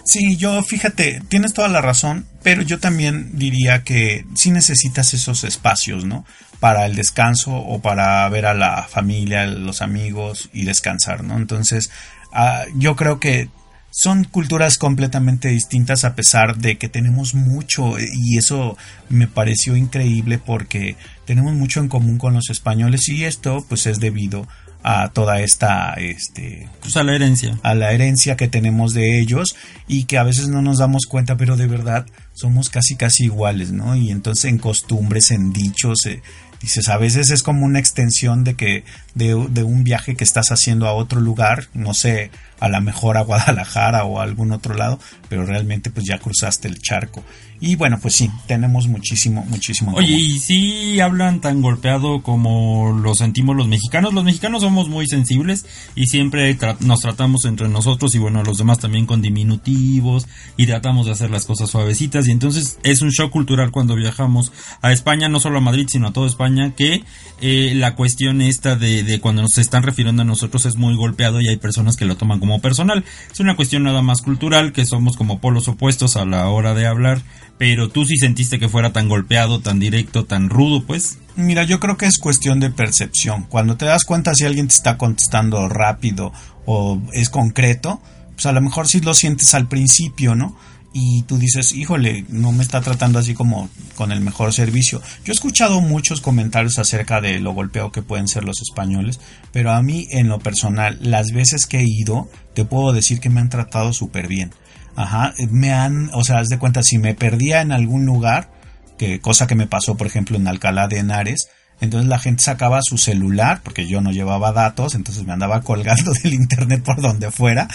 Sí, 0.06 0.38
yo 0.38 0.64
fíjate, 0.64 1.22
tienes 1.28 1.54
toda 1.54 1.68
la 1.68 1.82
razón, 1.82 2.26
pero 2.42 2.62
yo 2.62 2.80
también 2.80 3.38
diría 3.38 3.84
que 3.84 4.26
sí 4.34 4.50
necesitas 4.50 5.14
esos 5.14 5.44
espacios, 5.44 6.06
¿no? 6.06 6.26
Para 6.62 6.86
el 6.86 6.96
descanso 6.96 7.54
o 7.54 7.82
para 7.82 8.28
ver 8.30 8.46
a 8.46 8.54
la 8.54 8.84
familia, 8.84 9.46
los 9.46 9.82
amigos 9.82 10.50
y 10.54 10.64
descansar, 10.64 11.24
¿no? 11.24 11.38
Entonces, 11.38 11.92
ah, 12.34 12.64
yo 12.76 12.96
creo 12.96 13.20
que 13.20 13.50
son 13.92 14.24
culturas 14.24 14.78
completamente 14.78 15.50
distintas 15.50 16.06
a 16.06 16.16
pesar 16.16 16.58
de 16.58 16.78
que 16.78 16.90
tenemos 16.90 17.36
mucho 17.36 17.96
y 18.00 18.38
eso 18.38 18.78
me 19.10 19.28
pareció 19.28 19.76
increíble 19.76 20.38
porque 20.38 20.96
tenemos 21.26 21.54
mucho 21.54 21.82
en 21.82 21.90
común 21.90 22.18
con 22.18 22.34
los 22.34 22.50
españoles 22.50 23.10
y 23.10 23.26
esto 23.26 23.66
pues 23.68 23.86
es 23.88 24.00
debido 24.00 24.48
a 24.84 25.10
toda 25.10 25.42
esta 25.42 25.94
este 25.96 26.70
pues 26.82 26.96
a 26.96 27.04
la 27.04 27.14
herencia. 27.14 27.60
a 27.64 27.76
la 27.76 27.92
herencia 27.92 28.38
que 28.38 28.48
tenemos 28.48 28.94
de 28.94 29.20
ellos 29.20 29.56
y 29.88 30.06
que 30.06 30.18
a 30.18 30.24
veces 30.24 30.48
no 30.48 30.62
nos 30.62 30.78
damos 30.78 31.06
cuenta 31.06 31.36
pero 31.36 31.58
de 31.58 31.68
verdad 31.68 32.06
somos 32.34 32.70
casi 32.70 32.96
casi 32.96 33.26
iguales 33.26 33.72
no 33.72 33.96
y 33.96 34.10
entonces 34.10 34.46
en 34.46 34.58
costumbres 34.58 35.32
en 35.32 35.52
dichos 35.52 36.06
eh, 36.06 36.22
dices 36.62 36.88
a 36.88 36.98
veces 36.98 37.30
es 37.30 37.44
como 37.44 37.66
una 37.66 37.80
extensión 37.80 38.46
de 38.46 38.56
que 38.56 38.86
de, 39.16 39.48
de 39.50 39.64
un 39.64 39.84
viaje 39.84 40.16
que 40.16 40.24
estás 40.24 40.52
haciendo 40.52 40.88
a 40.88 40.94
otro 40.94 41.20
lugar 41.20 41.68
no 41.74 41.94
sé 41.94 42.32
a 42.60 42.70
la 42.70 42.82
mejor 42.82 43.18
a 43.18 43.22
Guadalajara 43.22 44.04
o 44.06 44.20
a 44.20 44.24
algún 44.24 44.52
otro 44.52 44.76
lado, 44.76 45.00
pero 45.28 45.46
realmente 45.46 45.90
pues 45.90 46.06
ya 46.06 46.20
cruzaste 46.20 46.68
el 46.68 46.82
charco. 46.82 47.24
Y 47.62 47.76
bueno, 47.76 48.00
pues 48.02 48.16
sí, 48.16 48.32
tenemos 48.48 48.88
muchísimo, 48.88 49.46
muchísimo. 49.50 49.94
Oye, 49.94 50.14
¿y 50.14 50.40
si 50.40 51.00
hablan 51.02 51.42
tan 51.42 51.62
golpeado 51.62 52.24
como 52.24 52.94
lo 52.94 53.16
sentimos 53.16 53.54
los 53.54 53.68
mexicanos? 53.68 54.14
Los 54.14 54.24
mexicanos 54.24 54.62
somos 54.62 54.88
muy 54.88 55.08
sensibles 55.08 55.66
y 55.94 56.08
siempre 56.08 56.58
nos 56.80 57.02
tratamos 57.02 57.44
entre 57.44 57.68
nosotros 57.68 58.16
y 58.16 58.18
bueno, 58.18 58.44
los 58.44 58.60
demás 58.60 58.80
también 58.80 59.06
con 59.06 59.22
diminutivos 59.22 60.26
y 60.56 60.68
tratamos 60.68 61.06
de 61.06 61.12
hacer 61.12 61.32
las 61.32 61.46
cosas 61.46 61.70
suavecitas 61.70 62.30
y 62.30 62.32
entonces 62.32 62.80
es 62.84 63.02
un 63.02 63.10
shock 63.10 63.30
cultural 63.30 63.72
cuando 63.72 63.96
viajamos 63.96 64.54
a 64.82 64.94
España, 64.94 65.28
no 65.28 65.42
solo 65.42 65.58
a 65.58 65.62
Madrid, 65.62 65.88
sino 65.92 66.08
a 66.08 66.14
toda 66.14 66.28
España, 66.28 66.74
que 66.76 67.04
eh, 67.42 67.74
la 67.76 67.96
cuestión 67.96 68.42
esta 68.42 68.78
de, 68.78 69.04
de 69.04 69.20
cuando 69.20 69.42
nos 69.42 69.58
están 69.58 69.84
refiriendo 69.84 70.22
a 70.22 70.26
nosotros 70.26 70.66
es 70.66 70.78
muy 70.78 70.96
golpeado 70.96 71.42
y 71.42 71.50
hay 71.50 71.58
personas 71.58 71.98
que 71.98 72.06
lo 72.06 72.16
toman 72.16 72.40
como 72.40 72.49
personal. 72.58 73.06
Es 73.32 73.40
una 73.40 73.56
cuestión 73.56 73.84
nada 73.84 74.02
más 74.02 74.24
cultural, 74.24 74.74
que 74.74 74.88
somos 74.88 75.16
como 75.16 75.38
polos 75.38 75.68
opuestos 75.68 76.16
a 76.16 76.26
la 76.26 76.50
hora 76.50 76.74
de 76.74 76.88
hablar, 76.88 77.22
pero 77.60 77.90
tú 77.90 78.06
sí 78.06 78.18
sentiste 78.18 78.58
que 78.58 78.68
fuera 78.68 78.92
tan 78.92 79.08
golpeado, 79.08 79.60
tan 79.60 79.78
directo, 79.78 80.26
tan 80.26 80.50
rudo, 80.50 80.84
pues. 80.88 81.20
Mira, 81.36 81.64
yo 81.64 81.80
creo 81.80 81.98
que 81.98 82.08
es 82.08 82.18
cuestión 82.18 82.60
de 82.60 82.72
percepción. 82.72 83.44
Cuando 83.44 83.78
te 83.78 83.86
das 83.86 84.04
cuenta 84.04 84.34
si 84.34 84.46
alguien 84.46 84.68
te 84.68 84.74
está 84.74 84.98
contestando 84.98 85.70
rápido 85.70 86.34
o 86.66 87.00
es 87.14 87.30
concreto, 87.30 88.02
pues 88.34 88.48
a 88.48 88.52
lo 88.52 88.62
mejor 88.62 88.88
sí 88.88 89.02
lo 89.02 89.14
sientes 89.14 89.54
al 89.54 89.68
principio, 89.68 90.34
¿no? 90.34 90.58
Y 90.92 91.24
tú 91.24 91.38
dices, 91.38 91.74
híjole, 91.74 92.26
no 92.30 92.52
me 92.52 92.64
está 92.64 92.82
tratando 92.82 93.20
así 93.20 93.34
como 93.34 93.70
con 93.96 94.12
el 94.12 94.22
mejor 94.22 94.54
servicio. 94.54 95.02
Yo 95.24 95.32
he 95.32 95.36
escuchado 95.36 95.82
muchos 95.82 96.22
comentarios 96.22 96.80
acerca 96.80 97.22
de 97.22 97.40
lo 97.40 97.54
golpeado 97.54 97.92
que 97.92 98.02
pueden 98.02 98.28
ser 98.28 98.44
los 98.44 98.62
españoles, 98.62 99.20
pero 99.52 99.72
a 99.72 99.82
mí 99.84 100.08
en 100.12 100.30
lo 100.30 100.40
personal, 100.40 100.98
las 101.02 101.32
veces 101.32 101.68
que 101.68 101.80
he 101.80 101.86
ido, 101.86 102.30
te 102.56 102.66
puedo 102.66 102.92
decir 102.92 103.20
que 103.20 103.30
me 103.30 103.40
han 103.40 103.50
tratado 103.50 103.94
súper 103.94 104.28
bien. 104.28 104.52
Ajá, 104.96 105.34
me 105.50 105.72
han, 105.72 106.10
o 106.14 106.24
sea, 106.24 106.40
haz 106.40 106.48
de 106.48 106.58
cuenta, 106.58 106.82
si 106.82 106.98
me 106.98 107.14
perdía 107.14 107.62
en 107.62 107.72
algún 107.72 108.06
lugar, 108.06 108.52
que 108.98 109.20
cosa 109.22 109.48
que 109.48 109.56
me 109.56 109.68
pasó, 109.68 109.96
por 109.96 110.08
ejemplo, 110.08 110.38
en 110.38 110.48
Alcalá 110.48 110.88
de 110.88 111.00
Henares, 111.00 111.48
entonces 111.82 112.10
la 112.10 112.20
gente 112.20 112.44
sacaba 112.44 112.82
su 112.82 112.98
celular, 112.98 113.62
porque 113.64 113.88
yo 113.88 114.02
no 114.02 114.12
llevaba 114.12 114.52
datos, 114.52 114.96
entonces 114.96 115.24
me 115.26 115.34
andaba 115.34 115.62
colgando 115.62 116.12
del 116.24 116.34
internet 116.34 116.84
por 116.84 117.00
donde 117.02 117.32
fuera. 117.32 117.68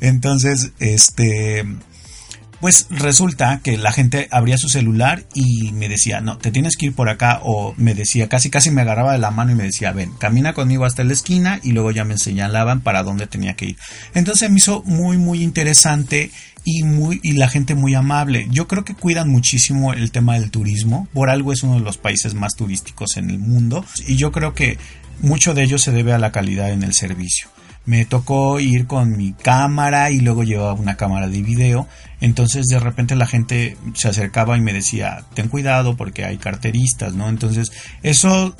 Entonces, 0.00 0.72
este, 0.78 1.66
pues 2.60 2.86
resulta 2.90 3.60
que 3.62 3.78
la 3.78 3.92
gente 3.92 4.28
abría 4.30 4.58
su 4.58 4.68
celular 4.68 5.24
y 5.34 5.72
me 5.72 5.88
decía, 5.88 6.20
no, 6.20 6.38
te 6.38 6.50
tienes 6.50 6.76
que 6.76 6.86
ir 6.86 6.94
por 6.94 7.08
acá, 7.08 7.40
o 7.42 7.74
me 7.76 7.94
decía, 7.94 8.28
casi 8.28 8.50
casi 8.50 8.70
me 8.70 8.82
agarraba 8.82 9.12
de 9.12 9.18
la 9.18 9.30
mano 9.30 9.52
y 9.52 9.54
me 9.54 9.64
decía, 9.64 9.92
ven, 9.92 10.12
camina 10.18 10.52
conmigo 10.52 10.84
hasta 10.84 11.04
la 11.04 11.12
esquina 11.12 11.58
y 11.62 11.72
luego 11.72 11.90
ya 11.90 12.04
me 12.04 12.18
señalaban 12.18 12.80
para 12.82 13.02
dónde 13.02 13.26
tenía 13.26 13.54
que 13.54 13.66
ir. 13.66 13.76
Entonces 14.14 14.50
me 14.50 14.58
hizo 14.58 14.82
muy, 14.84 15.16
muy 15.16 15.42
interesante 15.42 16.30
y 16.64 16.82
muy 16.82 17.20
y 17.22 17.32
la 17.32 17.48
gente 17.48 17.74
muy 17.74 17.94
amable. 17.94 18.46
Yo 18.50 18.68
creo 18.68 18.84
que 18.84 18.94
cuidan 18.94 19.30
muchísimo 19.30 19.94
el 19.94 20.10
tema 20.10 20.38
del 20.38 20.50
turismo. 20.50 21.08
Por 21.14 21.30
algo 21.30 21.52
es 21.52 21.62
uno 21.62 21.74
de 21.74 21.80
los 21.80 21.96
países 21.96 22.34
más 22.34 22.54
turísticos 22.54 23.16
en 23.16 23.30
el 23.30 23.38
mundo 23.38 23.84
y 24.06 24.16
yo 24.16 24.30
creo 24.30 24.54
que 24.54 24.76
mucho 25.22 25.54
de 25.54 25.62
ello 25.62 25.78
se 25.78 25.92
debe 25.92 26.12
a 26.12 26.18
la 26.18 26.32
calidad 26.32 26.70
en 26.70 26.82
el 26.82 26.92
servicio 26.92 27.48
me 27.84 28.04
tocó 28.04 28.60
ir 28.60 28.86
con 28.86 29.16
mi 29.16 29.32
cámara 29.32 30.10
y 30.10 30.20
luego 30.20 30.44
llevaba 30.44 30.74
una 30.74 30.96
cámara 30.96 31.28
de 31.28 31.42
video. 31.42 31.88
Entonces 32.20 32.66
de 32.66 32.78
repente 32.78 33.16
la 33.16 33.26
gente 33.26 33.76
se 33.94 34.08
acercaba 34.08 34.56
y 34.56 34.60
me 34.60 34.72
decía, 34.72 35.24
ten 35.34 35.48
cuidado 35.48 35.96
porque 35.96 36.24
hay 36.24 36.36
carteristas, 36.38 37.14
¿no? 37.14 37.28
Entonces 37.28 37.72
eso 38.02 38.54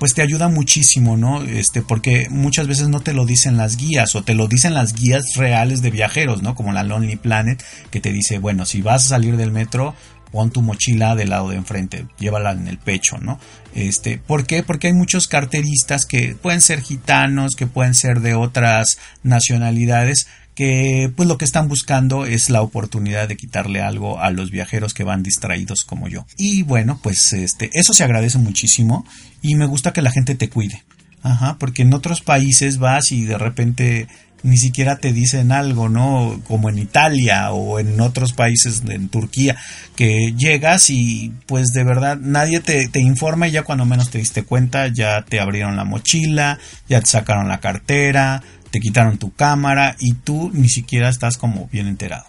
pues 0.00 0.14
te 0.14 0.22
ayuda 0.22 0.48
muchísimo, 0.48 1.18
¿no? 1.18 1.42
Este, 1.42 1.82
porque 1.82 2.28
muchas 2.30 2.66
veces 2.66 2.88
no 2.88 3.00
te 3.00 3.12
lo 3.12 3.26
dicen 3.26 3.58
las 3.58 3.76
guías 3.76 4.14
o 4.14 4.22
te 4.22 4.34
lo 4.34 4.48
dicen 4.48 4.72
las 4.72 4.94
guías 4.94 5.34
reales 5.36 5.82
de 5.82 5.90
viajeros, 5.90 6.42
¿no? 6.42 6.54
Como 6.54 6.72
la 6.72 6.82
Lonely 6.82 7.16
Planet, 7.16 7.62
que 7.90 8.00
te 8.00 8.10
dice, 8.10 8.38
bueno, 8.38 8.64
si 8.64 8.80
vas 8.80 9.04
a 9.04 9.08
salir 9.10 9.36
del 9.36 9.52
metro, 9.52 9.94
pon 10.30 10.50
tu 10.50 10.62
mochila 10.62 11.14
del 11.14 11.30
lado 11.30 11.50
de 11.50 11.56
enfrente, 11.56 12.06
llévala 12.18 12.52
en 12.52 12.68
el 12.68 12.78
pecho, 12.78 13.18
¿no? 13.18 13.38
Este, 13.74 14.18
¿por 14.18 14.46
qué? 14.46 14.62
Porque 14.62 14.88
hay 14.88 14.92
muchos 14.92 15.28
carteristas 15.28 16.06
que 16.06 16.34
pueden 16.34 16.60
ser 16.60 16.80
gitanos, 16.82 17.54
que 17.56 17.66
pueden 17.66 17.94
ser 17.94 18.20
de 18.20 18.34
otras 18.34 18.98
nacionalidades, 19.22 20.26
que 20.54 21.10
pues 21.16 21.28
lo 21.28 21.38
que 21.38 21.44
están 21.44 21.68
buscando 21.68 22.26
es 22.26 22.50
la 22.50 22.62
oportunidad 22.62 23.28
de 23.28 23.36
quitarle 23.36 23.80
algo 23.80 24.20
a 24.20 24.30
los 24.30 24.50
viajeros 24.50 24.94
que 24.94 25.04
van 25.04 25.22
distraídos 25.22 25.84
como 25.84 26.08
yo. 26.08 26.26
Y 26.36 26.62
bueno, 26.62 26.98
pues 27.02 27.32
este, 27.32 27.70
eso 27.72 27.92
se 27.92 28.04
agradece 28.04 28.38
muchísimo 28.38 29.06
y 29.40 29.54
me 29.54 29.66
gusta 29.66 29.92
que 29.92 30.02
la 30.02 30.10
gente 30.10 30.34
te 30.34 30.48
cuide. 30.48 30.82
Ajá, 31.22 31.56
porque 31.58 31.82
en 31.82 31.92
otros 31.92 32.22
países 32.22 32.78
vas 32.78 33.12
y 33.12 33.26
de 33.26 33.36
repente 33.36 34.08
ni 34.42 34.56
siquiera 34.56 34.96
te 34.98 35.12
dicen 35.12 35.52
algo, 35.52 35.88
¿no? 35.88 36.40
Como 36.46 36.68
en 36.68 36.78
Italia 36.78 37.52
o 37.52 37.78
en 37.78 38.00
otros 38.00 38.32
países, 38.32 38.82
en 38.88 39.08
Turquía, 39.08 39.56
que 39.96 40.34
llegas 40.36 40.90
y 40.90 41.32
pues 41.46 41.68
de 41.68 41.84
verdad 41.84 42.18
nadie 42.20 42.60
te, 42.60 42.88
informa 43.00 43.48
y 43.48 43.52
ya 43.52 43.62
cuando 43.62 43.84
menos 43.84 44.10
te 44.10 44.18
diste 44.18 44.42
cuenta 44.44 44.88
ya 44.88 45.22
te 45.22 45.40
abrieron 45.40 45.76
la 45.76 45.84
mochila, 45.84 46.58
ya 46.88 47.00
te 47.00 47.06
sacaron 47.06 47.48
la 47.48 47.60
cartera, 47.60 48.42
te 48.70 48.80
quitaron 48.80 49.18
tu 49.18 49.32
cámara 49.32 49.96
y 49.98 50.14
tú 50.14 50.50
ni 50.52 50.68
siquiera 50.68 51.08
estás 51.08 51.36
como 51.36 51.68
bien 51.72 51.86
enterado. 51.86 52.24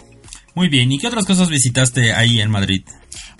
Muy 0.54 0.68
bien, 0.68 0.92
¿y 0.92 1.00
qué 1.00 1.08
otras 1.08 1.26
cosas 1.26 1.50
visitaste 1.50 2.14
ahí 2.14 2.42
en 2.42 2.52
Madrid? 2.52 2.84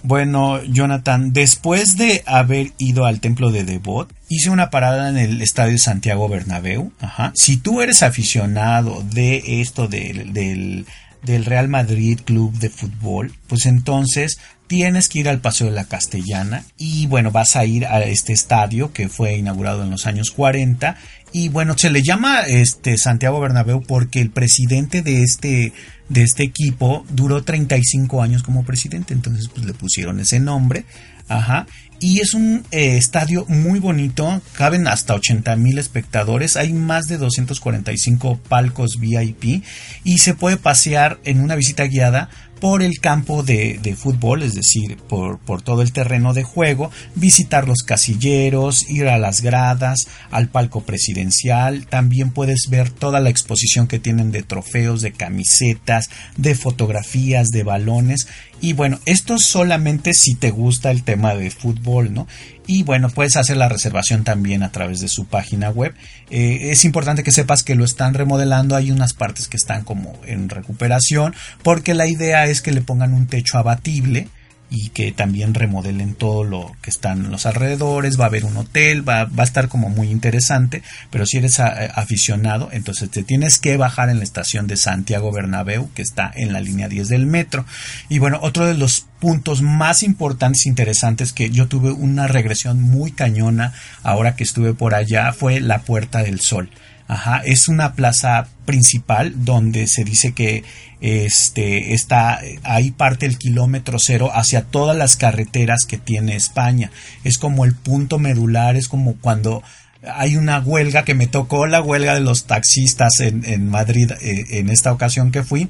Bueno, 0.04 0.64
Jonathan, 0.64 1.34
después 1.34 1.98
de 1.98 2.24
haber 2.26 2.74
ido 2.78 3.06
al 3.06 3.20
templo 3.20 3.52
de 3.52 3.64
Devot, 3.64 4.12
hice 4.30 4.50
una 4.50 4.70
parada 4.70 5.10
en 5.10 5.18
el 5.18 5.42
estadio 5.42 5.78
Santiago 5.78 6.28
Bernabéu. 6.28 6.92
Ajá. 7.00 7.32
Si 7.36 7.58
tú 7.58 7.82
eres 7.82 8.04
aficionado 8.04 9.04
de 9.04 9.62
esto 9.62 9.88
del, 9.88 10.34
del, 10.34 10.86
del 11.24 11.46
Real 11.46 11.68
Madrid 11.68 12.20
Club 12.24 12.54
de 12.58 12.70
Fútbol, 12.70 13.34
pues 13.48 13.66
entonces 13.66 14.40
tienes 14.72 15.10
que 15.10 15.20
ir 15.20 15.28
al 15.28 15.42
Paseo 15.42 15.68
de 15.68 15.74
la 15.74 15.84
Castellana 15.84 16.64
y 16.78 17.06
bueno, 17.08 17.32
vas 17.32 17.58
a 17.58 17.66
ir 17.66 17.86
a 17.86 18.04
este 18.04 18.32
estadio 18.32 18.94
que 18.94 19.10
fue 19.10 19.36
inaugurado 19.36 19.84
en 19.84 19.92
los 19.92 20.08
años 20.08 20.32
40 20.32 20.96
y 21.34 21.50
bueno, 21.50 21.78
se 21.78 21.90
le 21.90 22.02
llama 22.02 22.42
este 22.42 22.98
Santiago 22.98 23.42
Bernabéu 23.42 23.82
porque 23.82 24.22
el 24.22 24.32
presidente 24.32 25.02
de 25.02 25.24
este 25.24 25.74
de 26.12 26.24
este 26.24 26.44
equipo 26.44 27.06
duró 27.10 27.44
35 27.44 28.22
años 28.22 28.44
como 28.44 28.64
presidente, 28.64 29.14
entonces 29.14 29.48
pues 29.48 29.66
le 29.66 29.74
pusieron 29.74 30.20
ese 30.20 30.40
nombre, 30.42 30.84
ajá, 31.30 31.68
y 32.02 32.20
es 32.20 32.34
un 32.34 32.66
eh, 32.72 32.98
estadio 32.98 33.46
muy 33.48 33.80
bonito, 33.80 34.42
caben 34.54 34.88
hasta 34.88 35.14
80 35.14 35.56
mil 35.56 35.78
espectadores, 35.78 36.58
hay 36.58 36.74
más 36.74 37.08
de 37.08 37.18
245 37.18 38.40
palcos 38.50 39.00
VIP 39.00 39.64
y 40.04 40.18
se 40.18 40.34
puede 40.34 40.58
pasear 40.58 41.20
en 41.24 41.40
una 41.40 41.56
visita 41.56 41.86
guiada 41.86 42.30
por 42.62 42.84
el 42.84 43.00
campo 43.00 43.42
de, 43.42 43.80
de 43.82 43.96
fútbol, 43.96 44.44
es 44.44 44.54
decir, 44.54 44.96
por, 44.96 45.40
por, 45.40 45.64
todo 45.64 45.82
el 45.82 45.92
terreno 45.92 46.34
de 46.34 46.44
juego, 46.44 46.92
visitar 47.16 47.68
los 47.68 47.82
casilleros, 47.82 48.88
ir 48.88 49.08
a 49.08 49.18
las 49.18 49.42
gradas, 49.42 50.08
al 50.30 50.48
palco 50.48 50.82
presidencial, 50.82 51.88
también 51.88 52.30
puedes 52.30 52.68
ver 52.70 52.92
toda 52.92 53.20
la 53.20 53.32
exposición 53.32 53.88
que 53.88 54.00
tienen 54.00 54.32
de 54.32 54.44
trofeos, 54.44 55.02
de 55.02 55.12
camisetas, 55.12 56.12
de 56.38 56.54
fotografías, 56.54 57.48
de 57.50 57.64
balones, 57.64 58.28
y 58.62 58.74
bueno, 58.74 59.00
esto 59.06 59.40
solamente 59.40 60.14
si 60.14 60.36
te 60.36 60.52
gusta 60.52 60.92
el 60.92 61.04
tema 61.04 61.36
de 61.36 61.50
fútbol, 61.50 62.14
¿no? 62.14 62.28
Y 62.68 62.84
bueno, 62.84 63.10
puedes 63.10 63.36
hacer 63.36 63.58
la 63.58 63.68
reservación 63.68 64.24
también 64.24 64.62
a 64.62 64.72
través 64.72 65.02
de 65.02 65.10
su 65.10 65.26
página 65.26 65.72
web. 65.72 65.94
Eh, 66.30 66.70
es 66.72 66.86
importante 66.86 67.24
que 67.24 67.32
sepas 67.32 67.64
que 67.64 67.76
lo 67.76 67.84
están 67.84 68.14
remodelando, 68.14 68.76
hay 68.76 68.92
unas 68.92 69.14
partes 69.14 69.48
que 69.48 69.58
están 69.58 69.84
como 69.84 70.14
en 70.26 70.48
recuperación, 70.48 71.34
porque 71.64 71.96
la 71.96 72.08
idea 72.08 72.46
es 72.46 72.62
que 72.62 72.72
le 72.72 72.82
pongan 72.82 73.14
un 73.14 73.26
techo 73.26 73.58
abatible 73.58 74.28
y 74.74 74.90
que 74.90 75.12
también 75.12 75.54
remodelen 75.54 76.16
todo 76.16 76.46
lo 76.46 76.72
que 76.82 76.90
están 76.90 77.26
en 77.26 77.32
los 77.32 77.46
alrededores, 77.46 78.18
va 78.18 78.24
a 78.24 78.28
haber 78.28 78.46
un 78.46 78.56
hotel, 78.56 79.08
va, 79.08 79.26
va 79.26 79.44
a 79.44 79.46
estar 79.46 79.68
como 79.68 79.90
muy 79.90 80.10
interesante, 80.10 80.82
pero 81.10 81.26
si 81.26 81.38
eres 81.38 81.60
aficionado, 81.60 82.70
entonces 82.72 83.10
te 83.10 83.24
tienes 83.24 83.60
que 83.60 83.76
bajar 83.76 84.10
en 84.10 84.20
la 84.20 84.24
estación 84.24 84.68
de 84.68 84.78
Santiago 84.78 85.34
Bernabéu, 85.34 85.92
que 85.94 86.02
está 86.02 86.32
en 86.34 86.54
la 86.54 86.62
línea 86.62 86.88
10 86.88 87.10
del 87.10 87.26
metro. 87.26 87.66
Y 88.08 88.20
bueno, 88.20 88.40
otro 88.42 88.66
de 88.66 88.74
los 88.74 89.06
puntos 89.20 89.62
más 89.62 90.04
importantes 90.04 90.66
e 90.66 90.70
interesantes 90.70 91.34
que 91.34 91.50
yo 91.50 91.68
tuve 91.68 91.92
una 91.92 92.28
regresión 92.28 92.82
muy 92.82 93.12
cañona 93.12 93.74
ahora 94.04 94.38
que 94.38 94.46
estuve 94.46 94.74
por 94.74 94.96
allá 94.96 95.34
fue 95.34 95.60
la 95.60 95.80
Puerta 95.80 96.24
del 96.24 96.40
Sol. 96.40 96.70
Ajá, 97.12 97.42
es 97.44 97.68
una 97.68 97.92
plaza 97.92 98.48
principal 98.64 99.34
donde 99.44 99.86
se 99.88 100.06
dice 100.06 100.32
que 100.32 100.64
este 101.02 101.94
está 101.94 102.40
ahí 102.64 102.92
parte 102.92 103.26
el 103.26 103.38
kilómetro 103.38 103.98
cero 104.00 104.32
hacia 104.34 104.62
todas 104.62 104.96
las 104.96 105.18
carreteras 105.18 105.84
que 105.86 105.98
tiene 105.98 106.38
España. 106.38 106.90
Es 107.26 107.38
como 107.38 107.66
el 107.66 107.76
punto 107.76 108.18
medular, 108.18 108.78
es 108.78 108.88
como 108.88 109.18
cuando 109.18 109.62
hay 110.10 110.38
una 110.38 110.60
huelga 110.60 111.04
que 111.04 111.14
me 111.14 111.28
tocó 111.28 111.68
la 111.68 111.82
huelga 111.82 112.14
de 112.14 112.22
los 112.22 112.46
taxistas 112.46 113.20
en, 113.20 113.68
Madrid 113.68 114.10
eh, 114.22 114.46
en 114.52 114.70
esta 114.70 114.94
ocasión 114.94 115.32
que 115.32 115.44
fui. 115.44 115.68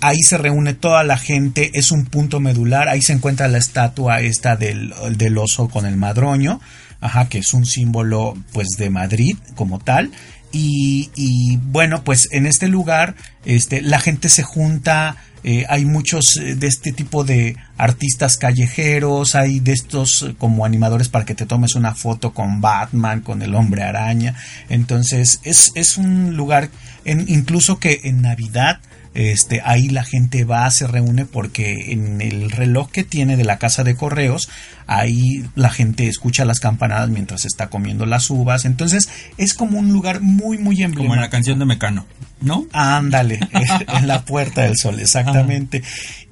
Ahí 0.00 0.22
se 0.22 0.38
reúne 0.38 0.72
toda 0.72 1.04
la 1.04 1.18
gente, 1.18 1.70
es 1.74 1.92
un 1.92 2.06
punto 2.06 2.40
medular, 2.40 2.88
ahí 2.88 3.02
se 3.02 3.12
encuentra 3.12 3.46
la 3.48 3.58
estatua 3.58 4.22
esta 4.22 4.56
del, 4.56 4.94
del 5.18 5.36
oso 5.36 5.68
con 5.68 5.84
el 5.84 5.96
madroño, 5.96 6.62
ajá, 7.02 7.28
que 7.28 7.38
es 7.38 7.52
un 7.52 7.66
símbolo 7.66 8.38
pues 8.54 8.68
de 8.78 8.88
Madrid 8.88 9.36
como 9.54 9.80
tal 9.80 10.12
y, 10.52 11.58
bueno, 11.62 12.02
pues 12.04 12.28
en 12.30 12.46
este 12.46 12.68
lugar 12.68 13.14
este, 13.44 13.82
la 13.82 14.00
gente 14.00 14.28
se 14.28 14.42
junta, 14.42 15.16
eh, 15.44 15.66
hay 15.68 15.84
muchos 15.84 16.36
eh, 16.36 16.54
de 16.54 16.66
este 16.66 16.92
tipo 16.92 17.24
de 17.24 17.56
artistas 17.76 18.38
callejeros, 18.38 19.34
hay 19.34 19.60
de 19.60 19.72
estos 19.72 20.22
eh, 20.22 20.34
como 20.36 20.64
animadores 20.64 21.08
para 21.08 21.24
que 21.24 21.34
te 21.34 21.46
tomes 21.46 21.74
una 21.74 21.94
foto 21.94 22.32
con 22.32 22.60
Batman, 22.60 23.20
con 23.20 23.42
el 23.42 23.54
hombre 23.54 23.82
araña. 23.82 24.34
Entonces 24.68 25.40
es, 25.44 25.72
es 25.74 25.96
un 25.96 26.36
lugar, 26.36 26.70
incluso 27.04 27.78
que 27.78 28.00
en 28.04 28.22
Navidad 28.22 28.80
este, 29.18 29.60
ahí 29.64 29.88
la 29.88 30.04
gente 30.04 30.44
va, 30.44 30.70
se 30.70 30.86
reúne 30.86 31.26
porque 31.26 31.90
en 31.90 32.20
el 32.20 32.52
reloj 32.52 32.88
que 32.92 33.02
tiene 33.02 33.36
de 33.36 33.42
la 33.42 33.58
casa 33.58 33.82
de 33.82 33.96
correos, 33.96 34.48
ahí 34.86 35.44
la 35.56 35.70
gente 35.70 36.06
escucha 36.06 36.44
las 36.44 36.60
campanadas 36.60 37.10
mientras 37.10 37.44
está 37.44 37.66
comiendo 37.66 38.06
las 38.06 38.30
uvas. 38.30 38.64
Entonces 38.64 39.08
es 39.36 39.54
como 39.54 39.80
un 39.80 39.92
lugar 39.92 40.20
muy, 40.20 40.56
muy 40.56 40.76
emblemático. 40.76 41.02
Como 41.02 41.14
en 41.14 41.20
la 41.20 41.30
canción 41.30 41.58
de 41.58 41.64
Mecano, 41.64 42.06
¿no? 42.40 42.68
Ándale, 42.72 43.40
en 43.88 44.06
la 44.06 44.24
Puerta 44.24 44.62
del 44.62 44.76
Sol, 44.76 45.00
exactamente. 45.00 45.82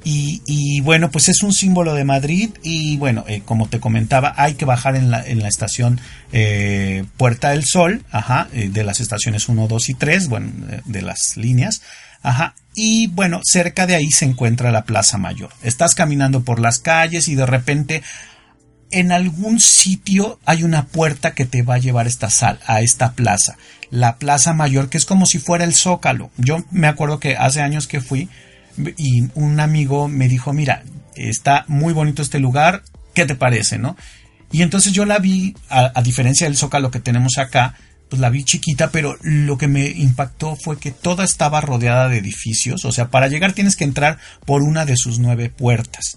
Y, 0.04 0.42
y, 0.46 0.80
bueno, 0.82 1.10
pues 1.10 1.28
es 1.28 1.42
un 1.42 1.52
símbolo 1.52 1.92
de 1.92 2.04
Madrid 2.04 2.50
y 2.62 2.98
bueno, 2.98 3.24
eh, 3.26 3.42
como 3.44 3.68
te 3.68 3.80
comentaba, 3.80 4.32
hay 4.36 4.54
que 4.54 4.64
bajar 4.64 4.94
en 4.94 5.10
la, 5.10 5.26
en 5.26 5.40
la 5.40 5.48
estación 5.48 6.00
eh, 6.30 7.04
Puerta 7.16 7.50
del 7.50 7.64
Sol, 7.64 8.04
ajá, 8.12 8.46
eh, 8.52 8.68
de 8.72 8.84
las 8.84 9.00
estaciones 9.00 9.48
1, 9.48 9.66
2 9.66 9.88
y 9.88 9.94
3, 9.94 10.28
bueno, 10.28 10.52
de 10.84 11.02
las 11.02 11.36
líneas. 11.36 11.82
Ajá. 12.26 12.56
Y 12.74 13.06
bueno, 13.06 13.40
cerca 13.44 13.86
de 13.86 13.94
ahí 13.94 14.10
se 14.10 14.24
encuentra 14.24 14.72
la 14.72 14.84
Plaza 14.84 15.16
Mayor. 15.16 15.50
Estás 15.62 15.94
caminando 15.94 16.42
por 16.42 16.58
las 16.58 16.80
calles 16.80 17.28
y 17.28 17.36
de 17.36 17.46
repente 17.46 18.02
en 18.90 19.12
algún 19.12 19.60
sitio 19.60 20.40
hay 20.44 20.64
una 20.64 20.86
puerta 20.86 21.34
que 21.34 21.44
te 21.44 21.62
va 21.62 21.74
a 21.74 21.78
llevar 21.78 22.08
esta 22.08 22.28
sal, 22.28 22.58
a 22.66 22.80
esta 22.80 23.12
plaza. 23.12 23.56
La 23.90 24.16
Plaza 24.16 24.54
Mayor, 24.54 24.88
que 24.88 24.98
es 24.98 25.04
como 25.04 25.24
si 25.24 25.38
fuera 25.38 25.62
el 25.62 25.72
Zócalo. 25.72 26.32
Yo 26.36 26.64
me 26.72 26.88
acuerdo 26.88 27.20
que 27.20 27.36
hace 27.36 27.62
años 27.62 27.86
que 27.86 28.00
fui 28.00 28.28
y 28.96 29.28
un 29.34 29.60
amigo 29.60 30.08
me 30.08 30.26
dijo, 30.26 30.52
mira, 30.52 30.82
está 31.14 31.64
muy 31.68 31.92
bonito 31.92 32.22
este 32.22 32.40
lugar, 32.40 32.82
¿qué 33.14 33.24
te 33.24 33.36
parece, 33.36 33.78
no? 33.78 33.96
Y 34.50 34.62
entonces 34.62 34.92
yo 34.92 35.04
la 35.04 35.20
vi, 35.20 35.54
a, 35.68 35.92
a 35.94 36.02
diferencia 36.02 36.48
del 36.48 36.56
Zócalo 36.56 36.90
que 36.90 36.98
tenemos 36.98 37.38
acá, 37.38 37.76
pues 38.08 38.20
la 38.20 38.30
vi 38.30 38.44
chiquita, 38.44 38.90
pero 38.90 39.16
lo 39.22 39.58
que 39.58 39.68
me 39.68 39.88
impactó 39.88 40.56
fue 40.56 40.78
que 40.78 40.90
toda 40.90 41.24
estaba 41.24 41.60
rodeada 41.60 42.08
de 42.08 42.18
edificios, 42.18 42.84
o 42.84 42.92
sea, 42.92 43.10
para 43.10 43.28
llegar 43.28 43.52
tienes 43.52 43.76
que 43.76 43.84
entrar 43.84 44.18
por 44.44 44.62
una 44.62 44.84
de 44.84 44.96
sus 44.96 45.18
nueve 45.18 45.50
puertas. 45.50 46.16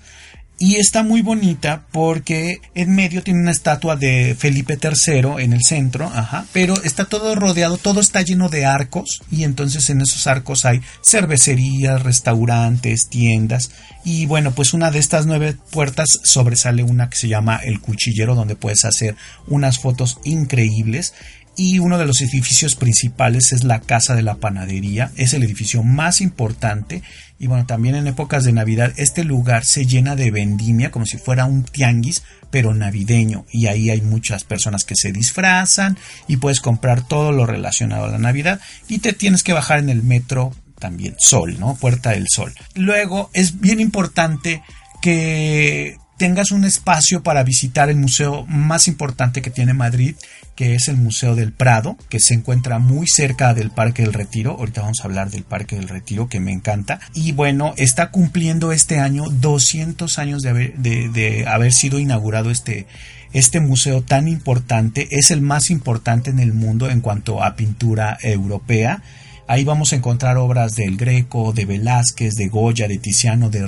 Y 0.61 0.75
está 0.75 1.03
muy 1.03 1.21
bonita 1.21 1.85
porque 1.93 2.59
en 2.75 2.93
medio 2.93 3.23
tiene 3.23 3.39
una 3.39 3.51
estatua 3.51 3.95
de 3.95 4.35
Felipe 4.37 4.77
III 4.81 5.41
en 5.41 5.53
el 5.53 5.63
centro, 5.63 6.11
ajá, 6.13 6.45
pero 6.51 6.73
está 6.83 7.05
todo 7.05 7.33
rodeado, 7.33 7.77
todo 7.77 8.01
está 8.01 8.21
lleno 8.23 8.49
de 8.49 8.65
arcos 8.65 9.21
y 9.31 9.45
entonces 9.45 9.89
en 9.89 10.01
esos 10.01 10.27
arcos 10.27 10.65
hay 10.65 10.81
cervecerías, 11.01 12.03
restaurantes, 12.03 13.07
tiendas 13.07 13.71
y 14.03 14.25
bueno, 14.25 14.51
pues 14.51 14.73
una 14.73 14.91
de 14.91 14.99
estas 14.99 15.25
nueve 15.25 15.55
puertas 15.71 16.07
sobresale 16.23 16.83
una 16.83 17.09
que 17.09 17.17
se 17.17 17.29
llama 17.29 17.61
el 17.63 17.79
cuchillero 17.79 18.35
donde 18.35 18.57
puedes 18.57 18.83
hacer 18.83 19.15
unas 19.47 19.79
fotos 19.79 20.19
increíbles 20.25 21.13
y 21.59 21.79
uno 21.79 21.97
de 21.97 22.05
los 22.05 22.21
edificios 22.21 22.77
principales 22.77 23.51
es 23.51 23.65
la 23.65 23.81
Casa 23.81 24.15
de 24.15 24.21
la 24.21 24.35
Panadería, 24.35 25.11
es 25.17 25.33
el 25.33 25.43
edificio 25.43 25.83
más 25.83 26.21
importante 26.21 27.03
y 27.37 27.47
bueno, 27.47 27.65
también 27.65 27.95
en 27.95 28.07
épocas 28.07 28.45
de 28.45 28.53
Navidad 28.53 28.93
este 28.95 29.25
lugar 29.25 29.65
se 29.65 29.85
llena 29.85 30.15
de 30.15 30.31
vendimia 30.31 30.89
como 30.89 31.05
si 31.05 31.17
fuera 31.17 31.43
un 31.43 31.65
tianguis, 31.65 32.23
pero 32.49 32.73
navideño 32.73 33.45
y 33.51 33.67
ahí 33.67 33.89
hay 33.89 33.99
muchas 33.99 34.45
personas 34.45 34.85
que 34.85 34.95
se 34.95 35.11
disfrazan 35.11 35.97
y 36.29 36.37
puedes 36.37 36.61
comprar 36.61 37.05
todo 37.05 37.33
lo 37.33 37.45
relacionado 37.45 38.05
a 38.05 38.11
la 38.11 38.19
Navidad 38.19 38.61
y 38.87 38.99
te 38.99 39.11
tienes 39.11 39.43
que 39.43 39.51
bajar 39.51 39.79
en 39.79 39.89
el 39.89 40.01
metro 40.01 40.55
también 40.79 41.15
Sol, 41.19 41.59
¿no? 41.59 41.75
Puerta 41.75 42.11
del 42.11 42.27
Sol. 42.33 42.53
Luego 42.75 43.31
es 43.33 43.59
bien 43.59 43.81
importante 43.81 44.63
que 45.01 45.97
tengas 46.19 46.51
un 46.51 46.65
espacio 46.65 47.23
para 47.23 47.43
visitar 47.43 47.89
el 47.89 47.95
museo 47.95 48.45
más 48.45 48.87
importante 48.89 49.41
que 49.41 49.49
tiene 49.49 49.73
Madrid, 49.73 50.15
que 50.59 50.75
es 50.75 50.89
el 50.89 50.97
Museo 50.97 51.35
del 51.35 51.53
Prado, 51.53 51.95
que 52.09 52.19
se 52.19 52.33
encuentra 52.33 52.79
muy 52.79 53.07
cerca 53.07 53.53
del 53.53 53.71
Parque 53.71 54.01
del 54.01 54.11
Retiro. 54.11 54.57
Ahorita 54.59 54.81
vamos 54.81 54.99
a 54.99 55.05
hablar 55.05 55.31
del 55.31 55.43
Parque 55.43 55.77
del 55.77 55.87
Retiro, 55.87 56.27
que 56.27 56.41
me 56.41 56.51
encanta. 56.51 56.99
Y 57.13 57.31
bueno, 57.31 57.73
está 57.77 58.11
cumpliendo 58.11 58.73
este 58.73 58.99
año 58.99 59.23
200 59.29 60.19
años 60.19 60.41
de 60.41 61.45
haber, 61.47 61.71
sido 61.71 61.97
inaugurado 61.97 62.51
este, 62.51 62.87
este 63.31 63.61
museo 63.61 64.01
tan 64.01 64.27
importante. 64.27 65.07
Es 65.11 65.31
el 65.31 65.39
más 65.39 65.69
importante 65.69 66.29
en 66.29 66.39
el 66.39 66.51
mundo 66.51 66.89
en 66.89 66.99
cuanto 66.99 67.41
a 67.41 67.55
pintura 67.55 68.17
europea 68.21 69.01
Ahí 69.49 69.63
vamos 69.63 69.93
a 69.93 69.95
encontrar 69.95 70.37
obras 70.37 70.75
del 70.75 70.95
Greco, 70.95 71.53
de 71.53 71.65
Velázquez, 71.65 72.35
de 72.35 72.49
Goya, 72.49 72.87
de 72.87 72.99
Tiziano, 72.99 73.49
de, 73.49 73.61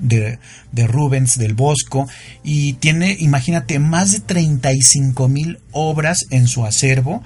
de, 0.00 0.86
Rubens, 0.86 1.36
del 1.36 1.52
Bosco. 1.52 2.08
Y 2.42 2.72
tiene, 2.72 3.14
imagínate, 3.20 3.78
más 3.78 4.12
de 4.12 4.20
35 4.20 5.28
mil 5.28 5.58
obras 5.70 6.20
en 6.30 6.48
su 6.48 6.64
acervo. 6.64 7.22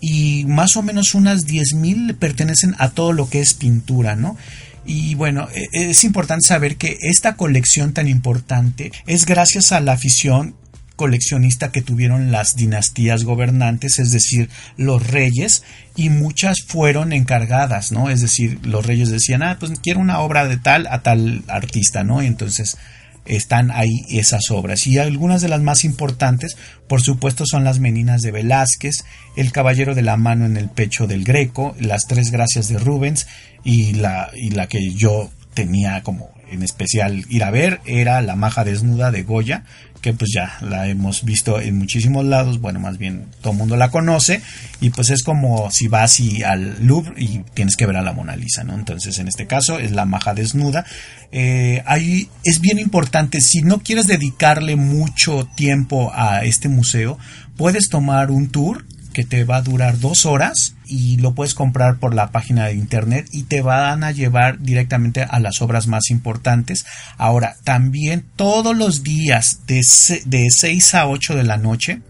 Y 0.00 0.46
más 0.48 0.76
o 0.76 0.82
menos 0.82 1.14
unas 1.14 1.46
10 1.46 1.74
mil 1.74 2.16
pertenecen 2.16 2.74
a 2.78 2.90
todo 2.90 3.12
lo 3.12 3.30
que 3.30 3.38
es 3.38 3.54
pintura, 3.54 4.16
¿no? 4.16 4.36
Y 4.84 5.14
bueno, 5.14 5.46
e, 5.54 5.90
es 5.90 6.02
importante 6.02 6.48
saber 6.48 6.76
que 6.76 6.98
esta 7.02 7.36
colección 7.36 7.92
tan 7.92 8.08
importante 8.08 8.90
es 9.06 9.26
gracias 9.26 9.70
a 9.70 9.78
la 9.78 9.92
afición 9.92 10.56
coleccionista 10.96 11.72
que 11.72 11.82
tuvieron 11.82 12.30
las 12.30 12.56
dinastías 12.56 13.24
gobernantes, 13.24 13.98
es 13.98 14.12
decir, 14.12 14.48
los 14.76 15.06
reyes, 15.06 15.62
y 15.96 16.10
muchas 16.10 16.62
fueron 16.62 17.12
encargadas, 17.12 17.92
¿no? 17.92 18.10
Es 18.10 18.20
decir, 18.20 18.58
los 18.64 18.86
reyes 18.86 19.10
decían, 19.10 19.42
ah, 19.42 19.56
pues 19.58 19.72
quiero 19.80 20.00
una 20.00 20.20
obra 20.20 20.46
de 20.46 20.56
tal 20.56 20.86
a 20.88 21.02
tal 21.02 21.42
artista, 21.48 22.04
¿no? 22.04 22.22
Y 22.22 22.26
entonces 22.26 22.76
están 23.24 23.70
ahí 23.70 24.04
esas 24.10 24.50
obras. 24.50 24.86
Y 24.86 24.98
algunas 24.98 25.40
de 25.40 25.48
las 25.48 25.60
más 25.60 25.84
importantes, 25.84 26.56
por 26.88 27.00
supuesto, 27.00 27.44
son 27.46 27.64
las 27.64 27.80
Meninas 27.80 28.20
de 28.20 28.30
Velázquez, 28.30 29.04
El 29.36 29.52
Caballero 29.52 29.94
de 29.94 30.02
la 30.02 30.16
Mano 30.16 30.46
en 30.46 30.56
el 30.56 30.68
Pecho 30.68 31.06
del 31.06 31.24
Greco, 31.24 31.74
Las 31.80 32.06
Tres 32.06 32.30
Gracias 32.30 32.68
de 32.68 32.78
Rubens 32.78 33.26
y 33.64 33.94
la, 33.94 34.30
y 34.34 34.50
la 34.50 34.66
que 34.66 34.92
yo 34.92 35.30
tenía 35.54 36.02
como 36.02 36.34
en 36.50 36.62
especial 36.62 37.24
ir 37.28 37.44
a 37.44 37.50
ver 37.50 37.80
era 37.86 38.20
La 38.22 38.36
Maja 38.36 38.64
Desnuda 38.64 39.10
de 39.10 39.22
Goya, 39.22 39.64
que 40.04 40.12
pues 40.12 40.32
ya 40.34 40.58
la 40.60 40.86
hemos 40.86 41.24
visto 41.24 41.58
en 41.58 41.78
muchísimos 41.78 42.26
lados, 42.26 42.60
bueno, 42.60 42.78
más 42.78 42.98
bien 42.98 43.24
todo 43.40 43.54
el 43.54 43.58
mundo 43.58 43.74
la 43.74 43.90
conoce, 43.90 44.42
y 44.82 44.90
pues 44.90 45.08
es 45.08 45.22
como 45.22 45.70
si 45.70 45.88
vas 45.88 46.20
y 46.20 46.42
al 46.42 46.76
Louvre 46.86 47.14
y 47.16 47.38
tienes 47.54 47.74
que 47.74 47.86
ver 47.86 47.96
a 47.96 48.02
la 48.02 48.12
Mona 48.12 48.36
Lisa, 48.36 48.64
¿no? 48.64 48.74
Entonces 48.74 49.18
en 49.18 49.28
este 49.28 49.46
caso 49.46 49.78
es 49.78 49.92
La 49.92 50.04
Maja 50.04 50.34
Desnuda. 50.34 50.84
Eh, 51.32 51.82
ahí 51.86 52.28
es 52.44 52.60
bien 52.60 52.78
importante, 52.78 53.40
si 53.40 53.62
no 53.62 53.78
quieres 53.78 54.06
dedicarle 54.06 54.76
mucho 54.76 55.48
tiempo 55.56 56.12
a 56.14 56.44
este 56.44 56.68
museo, 56.68 57.18
puedes 57.56 57.88
tomar 57.88 58.30
un 58.30 58.50
tour 58.50 58.84
que 59.14 59.24
te 59.24 59.44
va 59.44 59.56
a 59.56 59.62
durar 59.62 59.98
dos 59.98 60.26
horas 60.26 60.74
y 60.84 61.16
lo 61.16 61.34
puedes 61.34 61.54
comprar 61.54 61.98
por 61.98 62.14
la 62.14 62.30
página 62.30 62.66
de 62.66 62.74
internet 62.74 63.26
y 63.32 63.44
te 63.44 63.62
van 63.62 64.04
a 64.04 64.10
llevar 64.10 64.60
directamente 64.60 65.22
a 65.22 65.40
las 65.40 65.62
obras 65.62 65.86
más 65.86 66.10
importantes. 66.10 66.84
Ahora, 67.16 67.56
también 67.64 68.26
todos 68.36 68.76
los 68.76 69.02
días 69.02 69.60
de, 69.66 69.80
de 70.26 70.48
6 70.50 70.94
a 70.94 71.08
8 71.08 71.36
de 71.36 71.44
la 71.44 71.56
noche 71.56 72.02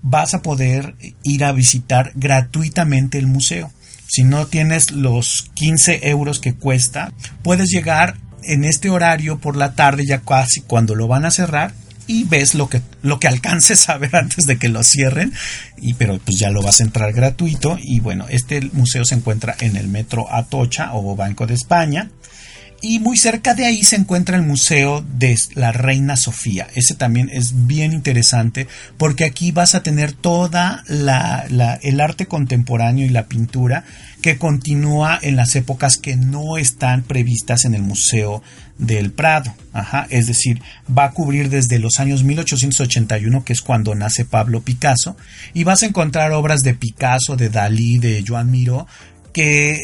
vas 0.00 0.32
a 0.32 0.40
poder 0.40 0.94
ir 1.22 1.44
a 1.44 1.52
visitar 1.52 2.12
gratuitamente 2.14 3.18
el 3.18 3.26
museo. 3.26 3.70
Si 4.06 4.24
no 4.24 4.46
tienes 4.46 4.92
los 4.92 5.50
15 5.52 6.08
euros 6.08 6.40
que 6.40 6.54
cuesta, 6.54 7.12
puedes 7.42 7.68
llegar 7.68 8.16
en 8.42 8.64
este 8.64 8.88
horario 8.88 9.38
por 9.38 9.56
la 9.56 9.74
tarde 9.74 10.06
ya 10.06 10.20
casi 10.20 10.62
cuando 10.62 10.94
lo 10.94 11.08
van 11.08 11.26
a 11.26 11.30
cerrar 11.30 11.74
y 12.08 12.24
ves 12.24 12.56
lo 12.56 12.68
que, 12.68 12.82
lo 13.02 13.20
que 13.20 13.28
alcances 13.28 13.88
a 13.88 13.98
ver 13.98 14.16
antes 14.16 14.46
de 14.46 14.58
que 14.58 14.68
lo 14.68 14.82
cierren, 14.82 15.32
y, 15.80 15.94
pero 15.94 16.18
pues 16.18 16.36
ya 16.38 16.50
lo 16.50 16.62
vas 16.62 16.80
a 16.80 16.84
entrar 16.84 17.12
gratuito 17.12 17.78
y 17.80 18.00
bueno, 18.00 18.26
este 18.28 18.60
museo 18.72 19.04
se 19.04 19.14
encuentra 19.14 19.54
en 19.60 19.76
el 19.76 19.86
metro 19.86 20.26
Atocha 20.32 20.94
o 20.94 21.14
Banco 21.14 21.46
de 21.46 21.54
España. 21.54 22.10
Y 22.80 23.00
muy 23.00 23.16
cerca 23.16 23.54
de 23.54 23.66
ahí 23.66 23.82
se 23.82 23.96
encuentra 23.96 24.36
el 24.36 24.44
Museo 24.44 25.04
de 25.18 25.36
la 25.54 25.72
Reina 25.72 26.16
Sofía. 26.16 26.68
Ese 26.76 26.94
también 26.94 27.28
es 27.32 27.66
bien 27.66 27.92
interesante 27.92 28.68
porque 28.96 29.24
aquí 29.24 29.50
vas 29.50 29.74
a 29.74 29.82
tener 29.82 30.12
toda 30.12 30.84
la, 30.86 31.44
el 31.82 32.00
arte 32.00 32.26
contemporáneo 32.26 33.04
y 33.04 33.08
la 33.08 33.26
pintura 33.26 33.82
que 34.22 34.38
continúa 34.38 35.18
en 35.20 35.34
las 35.34 35.56
épocas 35.56 35.96
que 35.96 36.14
no 36.14 36.56
están 36.56 37.02
previstas 37.02 37.64
en 37.64 37.74
el 37.74 37.82
Museo 37.82 38.44
del 38.78 39.12
Prado. 39.12 39.54
Es 40.10 40.26
decir, 40.26 40.60
va 40.96 41.04
a 41.04 41.10
cubrir 41.12 41.50
desde 41.50 41.78
los 41.78 41.98
años 41.98 42.24
1881, 42.24 43.44
que 43.44 43.52
es 43.52 43.60
cuando 43.60 43.94
nace 43.94 44.24
Pablo 44.24 44.62
Picasso, 44.62 45.16
y 45.54 45.64
vas 45.64 45.82
a 45.82 45.86
encontrar 45.86 46.32
obras 46.32 46.62
de 46.62 46.74
Picasso, 46.74 47.36
de 47.36 47.48
Dalí, 47.48 47.98
de 47.98 48.24
Joan 48.26 48.50
Miró, 48.50 48.86
que, 49.38 49.78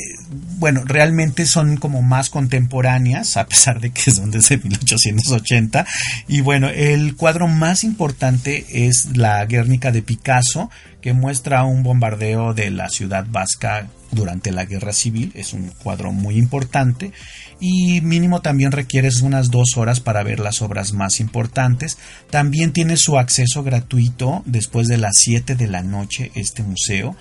bueno, 0.59 0.83
realmente 0.85 1.47
son 1.47 1.77
como 1.77 2.03
más 2.03 2.29
contemporáneas, 2.29 3.37
a 3.37 3.47
pesar 3.47 3.81
de 3.81 3.93
que 3.93 4.11
son 4.11 4.33
desde 4.33 4.59
1880. 4.59 5.87
Y 6.27 6.41
bueno, 6.41 6.69
el 6.71 7.15
cuadro 7.15 7.47
más 7.47 7.85
importante 7.85 8.67
es 8.69 9.17
la 9.17 9.47
Guernica 9.47 9.93
de 9.93 10.03
Picasso, 10.03 10.71
que 11.01 11.13
muestra 11.13 11.63
un 11.63 11.85
bombardeo 11.85 12.53
de 12.53 12.73
la 12.73 12.89
ciudad 12.89 13.27
vasca 13.29 13.87
durante 14.11 14.51
la 14.51 14.65
guerra 14.65 14.93
civil. 14.93 15.31
Es 15.37 15.53
un 15.53 15.69
cuadro 15.69 16.11
muy 16.11 16.37
importante 16.37 17.13
y 17.61 18.01
mínimo 18.01 18.41
también 18.41 18.73
requieres 18.73 19.21
unas 19.21 19.53
dos 19.53 19.77
horas 19.77 20.01
para 20.01 20.25
ver 20.25 20.41
las 20.41 20.63
obras 20.63 20.95
más 20.95 21.21
importantes. 21.21 21.97
También 22.29 22.73
tiene 22.73 22.97
su 22.97 23.21
acceso 23.21 23.63
gratuito 23.63 24.43
después 24.47 24.89
de 24.89 24.99
las 24.99 25.15
7 25.19 25.55
de 25.55 25.69
la 25.69 25.85
noche 25.85 26.33
este 26.35 26.65
museo 26.65 27.15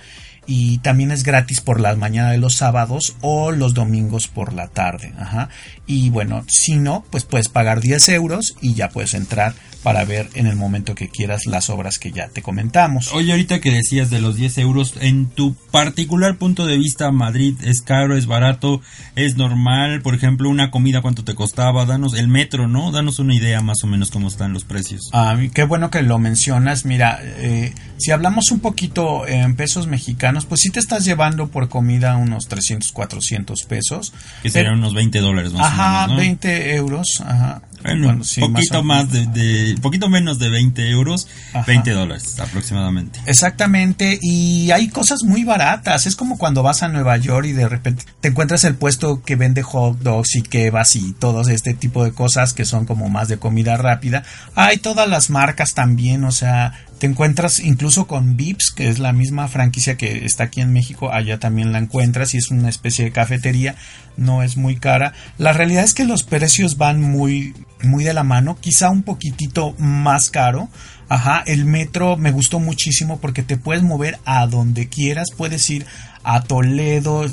y 0.46 0.78
también 0.78 1.10
es 1.10 1.22
gratis 1.22 1.60
por 1.60 1.80
la 1.80 1.94
mañana 1.96 2.30
de 2.30 2.38
los 2.38 2.54
sábados 2.54 3.16
o 3.20 3.52
los 3.52 3.74
domingos 3.74 4.28
por 4.28 4.52
la 4.52 4.68
tarde. 4.68 5.12
Ajá. 5.18 5.48
Y 5.86 6.10
bueno, 6.10 6.44
si 6.46 6.76
no, 6.76 7.04
pues 7.10 7.24
puedes 7.24 7.48
pagar 7.48 7.80
10 7.80 8.08
euros 8.10 8.56
y 8.60 8.74
ya 8.74 8.88
puedes 8.88 9.14
entrar 9.14 9.54
para 9.84 10.04
ver 10.06 10.30
en 10.34 10.46
el 10.46 10.56
momento 10.56 10.94
que 10.94 11.10
quieras 11.10 11.44
las 11.44 11.68
obras 11.68 11.98
que 11.98 12.10
ya 12.10 12.28
te 12.28 12.40
comentamos. 12.40 13.12
Oye, 13.12 13.32
ahorita 13.32 13.60
que 13.60 13.70
decías 13.70 14.08
de 14.08 14.18
los 14.18 14.34
10 14.34 14.56
euros, 14.58 14.94
en 15.00 15.26
tu 15.26 15.54
particular 15.70 16.36
punto 16.36 16.64
de 16.66 16.78
vista, 16.78 17.12
Madrid 17.12 17.54
es 17.62 17.82
caro, 17.82 18.16
es 18.16 18.24
barato, 18.24 18.80
es 19.14 19.36
normal, 19.36 20.00
por 20.00 20.14
ejemplo, 20.14 20.48
una 20.48 20.70
comida 20.70 21.02
cuánto 21.02 21.22
te 21.22 21.34
costaba, 21.34 21.84
danos 21.84 22.14
el 22.14 22.28
metro, 22.28 22.66
¿no? 22.66 22.92
Danos 22.92 23.18
una 23.18 23.34
idea 23.34 23.60
más 23.60 23.84
o 23.84 23.86
menos 23.86 24.10
cómo 24.10 24.28
están 24.28 24.54
los 24.54 24.64
precios. 24.64 25.10
Ah, 25.12 25.36
qué 25.52 25.64
bueno 25.64 25.90
que 25.90 26.00
lo 26.00 26.18
mencionas, 26.18 26.86
mira, 26.86 27.20
eh, 27.22 27.74
si 27.98 28.10
hablamos 28.10 28.50
un 28.52 28.60
poquito 28.60 29.26
en 29.28 29.54
pesos 29.54 29.86
mexicanos, 29.86 30.46
pues 30.46 30.62
sí 30.62 30.70
te 30.70 30.80
estás 30.80 31.04
llevando 31.04 31.48
por 31.48 31.68
comida 31.68 32.16
unos 32.16 32.48
300, 32.48 32.90
400 32.90 33.64
pesos. 33.64 34.14
Que 34.42 34.48
serían 34.48 34.78
unos 34.78 34.94
20 34.94 35.18
dólares 35.18 35.52
más 35.52 35.66
ajá, 35.66 35.88
o 35.88 36.08
menos, 36.08 36.08
¿no? 36.08 36.16
20 36.16 36.74
euros, 36.74 37.20
ajá. 37.20 37.60
Bueno, 37.84 38.24
sí, 38.24 38.40
poquito 38.40 38.82
más, 38.82 39.10
de, 39.12 39.76
poquito 39.82 40.08
menos 40.08 40.38
de 40.38 40.48
20 40.48 40.88
euros, 40.88 41.28
20 41.66 41.90
dólares 41.90 42.40
aproximadamente. 42.40 43.20
Exactamente, 43.26 44.18
y 44.22 44.70
hay 44.70 44.88
cosas 44.88 45.22
muy 45.22 45.44
baratas. 45.44 46.06
Es 46.06 46.16
como 46.16 46.38
cuando 46.38 46.62
vas 46.62 46.82
a 46.82 46.88
Nueva 46.88 47.18
York 47.18 47.46
y 47.46 47.52
de 47.52 47.68
repente 47.68 48.04
te 48.20 48.28
encuentras 48.28 48.64
el 48.64 48.74
puesto 48.74 49.22
que 49.22 49.36
vende 49.36 49.62
hot 49.62 49.98
dogs 49.98 50.34
y 50.36 50.42
kebabs 50.42 50.96
y 50.96 51.12
todo 51.12 51.42
este 51.42 51.74
tipo 51.74 52.04
de 52.04 52.12
cosas 52.12 52.54
que 52.54 52.64
son 52.64 52.86
como 52.86 53.10
más 53.10 53.28
de 53.28 53.36
comida 53.36 53.76
rápida. 53.76 54.24
Hay 54.54 54.78
todas 54.78 55.08
las 55.08 55.28
marcas 55.28 55.74
también, 55.74 56.24
o 56.24 56.32
sea, 56.32 56.72
encuentras 57.04 57.60
incluso 57.60 58.06
con 58.06 58.36
Vips, 58.36 58.70
que 58.70 58.88
es 58.88 58.98
la 58.98 59.12
misma 59.12 59.48
franquicia 59.48 59.96
que 59.96 60.24
está 60.24 60.44
aquí 60.44 60.60
en 60.60 60.72
México, 60.72 61.12
allá 61.12 61.38
también 61.38 61.72
la 61.72 61.78
encuentras 61.78 62.34
y 62.34 62.38
es 62.38 62.50
una 62.50 62.68
especie 62.68 63.04
de 63.04 63.12
cafetería, 63.12 63.74
no 64.16 64.42
es 64.42 64.56
muy 64.56 64.76
cara. 64.76 65.12
La 65.38 65.52
realidad 65.52 65.84
es 65.84 65.94
que 65.94 66.04
los 66.04 66.22
precios 66.22 66.76
van 66.76 67.00
muy 67.00 67.54
muy 67.82 68.04
de 68.04 68.14
la 68.14 68.24
mano, 68.24 68.56
quizá 68.60 68.90
un 68.90 69.02
poquitito 69.02 69.74
más 69.78 70.30
caro. 70.30 70.68
Ajá, 71.08 71.42
el 71.46 71.66
metro 71.66 72.16
me 72.16 72.32
gustó 72.32 72.58
muchísimo 72.60 73.20
porque 73.20 73.42
te 73.42 73.58
puedes 73.58 73.82
mover 73.82 74.18
a 74.24 74.46
donde 74.46 74.88
quieras, 74.88 75.28
puedes 75.36 75.68
ir 75.68 75.86
a 76.22 76.42
Toledo, 76.42 77.26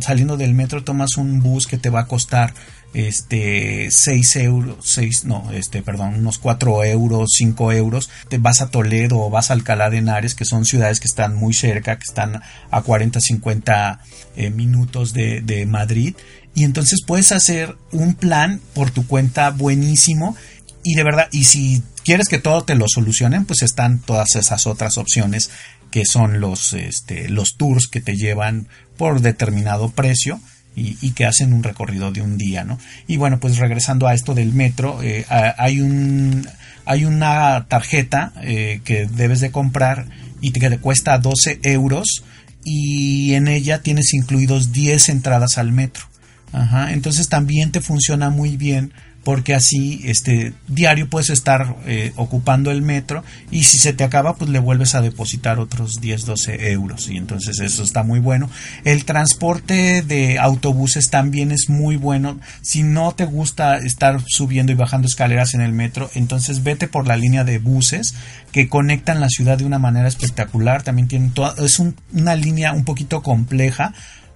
saliendo 0.00 0.38
del 0.38 0.54
metro 0.54 0.82
tomas 0.82 1.16
un 1.18 1.40
bus 1.40 1.66
que 1.66 1.76
te 1.76 1.90
va 1.90 2.00
a 2.00 2.06
costar 2.06 2.54
este 2.92 3.88
6 3.90 4.36
euros, 4.36 4.76
6, 4.82 5.24
no, 5.24 5.50
este, 5.52 5.82
perdón, 5.82 6.14
unos 6.16 6.38
4 6.38 6.84
euros, 6.84 7.30
5 7.36 7.72
euros, 7.72 8.10
te 8.28 8.38
vas 8.38 8.60
a 8.60 8.70
Toledo 8.70 9.18
o 9.20 9.30
vas 9.30 9.50
a 9.50 9.54
Alcalá 9.54 9.90
de 9.90 9.98
Henares, 9.98 10.34
que 10.34 10.44
son 10.44 10.64
ciudades 10.64 11.00
que 11.00 11.08
están 11.08 11.36
muy 11.36 11.54
cerca, 11.54 11.98
que 11.98 12.04
están 12.04 12.42
a 12.70 12.82
40, 12.82 13.20
50 13.20 14.00
eh, 14.36 14.50
minutos 14.50 15.12
de, 15.12 15.40
de 15.40 15.66
Madrid, 15.66 16.14
y 16.54 16.64
entonces 16.64 17.00
puedes 17.06 17.32
hacer 17.32 17.76
un 17.92 18.14
plan 18.14 18.60
por 18.74 18.90
tu 18.90 19.06
cuenta 19.06 19.50
buenísimo, 19.50 20.36
y 20.82 20.94
de 20.94 21.04
verdad, 21.04 21.28
y 21.30 21.44
si 21.44 21.82
quieres 22.04 22.28
que 22.28 22.38
todo 22.38 22.62
te 22.62 22.74
lo 22.74 22.86
solucionen, 22.88 23.44
pues 23.44 23.62
están 23.62 24.00
todas 24.00 24.34
esas 24.34 24.66
otras 24.66 24.98
opciones 24.98 25.50
que 25.90 26.04
son 26.06 26.40
los, 26.40 26.72
este, 26.72 27.28
los 27.28 27.56
tours 27.56 27.88
que 27.88 28.00
te 28.00 28.16
llevan 28.16 28.68
por 28.96 29.20
determinado 29.20 29.90
precio 29.90 30.40
y, 30.76 31.10
que 31.10 31.26
hacen 31.26 31.52
un 31.52 31.62
recorrido 31.62 32.10
de 32.10 32.22
un 32.22 32.38
día, 32.38 32.64
¿no? 32.64 32.78
Y 33.06 33.16
bueno, 33.16 33.38
pues 33.38 33.58
regresando 33.58 34.06
a 34.06 34.14
esto 34.14 34.34
del 34.34 34.52
metro, 34.52 35.02
eh, 35.02 35.26
hay 35.28 35.80
un 35.80 36.46
hay 36.86 37.04
una 37.04 37.66
tarjeta 37.68 38.32
eh, 38.42 38.80
que 38.84 39.06
debes 39.06 39.40
de 39.40 39.50
comprar 39.50 40.06
y 40.40 40.52
que 40.52 40.70
te 40.70 40.78
cuesta 40.78 41.18
12 41.18 41.60
euros 41.62 42.24
y 42.64 43.34
en 43.34 43.48
ella 43.48 43.82
tienes 43.82 44.14
incluidos 44.14 44.72
10 44.72 45.10
entradas 45.10 45.58
al 45.58 45.72
metro. 45.72 46.04
Ajá, 46.52 46.92
entonces 46.92 47.28
también 47.28 47.70
te 47.70 47.80
funciona 47.80 48.30
muy 48.30 48.56
bien 48.56 48.92
porque 49.24 49.54
así 49.54 50.00
este 50.04 50.54
diario 50.66 51.08
puedes 51.08 51.30
estar 51.30 51.76
eh, 51.86 52.12
ocupando 52.16 52.70
el 52.70 52.80
metro 52.80 53.22
y 53.50 53.64
si 53.64 53.78
se 53.78 53.92
te 53.92 54.04
acaba 54.04 54.36
pues 54.36 54.50
le 54.50 54.58
vuelves 54.58 54.94
a 54.94 55.02
depositar 55.02 55.58
otros 55.58 56.00
10 56.00 56.24
12 56.24 56.72
euros. 56.72 57.08
Y 57.08 57.16
entonces 57.16 57.60
eso 57.60 57.82
está 57.82 58.02
muy 58.02 58.20
bueno. 58.20 58.48
El 58.84 59.04
transporte 59.04 60.02
de 60.02 60.38
autobuses 60.38 61.10
también 61.10 61.52
es 61.52 61.68
muy 61.68 61.96
bueno. 61.96 62.40
Si 62.62 62.82
no 62.82 63.12
te 63.12 63.24
gusta 63.26 63.76
estar 63.78 64.22
subiendo 64.26 64.72
y 64.72 64.76
bajando 64.76 65.06
escaleras 65.06 65.54
en 65.54 65.60
el 65.60 65.72
metro 65.72 66.10
entonces 66.14 66.62
vete 66.62 66.88
por 66.88 67.06
la 67.06 67.16
línea 67.16 67.44
de 67.44 67.58
buses 67.58 68.14
que 68.52 68.68
conectan 68.68 69.20
la 69.20 69.28
ciudad 69.28 69.58
de 69.58 69.64
una 69.64 69.78
manera 69.78 70.08
espectacular. 70.08 70.82
También 70.82 71.08
tienen 71.08 71.32
es 71.58 71.78
una 71.78 72.34
línea 72.36 72.72
un 72.72 72.84
poquito 72.84 73.22
compleja 73.22 73.92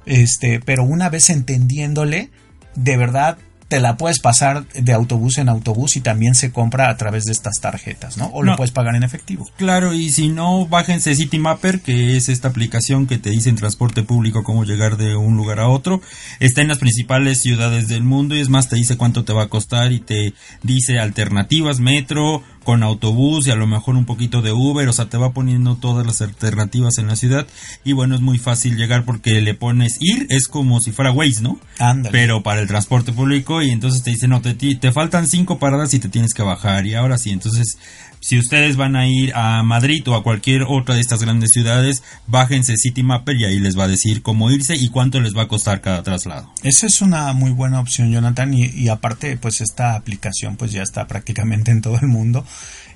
este 0.06 0.60
pero 0.60 0.84
una 0.84 1.08
vez 1.08 1.30
entendiéndole 1.30 2.30
de 2.74 2.96
verdad 2.96 3.38
te 3.68 3.80
la 3.80 3.96
puedes 3.96 4.20
pasar 4.20 4.66
de 4.68 4.92
autobús 4.92 5.38
en 5.38 5.48
autobús 5.48 5.96
y 5.96 6.00
también 6.00 6.34
se 6.34 6.52
compra 6.52 6.90
a 6.90 6.96
través 6.96 7.24
de 7.24 7.32
estas 7.32 7.60
tarjetas, 7.60 8.16
¿no? 8.16 8.26
O 8.26 8.42
lo 8.42 8.56
puedes 8.56 8.72
pagar 8.72 8.94
en 8.94 9.02
efectivo. 9.02 9.48
Claro, 9.56 9.94
y 9.94 10.10
si 10.10 10.28
no, 10.28 10.66
bájense 10.66 11.14
City 11.14 11.38
Mapper, 11.38 11.80
que 11.80 12.16
es 12.16 12.28
esta 12.28 12.48
aplicación 12.48 13.06
que 13.06 13.18
te 13.18 13.30
dice 13.30 13.48
en 13.48 13.56
transporte 13.56 14.02
público 14.02 14.44
cómo 14.44 14.64
llegar 14.64 14.96
de 14.96 15.16
un 15.16 15.36
lugar 15.36 15.60
a 15.60 15.68
otro. 15.68 16.00
Está 16.40 16.60
en 16.60 16.68
las 16.68 16.78
principales 16.78 17.40
ciudades 17.40 17.88
del 17.88 18.04
mundo 18.04 18.36
y 18.36 18.40
es 18.40 18.48
más, 18.48 18.68
te 18.68 18.76
dice 18.76 18.96
cuánto 18.96 19.24
te 19.24 19.32
va 19.32 19.44
a 19.44 19.48
costar 19.48 19.92
y 19.92 20.00
te 20.00 20.34
dice 20.62 20.98
alternativas, 20.98 21.80
metro, 21.80 22.42
con 22.64 22.82
autobús 22.82 23.46
y 23.46 23.52
a 23.52 23.56
lo 23.56 23.66
mejor 23.66 23.94
un 23.94 24.04
poquito 24.04 24.42
de 24.42 24.52
Uber, 24.52 24.88
o 24.88 24.92
sea, 24.92 25.06
te 25.06 25.16
va 25.16 25.32
poniendo 25.32 25.76
todas 25.76 26.06
las 26.06 26.22
alternativas 26.22 26.98
en 26.98 27.06
la 27.06 27.16
ciudad 27.16 27.46
y 27.84 27.92
bueno, 27.92 28.14
es 28.14 28.20
muy 28.20 28.38
fácil 28.38 28.76
llegar 28.76 29.04
porque 29.04 29.40
le 29.40 29.54
pones 29.54 29.98
ir, 30.00 30.26
es 30.30 30.48
como 30.48 30.80
si 30.80 30.90
fuera 30.90 31.12
Waze, 31.12 31.42
¿no? 31.42 31.58
Ándale. 31.78 32.10
Pero 32.10 32.42
para 32.42 32.60
el 32.60 32.66
transporte 32.66 33.12
público 33.12 33.44
5 33.44 33.62
y 33.62 33.70
entonces 33.70 34.02
te 34.02 34.10
dice, 34.10 34.28
no, 34.28 34.40
te, 34.40 34.54
te 34.54 34.92
faltan 34.92 35.26
5 35.26 35.58
paradas 35.58 35.94
y 35.94 35.98
te 35.98 36.08
tienes 36.08 36.34
que 36.34 36.42
bajar. 36.42 36.86
Y 36.86 36.94
ahora 36.94 37.18
sí, 37.18 37.30
entonces 37.30 37.76
si 38.24 38.38
ustedes 38.38 38.76
van 38.76 38.96
a 38.96 39.06
ir 39.06 39.34
a 39.34 39.62
Madrid 39.62 40.02
o 40.08 40.14
a 40.14 40.22
cualquier 40.22 40.62
otra 40.62 40.94
de 40.94 41.02
estas 41.02 41.20
grandes 41.20 41.50
ciudades, 41.50 42.02
bájense 42.26 42.78
City 42.78 43.02
Mapper 43.02 43.36
y 43.36 43.44
ahí 43.44 43.60
les 43.60 43.78
va 43.78 43.84
a 43.84 43.88
decir 43.88 44.22
cómo 44.22 44.50
irse 44.50 44.76
y 44.76 44.88
cuánto 44.88 45.20
les 45.20 45.36
va 45.36 45.42
a 45.42 45.48
costar 45.48 45.82
cada 45.82 46.02
traslado. 46.02 46.50
Esa 46.62 46.86
es 46.86 47.02
una 47.02 47.30
muy 47.34 47.50
buena 47.50 47.80
opción, 47.80 48.10
Jonathan, 48.10 48.54
y, 48.54 48.88
aparte, 48.88 49.36
pues 49.36 49.60
esta 49.60 49.94
aplicación 49.94 50.56
pues 50.56 50.72
ya 50.72 50.82
está 50.82 51.06
prácticamente 51.06 51.70
en 51.70 51.82
todo 51.82 51.98
el 52.00 52.08
mundo 52.08 52.46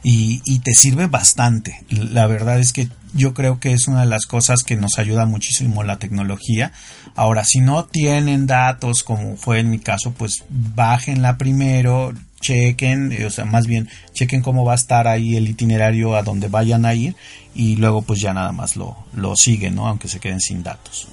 y, 0.03 0.41
y 0.47 0.61
te 0.61 0.73
sirve 0.73 1.09
bastante. 1.09 1.85
La 1.91 2.27
verdad 2.27 2.59
es 2.59 2.73
que 2.73 2.89
yo 3.13 3.35
creo 3.35 3.61
que 3.61 3.75
es 3.75 3.87
una 3.87 4.01
de 4.01 4.07
las 4.07 4.25
cosas 4.25 4.63
que 4.63 4.77
nos 4.77 4.99
ayuda 4.99 5.27
muchísimo 5.27 5.83
la 5.83 5.99
tecnología. 5.99 6.73
Ahora, 7.15 7.45
si 7.45 7.61
no 7.61 7.85
tienen 7.85 8.47
datos, 8.47 9.03
como 9.03 9.37
fue 9.37 9.61
en 9.61 9.69
mi 9.69 9.79
caso, 9.79 10.13
pues 10.13 10.45
bájenla 10.49 11.37
primero, 11.37 12.15
chequen, 12.41 13.13
eh, 13.13 13.27
o 13.27 13.31
sea, 13.31 13.45
más 13.45 13.67
bien 13.67 13.89
chequen 14.13 14.43
cómo 14.43 14.65
va 14.65 14.73
a 14.73 14.77
estar 14.77 15.09
ahí 15.09 15.37
el 15.37 15.49
itinerario 15.49 16.17
a 16.17 16.23
donde 16.23 16.49
vayan 16.49 16.85
a 16.85 16.95
ir 16.95 17.15
y 17.55 17.77
luego 17.77 18.03
pues 18.03 18.21
ya 18.21 18.33
nada 18.33 18.53
más 18.53 18.77
lo, 18.77 18.97
lo 19.15 19.37
siguen, 19.37 19.75
¿no? 19.75 19.89
Aunque 19.89 20.09
se 20.09 20.21
queden 20.21 20.41
sin 20.41 20.63
datos. 20.63 21.09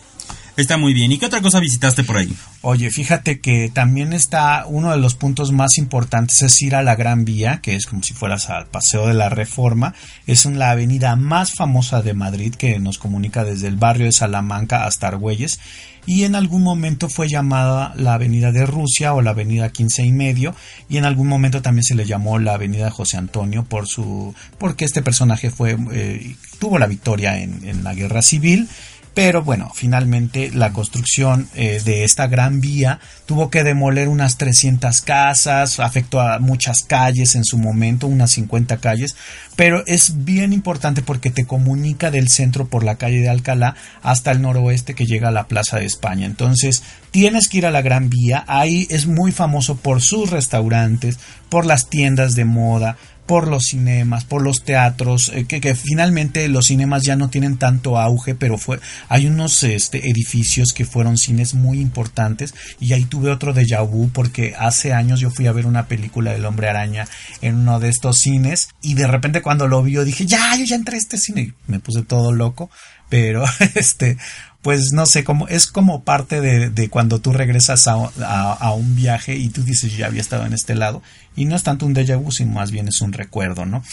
Está 0.58 0.78
muy 0.78 0.94
bien. 0.94 1.12
¿Y 1.12 1.18
qué 1.18 1.26
otra 1.26 1.42
cosa 1.42 1.60
visitaste 1.60 2.06
por 2.06 2.18
ahí? 2.18 2.34
Oye, 2.62 2.90
fíjate 2.90 3.40
que 3.42 3.70
también 3.74 4.14
está 4.14 4.66
uno 4.68 4.92
de 4.92 4.98
los 4.98 5.14
puntos 5.14 5.52
más 5.52 5.78
importantes 5.78 6.42
es 6.44 6.62
ir 6.62 6.76
a 6.76 6.84
la 6.84 6.96
Gran 6.96 7.26
Vía, 7.26 7.60
que 7.62 7.76
es 7.76 7.86
como 7.86 8.04
si 8.04 8.14
fueras 8.14 8.50
al 8.50 8.68
Paseo 8.68 9.08
de 9.08 9.14
la 9.14 9.28
Reforma. 9.28 9.94
Es 10.28 10.46
la 10.46 10.72
avenida 10.72 11.18
más 11.18 11.54
famosa 11.54 12.02
de 12.02 12.14
Madrid 12.14 12.56
que 12.56 12.80
nos 12.80 12.98
comunica 12.98 13.44
desde 13.44 13.68
el 13.68 13.76
barrio 13.76 14.06
de 14.06 14.14
Salamanca 14.14 14.86
hasta 14.86 15.08
Argüelles 15.08 15.60
y 16.06 16.24
en 16.24 16.36
algún 16.36 16.64
momento 16.64 17.10
fue 17.10 17.28
llamada 17.28 17.94
la 17.96 18.14
Avenida 18.14 18.52
de 18.52 18.66
Rusia 18.66 19.14
o 19.14 19.22
la 19.22 19.32
Avenida 19.32 19.70
15 19.70 20.04
y 20.04 20.12
medio 20.12 20.56
y 20.88 20.98
en 20.98 21.06
algún 21.06 21.28
momento 21.28 21.62
también 21.62 21.84
se 21.84 21.96
le 21.96 22.06
llamó 22.06 22.38
la 22.40 22.54
Avenida 22.54 22.92
José 22.92 23.18
Antonio 23.18 23.64
por 23.64 23.88
su 23.88 24.34
porque 24.58 24.86
este 24.86 25.02
personaje 25.02 25.50
fue 25.50 25.78
eh, 25.92 26.36
tuvo 26.60 26.78
la 26.78 26.86
victoria 26.86 27.42
en, 27.42 27.68
en 27.68 27.84
la 27.84 27.94
Guerra 27.94 28.22
Civil 28.22 28.70
pero 29.16 29.44
bueno, 29.44 29.72
finalmente 29.74 30.52
la 30.54 30.74
construcción 30.74 31.48
eh, 31.56 31.82
de 31.84 32.04
esta 32.04 32.28
gran 32.28 32.60
vía 32.60 33.00
tuvo 33.26 33.50
que 33.50 33.64
demoler 33.64 34.10
unas 34.10 34.38
300 34.38 35.02
casas, 35.02 35.80
afectó 35.80 36.20
a 36.20 36.40
muchas 36.40 36.84
calles 36.84 37.36
en 37.36 37.46
su 37.46 37.58
momento, 37.58 38.08
unas 38.08 38.32
50 38.32 38.76
calles, 38.78 39.16
pero 39.56 39.86
es 39.88 40.26
bien 40.26 40.52
importante 40.52 41.02
porque 41.02 41.32
te 41.32 41.46
comunica 41.46 42.12
del 42.12 42.28
centro 42.28 42.68
por 42.68 42.84
la 42.84 42.98
calle 42.98 43.22
de 43.22 43.30
Alcalá 43.30 43.76
hasta 44.04 44.32
el 44.32 44.42
noroeste 44.42 44.96
que 44.96 45.06
llega 45.06 45.30
a 45.30 45.32
la 45.32 45.48
Plaza 45.48 45.80
de 45.80 45.86
España. 45.86 46.26
Entonces, 46.26 46.84
tienes 47.12 47.48
que 47.48 47.60
ir 47.60 47.66
a 47.66 47.72
la 47.72 47.82
Gran 47.82 48.10
Vía, 48.10 48.44
ahí 48.48 48.86
es 48.90 49.08
muy 49.08 49.32
famoso 49.32 49.78
por 49.78 50.02
sus 50.02 50.30
restaurantes, 50.30 51.20
por 51.48 51.66
las 51.66 51.88
tiendas 51.88 52.36
de 52.36 52.44
moda, 52.44 52.98
por 53.26 53.48
los 53.48 53.66
cinemas, 53.66 54.24
por 54.26 54.42
los 54.42 54.64
teatros, 54.64 55.32
eh, 55.34 55.46
que, 55.46 55.76
finalmente 55.76 56.48
los 56.48 56.68
cinemas 56.68 57.04
ya 57.04 57.16
no 57.16 57.30
tienen 57.30 57.58
tanto 57.58 57.98
auge, 57.98 58.36
pero 58.36 58.58
fue, 58.58 58.80
hay 59.10 59.28
unos 59.28 59.64
este, 59.64 60.10
edificios 60.10 60.74
que 60.74 60.86
fueron 60.86 61.18
cines 61.18 61.54
muy 61.54 61.80
importantes 61.80 62.54
y 62.80 62.94
ahí 62.94 63.06
tuve 63.06 63.32
otro 63.32 63.54
déjà 63.54 63.88
vu 63.88 64.10
porque 64.10 64.54
hace 64.58 64.94
años 64.94 65.20
yo 65.20 65.32
fui 65.32 65.48
a 65.48 65.52
ver 65.52 65.66
una 65.66 65.88
película 65.88 66.34
del 66.34 66.46
hombre 66.46 66.70
araña 66.70 67.08
en 67.42 67.56
uno 67.56 67.80
de 67.80 67.90
estos 67.90 68.20
cines 68.20 68.70
y 68.82 68.94
de 68.94 69.08
repente 69.08 69.42
cuando 69.42 69.68
lo 69.68 69.82
vi 69.82 69.94
yo 69.94 70.06
dije, 70.06 70.26
ya, 70.26 70.56
yo 70.58 70.66
ya 70.66 70.76
entré 70.76 70.96
a 70.96 71.00
este 71.00 71.18
cine 71.18 71.42
y 71.42 71.54
me 71.68 71.80
puse 71.80 72.04
todo 72.04 72.32
loco, 72.32 72.70
pero 73.10 73.44
este, 73.76 74.18
pues 74.62 74.94
no 74.94 75.06
sé, 75.06 75.24
como, 75.24 75.48
es 75.48 75.68
como 75.68 76.04
parte 76.04 76.42
de, 76.42 76.70
de 76.70 76.90
cuando 76.90 77.22
tú 77.22 77.34
regresas 77.34 77.88
a, 77.88 77.94
a, 78.22 78.54
a, 78.54 78.74
un 78.74 78.96
viaje 78.96 79.36
y 79.36 79.50
tú 79.50 79.64
dices, 79.64 79.96
ya 79.96 80.08
había 80.08 80.22
estado 80.22 80.46
en 80.46 80.54
este 80.54 80.76
lado 80.76 81.02
y 81.36 81.46
no 81.46 81.56
es 81.56 81.64
tanto 81.64 81.86
un 81.86 81.94
déjà 81.94 82.18
vu, 82.18 82.32
sino 82.32 82.54
más 82.54 82.72
bien 82.72 82.88
es 82.88 83.02
un 83.02 83.14
recuerdo, 83.14 83.66
¿no? 83.66 83.84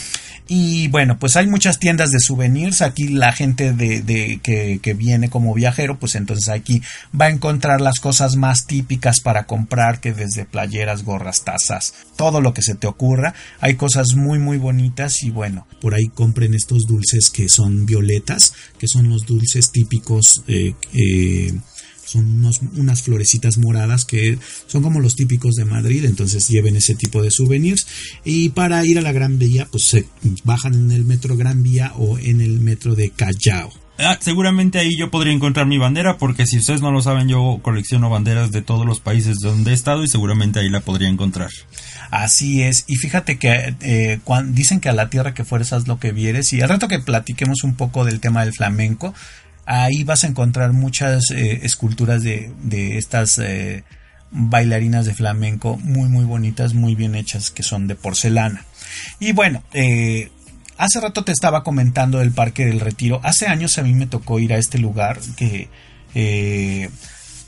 Y 0.48 0.88
bueno, 0.88 1.18
pues 1.18 1.36
hay 1.36 1.46
muchas 1.46 1.78
tiendas 1.78 2.10
de 2.10 2.20
souvenirs, 2.20 2.82
aquí 2.82 3.08
la 3.08 3.32
gente 3.32 3.72
de, 3.72 4.02
de 4.02 4.40
que, 4.42 4.94
viene 4.94 5.30
como 5.30 5.54
viajero, 5.54 5.98
pues 5.98 6.14
entonces 6.14 6.48
aquí 6.48 6.82
va 7.18 7.26
a 7.26 7.30
encontrar 7.30 7.80
las 7.80 7.98
cosas 7.98 8.36
más 8.36 8.66
típicas 8.66 9.20
para 9.20 9.44
comprar, 9.44 10.00
que 10.00 10.12
desde 10.12 10.44
playeras, 10.44 11.04
gorras, 11.04 11.44
tazas, 11.44 11.94
todo 12.16 12.40
lo 12.40 12.52
que 12.52 12.62
se 12.62 12.74
te 12.74 12.86
ocurra, 12.86 13.34
hay 13.60 13.74
cosas 13.74 14.14
muy 14.14 14.38
muy 14.38 14.58
bonitas 14.58 15.22
y 15.22 15.30
bueno, 15.30 15.66
por 15.80 15.94
ahí 15.94 16.08
compren 16.12 16.54
estos 16.54 16.82
dulces 16.86 17.30
que 17.30 17.48
son 17.48 17.86
violetas, 17.86 18.52
que 18.78 18.86
son 18.86 19.08
los 19.08 19.26
dulces 19.26 19.70
típicos 19.72 20.42
eh, 20.46 20.74
eh, 20.92 21.52
son 22.12 22.26
unos, 22.26 22.60
unas 22.76 23.02
florecitas 23.02 23.58
moradas 23.58 24.04
que 24.04 24.38
son 24.66 24.82
como 24.82 25.00
los 25.00 25.16
típicos 25.16 25.54
de 25.54 25.64
Madrid, 25.64 26.04
entonces 26.04 26.48
lleven 26.48 26.76
ese 26.76 26.94
tipo 26.94 27.22
de 27.22 27.30
souvenirs. 27.30 27.86
Y 28.24 28.50
para 28.50 28.84
ir 28.84 28.98
a 28.98 29.02
la 29.02 29.12
Gran 29.12 29.38
Vía, 29.38 29.66
pues 29.70 29.84
se 29.84 30.06
bajan 30.44 30.74
en 30.74 30.90
el 30.92 31.04
metro 31.04 31.36
Gran 31.36 31.62
Vía 31.62 31.92
o 31.96 32.18
en 32.18 32.40
el 32.40 32.60
metro 32.60 32.94
de 32.94 33.10
Callao. 33.10 33.72
Ah, 33.98 34.18
seguramente 34.20 34.78
ahí 34.78 34.96
yo 34.98 35.10
podría 35.10 35.32
encontrar 35.32 35.66
mi 35.66 35.78
bandera, 35.78 36.16
porque 36.16 36.46
si 36.46 36.58
ustedes 36.58 36.80
no 36.80 36.90
lo 36.90 37.02
saben, 37.02 37.28
yo 37.28 37.60
colecciono 37.62 38.10
banderas 38.10 38.50
de 38.50 38.62
todos 38.62 38.86
los 38.86 39.00
países 39.00 39.36
donde 39.40 39.70
he 39.70 39.74
estado 39.74 40.02
y 40.02 40.08
seguramente 40.08 40.58
ahí 40.58 40.70
la 40.70 40.80
podría 40.80 41.08
encontrar. 41.08 41.50
Así 42.10 42.62
es, 42.62 42.84
y 42.88 42.96
fíjate 42.96 43.38
que 43.38 43.76
eh, 43.80 44.18
cuando, 44.24 44.52
dicen 44.54 44.80
que 44.80 44.88
a 44.88 44.92
la 44.92 45.08
tierra 45.08 45.34
que 45.34 45.44
fueres 45.44 45.72
haz 45.72 45.86
lo 45.86 46.00
que 46.00 46.12
vieres, 46.12 46.52
y 46.52 46.60
al 46.60 46.70
rato 46.70 46.88
que 46.88 46.98
platiquemos 46.98 47.64
un 47.64 47.74
poco 47.74 48.04
del 48.04 48.18
tema 48.18 48.44
del 48.44 48.54
flamenco, 48.54 49.14
ahí 49.66 50.04
vas 50.04 50.24
a 50.24 50.26
encontrar 50.26 50.72
muchas 50.72 51.30
eh, 51.30 51.60
esculturas 51.62 52.22
de, 52.22 52.52
de 52.62 52.98
estas 52.98 53.38
eh, 53.38 53.84
bailarinas 54.30 55.06
de 55.06 55.14
flamenco 55.14 55.76
muy 55.78 56.08
muy 56.08 56.24
bonitas, 56.24 56.74
muy 56.74 56.94
bien 56.94 57.14
hechas, 57.14 57.50
que 57.50 57.62
son 57.62 57.86
de 57.86 57.94
porcelana. 57.94 58.64
Y 59.20 59.32
bueno, 59.32 59.62
eh, 59.72 60.30
hace 60.78 61.00
rato 61.00 61.24
te 61.24 61.32
estaba 61.32 61.62
comentando 61.62 62.18
del 62.18 62.32
Parque 62.32 62.66
del 62.66 62.80
Retiro. 62.80 63.20
Hace 63.22 63.46
años 63.46 63.78
a 63.78 63.82
mí 63.82 63.94
me 63.94 64.06
tocó 64.06 64.38
ir 64.38 64.52
a 64.52 64.58
este 64.58 64.78
lugar 64.78 65.20
que 65.36 65.68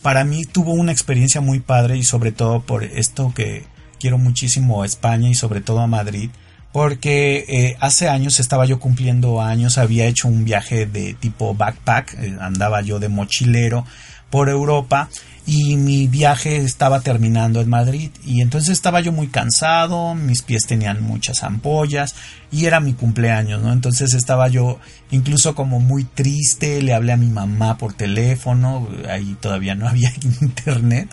para 0.01 0.25
mí 0.25 0.45
tuvo 0.45 0.73
una 0.73 0.93
experiencia 0.93 1.41
muy 1.41 1.61
padre 1.61 1.99
y 1.99 2.05
sobre 2.05 2.33
todo 2.33 2.63
por 2.63 2.85
esto 2.85 3.33
que 3.35 3.65
quiero 3.99 4.19
muchísimo 4.19 4.83
a 4.83 4.87
España 4.87 5.29
y 5.29 5.35
sobre 5.35 5.61
todo 5.61 5.81
a 5.81 5.87
Madrid 5.87 6.31
porque 6.75 7.45
eh, 7.47 7.77
hace 7.79 8.09
años 8.09 8.41
estaba 8.41 8.67
yo 8.67 8.81
cumpliendo 8.81 9.41
años, 9.41 9.79
había 9.79 10.07
hecho 10.07 10.27
un 10.27 10.45
viaje 10.45 10.87
de 10.87 11.15
tipo 11.15 11.55
backpack, 11.55 12.15
eh, 12.15 12.37
andaba 12.41 12.81
yo 12.83 12.99
de 12.99 13.09
mochilero 13.09 13.87
por 14.29 14.49
Europa 14.49 15.09
y 15.47 15.77
mi 15.77 16.09
viaje 16.09 16.57
estaba 16.57 16.99
terminando 17.01 17.61
en 17.61 17.69
Madrid. 17.69 18.11
Y 18.25 18.41
entonces 18.41 18.71
estaba 18.71 19.01
yo 19.01 19.13
muy 19.13 19.29
cansado, 19.29 20.17
mis 20.17 20.43
pies 20.43 20.67
tenían 20.67 21.01
muchas 21.01 21.45
ampollas 21.45 22.17
y 22.55 22.67
era 22.67 22.79
mi 22.79 22.93
cumpleaños, 22.93 23.61
¿no? 23.61 23.73
Entonces 23.73 24.15
estaba 24.15 24.47
yo 24.47 24.79
incluso 25.11 25.57
como 25.57 25.81
muy 25.81 26.05
triste, 26.05 26.81
le 26.83 26.95
hablé 26.95 27.13
a 27.13 27.17
mi 27.17 27.27
mamá 27.27 27.79
por 27.79 27.95
teléfono, 27.95 28.89
ahí 29.09 29.37
todavía 29.41 29.75
no 29.75 29.89
había 29.89 30.13
internet, 30.41 31.09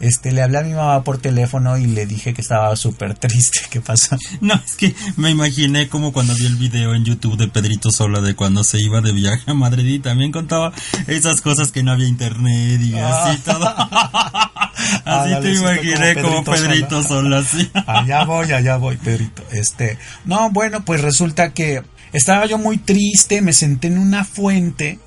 este, 0.00 0.32
le 0.32 0.42
hablé 0.42 0.58
a 0.58 0.62
mi 0.62 0.74
mamá 0.74 1.02
por 1.04 1.18
teléfono 1.18 1.78
y 1.78 1.86
le 1.86 2.06
dije 2.06 2.34
que 2.34 2.40
estaba 2.40 2.74
súper 2.76 3.14
triste, 3.14 3.60
¿qué 3.70 3.80
pasa? 3.80 4.18
No, 4.40 4.54
es 4.54 4.74
que 4.74 4.94
me 5.16 5.30
imaginé 5.30 5.88
como 5.88 6.12
cuando 6.12 6.34
vi 6.34 6.46
el 6.46 6.56
video 6.56 6.94
en 6.94 7.04
YouTube 7.04 7.36
de 7.36 7.48
Pedrito 7.48 7.90
Sola 7.92 8.20
de 8.20 8.34
cuando 8.34 8.64
se 8.64 8.80
iba 8.80 9.00
de 9.00 9.12
viaje 9.12 9.50
a 9.50 9.54
Madrid 9.54 9.94
y 9.94 9.98
también 10.00 10.32
contaba 10.32 10.72
esas 11.06 11.40
cosas 11.40 11.70
que 11.70 11.82
no 11.82 11.92
había 11.92 12.08
internet 12.08 12.80
y 12.82 12.96
así 12.96 13.38
todo. 13.44 13.66
así 13.68 15.32
ah, 15.32 15.38
te 15.40 15.54
imaginé 15.54 16.14
como 16.14 16.22
Pedrito, 16.22 16.28
como 16.28 16.44
Pedrito 16.44 17.02
Sola, 17.02 17.44
sí. 17.44 17.70
allá 17.86 18.24
voy, 18.24 18.50
allá 18.52 18.76
voy, 18.76 18.96
Pedrito. 18.96 19.42
Este, 19.52 19.98
no, 20.24 20.50
bueno, 20.50 20.81
pues 20.84 21.00
resulta 21.00 21.52
que 21.52 21.82
estaba 22.12 22.46
yo 22.46 22.58
muy 22.58 22.78
triste, 22.78 23.42
me 23.42 23.52
senté 23.52 23.88
en 23.88 23.98
una 23.98 24.24
fuente 24.24 24.98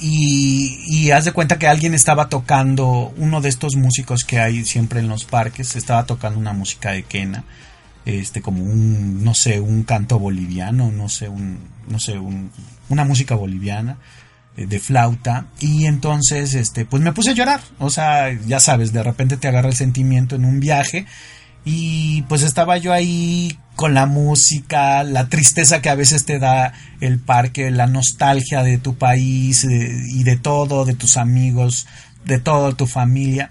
y, 0.00 0.78
y 0.86 1.10
haz 1.10 1.24
de 1.24 1.32
cuenta 1.32 1.58
que 1.58 1.66
alguien 1.66 1.94
estaba 1.94 2.28
tocando, 2.28 3.12
uno 3.16 3.40
de 3.40 3.48
estos 3.48 3.76
músicos 3.76 4.24
que 4.24 4.38
hay 4.38 4.64
siempre 4.64 5.00
en 5.00 5.08
los 5.08 5.24
parques, 5.24 5.76
estaba 5.76 6.06
tocando 6.06 6.38
una 6.38 6.52
música 6.52 6.92
de 6.92 7.02
quena, 7.02 7.44
este, 8.04 8.40
como 8.40 8.62
un, 8.62 9.22
no 9.24 9.34
sé, 9.34 9.60
un 9.60 9.82
canto 9.82 10.18
boliviano, 10.18 10.90
no 10.90 11.08
sé, 11.08 11.28
un, 11.28 11.58
no 11.88 11.98
sé, 11.98 12.18
un, 12.18 12.50
una 12.88 13.04
música 13.04 13.34
boliviana 13.34 13.98
eh, 14.56 14.66
de 14.66 14.80
flauta. 14.80 15.46
Y 15.60 15.86
entonces 15.86 16.54
este 16.54 16.84
pues 16.84 17.02
me 17.02 17.12
puse 17.12 17.30
a 17.30 17.34
llorar. 17.34 17.60
O 17.78 17.90
sea 17.90 18.32
ya 18.46 18.60
sabes 18.60 18.92
de 18.92 19.02
repente 19.02 19.36
te 19.36 19.48
agarra 19.48 19.68
el 19.68 19.76
sentimiento 19.76 20.36
en 20.36 20.44
un 20.44 20.60
viaje 20.60 21.06
y 21.64 22.22
pues 22.22 22.42
estaba 22.42 22.76
yo 22.78 22.92
ahí 22.92 23.58
con 23.78 23.94
la 23.94 24.06
música, 24.06 25.04
la 25.04 25.28
tristeza 25.28 25.80
que 25.80 25.88
a 25.88 25.94
veces 25.94 26.24
te 26.24 26.40
da 26.40 26.72
el 27.00 27.20
parque, 27.20 27.70
la 27.70 27.86
nostalgia 27.86 28.64
de 28.64 28.78
tu 28.78 28.96
país 28.96 29.62
y 29.62 30.24
de 30.24 30.36
todo, 30.36 30.84
de 30.84 30.94
tus 30.94 31.16
amigos, 31.16 31.86
de 32.24 32.40
toda 32.40 32.72
tu 32.72 32.88
familia. 32.88 33.50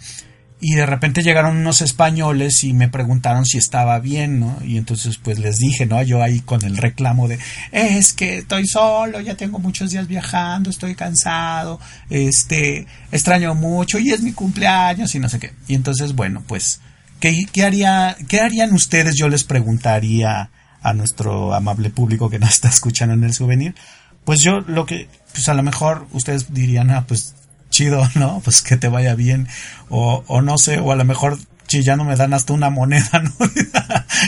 y 0.60 0.74
de 0.76 0.86
repente 0.86 1.24
llegaron 1.24 1.56
unos 1.56 1.82
españoles 1.82 2.66
y 2.66 2.74
me 2.74 2.90
preguntaron 2.90 3.46
si 3.46 3.58
estaba 3.58 4.00
bien, 4.00 4.42
¿no? 4.42 4.58
Y 4.66 4.76
entonces 4.78 5.18
pues 5.18 5.40
les 5.40 5.60
dije, 5.60 5.86
¿no? 5.86 6.04
Yo 6.04 6.22
ahí 6.22 6.42
con 6.42 6.62
el 6.66 6.76
reclamo 6.76 7.30
de, 7.30 7.40
es 7.72 8.12
que 8.12 8.40
estoy 8.40 8.68
solo, 8.68 9.22
ya 9.22 9.36
tengo 9.36 9.60
muchos 9.60 9.92
días 9.92 10.10
viajando, 10.10 10.70
estoy 10.70 10.96
cansado, 10.96 11.80
este, 12.10 12.86
extraño 13.14 13.56
mucho 13.56 13.98
y 13.98 14.10
es 14.10 14.22
mi 14.22 14.34
cumpleaños 14.34 15.16
y 15.16 15.20
no 15.20 15.30
sé 15.30 15.40
qué. 15.40 15.54
Y 15.70 15.76
entonces, 15.76 16.16
bueno, 16.16 16.44
pues, 16.46 16.82
¿qué, 17.20 17.46
qué 17.52 17.64
haría, 17.64 18.16
qué 18.28 18.42
harían 18.42 18.74
ustedes? 18.74 19.16
Yo 19.16 19.30
les 19.30 19.44
preguntaría 19.44 20.50
a 20.82 20.94
nuestro 20.94 21.54
amable 21.54 21.90
público 21.90 22.30
que 22.30 22.40
nos 22.40 22.50
está 22.50 22.70
escuchando 22.70 23.14
en 23.14 23.24
el 23.24 23.34
souvenir. 23.34 23.76
Pues 24.24 24.42
yo 24.42 24.60
lo 24.62 24.86
que, 24.86 25.10
pues 25.32 25.48
a 25.50 25.54
lo 25.54 25.64
mejor 25.64 26.08
ustedes 26.12 26.54
dirían, 26.54 26.92
ah, 26.92 27.06
pues 27.08 27.36
chido, 27.70 28.08
¿no? 28.16 28.42
Pues 28.44 28.62
que 28.62 28.78
te 28.78 28.88
vaya 28.88 29.16
bien. 29.16 29.48
O, 29.90 30.24
o 30.28 30.42
no 30.42 30.58
sé, 30.58 30.80
o 30.80 30.92
a 30.92 30.96
lo 30.96 31.06
mejor 31.06 31.38
si 31.68 31.84
ya 31.84 31.96
no 31.96 32.06
me 32.06 32.16
dan 32.16 32.34
hasta 32.34 32.54
una 32.54 32.70
moneda, 32.70 33.20
¿no? 33.24 33.32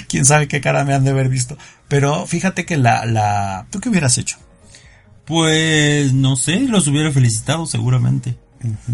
Quién 0.08 0.26
sabe 0.26 0.48
qué 0.48 0.62
cara 0.62 0.84
me 0.84 0.94
han 0.94 1.04
de 1.04 1.12
haber 1.12 1.30
visto. 1.30 1.58
Pero 1.88 2.26
fíjate 2.26 2.66
que 2.66 2.78
la, 2.78 3.06
la, 3.06 3.68
¿tú 3.72 3.80
qué 3.80 3.90
hubieras 3.90 4.18
hecho? 4.18 4.38
Pues 5.26 6.14
no 6.14 6.36
sé, 6.36 6.60
los 6.62 6.88
hubiera 6.88 7.12
felicitado 7.12 7.66
seguramente. 7.66 8.38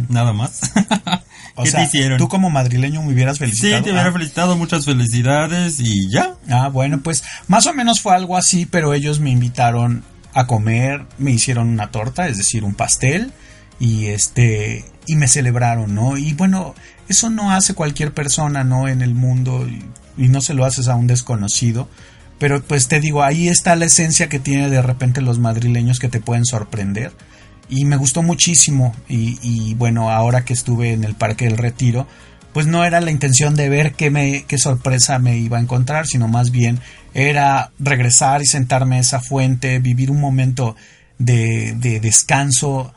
Nada 0.09 0.33
más. 0.33 0.59
¿Qué 1.63 1.71
te 1.71 1.83
hicieron? 1.83 2.17
Tú 2.17 2.27
como 2.27 2.49
madrileño 2.49 3.01
me 3.01 3.13
hubieras 3.13 3.39
felicitado. 3.39 3.77
Sí, 3.77 3.83
te 3.83 3.91
hubiera 3.91 4.09
ah. 4.09 4.13
felicitado, 4.13 4.57
muchas 4.57 4.85
felicidades 4.85 5.79
y 5.79 6.09
ya. 6.09 6.35
Ah, 6.49 6.69
bueno, 6.69 7.01
pues 7.01 7.23
más 7.47 7.65
o 7.65 7.73
menos 7.73 8.01
fue 8.01 8.13
algo 8.13 8.35
así, 8.37 8.65
pero 8.65 8.93
ellos 8.93 9.19
me 9.19 9.31
invitaron 9.31 10.03
a 10.33 10.47
comer, 10.47 11.05
me 11.17 11.31
hicieron 11.31 11.69
una 11.69 11.91
torta, 11.91 12.27
es 12.27 12.37
decir, 12.37 12.65
un 12.65 12.75
pastel, 12.75 13.31
y 13.79 14.07
este 14.07 14.85
y 15.07 15.15
me 15.15 15.27
celebraron, 15.27 15.93
¿no? 15.95 16.17
Y 16.17 16.33
bueno, 16.33 16.75
eso 17.07 17.29
no 17.29 17.51
hace 17.51 17.73
cualquier 17.73 18.13
persona, 18.13 18.63
¿no? 18.63 18.87
En 18.87 19.01
el 19.01 19.13
mundo 19.13 19.67
y, 19.67 19.83
no 20.27 20.41
se 20.41 20.53
lo 20.53 20.65
haces 20.65 20.87
a 20.87 20.95
un 20.95 21.07
desconocido. 21.07 21.89
Pero 22.39 22.61
pues 22.61 22.87
te 22.87 22.99
digo, 22.99 23.23
ahí 23.23 23.47
está 23.47 23.75
la 23.75 23.85
esencia 23.85 24.27
que 24.27 24.39
tiene 24.39 24.69
de 24.69 24.81
repente 24.81 25.21
los 25.21 25.39
madrileños 25.39 25.99
que 25.99 26.09
te 26.09 26.19
pueden 26.19 26.45
sorprender. 26.45 27.11
Y 27.69 27.85
me 27.85 27.97
gustó 27.97 28.21
muchísimo. 28.21 28.95
Y, 29.07 29.39
y 29.41 29.73
bueno, 29.75 30.11
ahora 30.11 30.45
que 30.45 30.53
estuve 30.53 30.93
en 30.93 31.03
el 31.03 31.15
Parque 31.15 31.45
del 31.45 31.57
Retiro, 31.57 32.07
pues 32.53 32.67
no 32.67 32.85
era 32.85 33.01
la 33.01 33.11
intención 33.11 33.55
de 33.55 33.69
ver 33.69 33.93
qué, 33.93 34.09
me, 34.09 34.45
qué 34.47 34.57
sorpresa 34.57 35.19
me 35.19 35.37
iba 35.37 35.57
a 35.57 35.61
encontrar, 35.61 36.07
sino 36.07 36.27
más 36.27 36.51
bien 36.51 36.79
era 37.13 37.71
regresar 37.79 38.41
y 38.41 38.45
sentarme 38.45 38.97
a 38.97 38.99
esa 38.99 39.19
fuente, 39.19 39.79
vivir 39.79 40.11
un 40.11 40.19
momento 40.19 40.75
de, 41.17 41.73
de 41.75 41.99
descanso, 41.99 42.93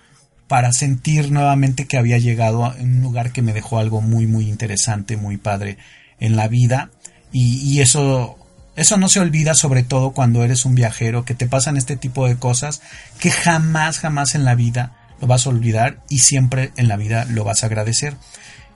para 0.48 0.72
sentir 0.72 1.30
nuevamente 1.30 1.86
que 1.86 1.98
había 1.98 2.18
llegado 2.18 2.64
a 2.64 2.74
un 2.80 3.02
lugar 3.02 3.32
que 3.32 3.42
me 3.42 3.52
dejó 3.52 3.78
algo 3.78 4.00
muy 4.00 4.26
muy 4.26 4.48
interesante, 4.48 5.16
muy 5.16 5.36
padre 5.36 5.76
en 6.18 6.36
la 6.36 6.48
vida 6.48 6.90
y, 7.30 7.80
eso 7.80 8.37
eso 8.78 8.96
no 8.96 9.08
se 9.08 9.18
olvida 9.18 9.54
sobre 9.54 9.82
todo 9.82 10.12
cuando 10.12 10.44
eres 10.44 10.64
un 10.64 10.76
viajero, 10.76 11.24
que 11.24 11.34
te 11.34 11.48
pasan 11.48 11.76
este 11.76 11.96
tipo 11.96 12.28
de 12.28 12.36
cosas 12.36 12.80
que 13.18 13.32
jamás 13.32 13.98
jamás 13.98 14.36
en 14.36 14.44
la 14.44 14.54
vida 14.54 14.92
lo 15.20 15.26
vas 15.26 15.46
a 15.46 15.50
olvidar 15.50 15.98
y 16.08 16.20
siempre 16.20 16.70
en 16.76 16.86
la 16.86 16.96
vida 16.96 17.24
lo 17.24 17.42
vas 17.42 17.64
a 17.64 17.66
agradecer. 17.66 18.14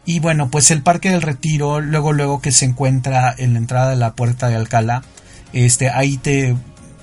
Y 0.05 0.19
bueno, 0.19 0.51
pues 0.51 0.73
el 0.73 0.83
Parque 0.83 1.11
del 1.11 1.23
Retiro, 1.23 1.81
luego 1.81 2.13
luego 2.13 2.41
que 2.41 2.51
se 2.51 2.65
encuentra 2.65 3.33
en 3.39 3.53
la 3.53 3.61
entrada 3.61 3.91
de 3.91 3.97
la 3.97 4.15
Puerta 4.15 4.49
de 4.49 4.57
Alcalá, 4.57 5.05
este 5.53 5.89
ahí 5.89 6.17
te 6.17 6.57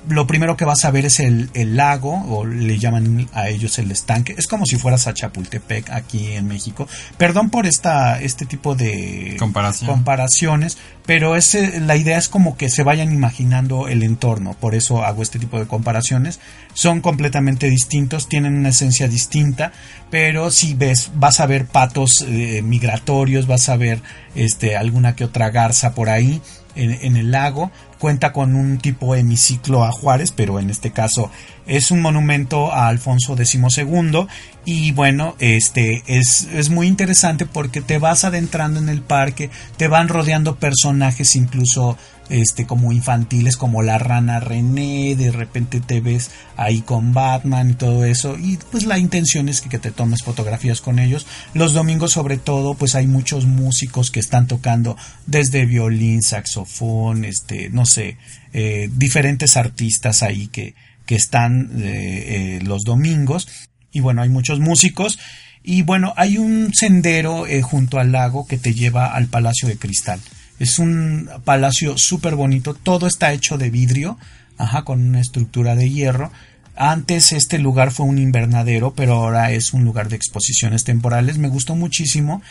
lo 0.07 0.27
primero 0.27 0.55
que 0.55 0.65
vas 0.65 0.85
a 0.85 0.91
ver 0.91 1.05
es 1.05 1.19
el, 1.19 1.49
lago, 1.75 2.23
o 2.29 2.45
le 2.45 2.77
llaman 2.79 3.27
a 3.33 3.49
ellos 3.49 3.77
el 3.79 3.91
estanque. 3.91 4.35
Es 4.37 4.47
como 4.47 4.65
si 4.65 4.77
fueras 4.77 5.07
a 5.07 5.13
Chapultepec 5.13 5.89
aquí 5.91 6.31
en 6.33 6.47
México. 6.47 6.87
Perdón 7.17 7.49
por 7.49 7.65
esta, 7.67 8.21
este 8.21 8.45
tipo 8.45 8.75
de 8.75 9.37
comparaciones, 9.37 10.77
pero 11.05 11.35
ese, 11.35 11.79
la 11.81 11.95
idea 11.95 12.17
es 12.17 12.29
como 12.29 12.55
que 12.55 12.69
se 12.69 12.83
vayan 12.83 13.11
imaginando 13.11 13.87
el 13.87 14.03
entorno. 14.03 14.53
Por 14.53 14.75
eso 14.75 15.03
hago 15.03 15.21
este 15.21 15.39
tipo 15.39 15.59
de 15.59 15.67
comparaciones. 15.67 16.39
Son 16.73 17.01
completamente 17.01 17.69
distintos, 17.69 18.29
tienen 18.29 18.55
una 18.55 18.69
esencia 18.69 19.07
distinta, 19.07 19.71
pero 20.09 20.51
si 20.51 20.75
ves, 20.75 21.11
vas 21.15 21.39
a 21.39 21.45
ver 21.45 21.65
patos 21.65 22.25
eh, 22.27 22.61
migratorios, 22.63 23.47
vas 23.47 23.69
a 23.69 23.77
ver 23.77 24.01
este, 24.35 24.77
alguna 24.77 25.15
que 25.15 25.25
otra 25.25 25.49
garza 25.49 25.93
por 25.93 26.09
ahí 26.09 26.41
en, 26.79 27.17
el 27.17 27.31
lago. 27.31 27.71
Cuenta 27.99 28.31
con 28.31 28.55
un 28.55 28.77
tipo 28.77 29.15
hemiciclo 29.15 29.83
a 29.83 29.91
Juárez, 29.91 30.31
pero 30.31 30.59
en 30.59 30.69
este 30.69 30.91
caso 30.91 31.29
es 31.67 31.91
un 31.91 32.01
monumento 32.01 32.71
a 32.71 32.87
Alfonso 32.87 33.35
XII. 33.35 34.27
Y 34.65 34.91
bueno, 34.91 35.35
este 35.39 36.03
es, 36.07 36.47
es 36.53 36.69
muy 36.69 36.87
interesante 36.87 37.45
porque 37.45 37.81
te 37.81 37.97
vas 37.97 38.23
adentrando 38.23 38.79
en 38.79 38.89
el 38.89 39.01
parque, 39.01 39.49
te 39.77 39.87
van 39.87 40.07
rodeando 40.07 40.55
personajes 40.55 41.35
incluso 41.35 41.97
este 42.29 42.65
como 42.65 42.91
infantiles 42.91 43.57
como 43.57 43.81
la 43.81 43.97
rana 43.97 44.39
René, 44.39 45.15
de 45.15 45.31
repente 45.31 45.79
te 45.79 45.99
ves 45.99 46.31
ahí 46.55 46.81
con 46.81 47.13
Batman 47.13 47.71
y 47.71 47.73
todo 47.73 48.05
eso 48.05 48.37
y 48.37 48.57
pues 48.71 48.85
la 48.85 48.99
intención 48.99 49.49
es 49.49 49.61
que, 49.61 49.79
te 49.79 49.91
tomes 49.91 50.23
fotografías 50.23 50.81
con 50.81 50.99
ellos. 50.99 51.25
Los 51.53 51.73
domingos 51.73 52.11
sobre 52.11 52.37
todo 52.37 52.75
pues 52.75 52.95
hay 52.95 53.07
muchos 53.07 53.45
músicos 53.45 54.11
que 54.11 54.19
están 54.19 54.47
tocando 54.47 54.97
desde 55.25 55.65
violín, 55.65 56.21
saxofón, 56.21 57.25
este, 57.25 57.69
no 57.69 57.85
sé, 57.85 58.17
eh, 58.53 58.89
diferentes 58.93 59.57
artistas 59.57 60.21
ahí 60.21 60.47
que, 60.47 60.75
que 61.05 61.15
están 61.15 61.71
eh, 61.81 62.57
eh, 62.57 62.59
los 62.63 62.83
domingos 62.83 63.47
y 63.91 64.01
bueno 64.01 64.21
hay 64.21 64.29
muchos 64.29 64.59
músicos 64.59 65.17
y 65.63 65.81
bueno 65.81 66.13
hay 66.17 66.37
un 66.37 66.73
sendero 66.73 67.45
junto 67.63 67.99
al 67.99 68.11
lago 68.11 68.47
que 68.47 68.57
te 68.57 68.73
lleva 68.73 69.07
al 69.13 69.27
Palacio 69.27 69.67
de 69.67 69.77
Cristal. 69.77 70.19
Es 70.59 70.77
un 70.77 71.29
palacio 71.45 71.97
súper 71.97 72.35
bonito, 72.35 72.73
todo 72.73 73.07
está 73.07 73.31
hecho 73.31 73.57
de 73.57 73.69
vidrio, 73.69 74.17
ajá, 74.57 74.83
con 74.83 75.01
una 75.01 75.21
estructura 75.21 75.75
de 75.75 75.89
hierro. 75.89 76.31
Antes 76.75 77.31
este 77.31 77.59
lugar 77.59 77.91
fue 77.91 78.05
un 78.05 78.17
invernadero, 78.17 78.93
pero 78.93 79.15
ahora 79.15 79.51
es 79.51 79.73
un 79.73 79.85
lugar 79.85 80.09
de 80.09 80.17
exposiciones 80.17 80.83
temporales. 80.83 81.37
Me 81.37 81.47
gustó 81.47 81.75
muchísimo. 81.75 82.41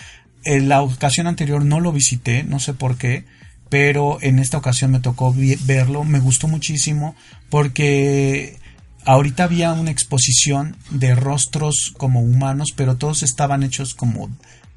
En 0.44 0.68
la 0.70 0.82
ocasión 0.82 1.26
anterior 1.26 1.64
no 1.64 1.80
lo 1.80 1.92
visité, 1.92 2.44
no 2.44 2.60
sé 2.60 2.72
por 2.72 2.96
qué, 2.96 3.24
pero 3.68 4.18
en 4.22 4.38
esta 4.38 4.56
ocasión 4.56 4.90
me 4.90 5.00
tocó 5.00 5.34
verlo. 5.64 6.04
Me 6.04 6.20
gustó 6.20 6.48
muchísimo 6.48 7.14
porque 7.50 8.56
ahorita 9.04 9.44
había 9.44 9.72
una 9.74 9.90
exposición 9.90 10.76
de 10.90 11.14
rostros 11.14 11.92
como 11.98 12.20
humanos, 12.20 12.68
pero 12.74 12.96
todos 12.96 13.22
estaban 13.22 13.62
hechos 13.62 13.94
como 13.94 14.30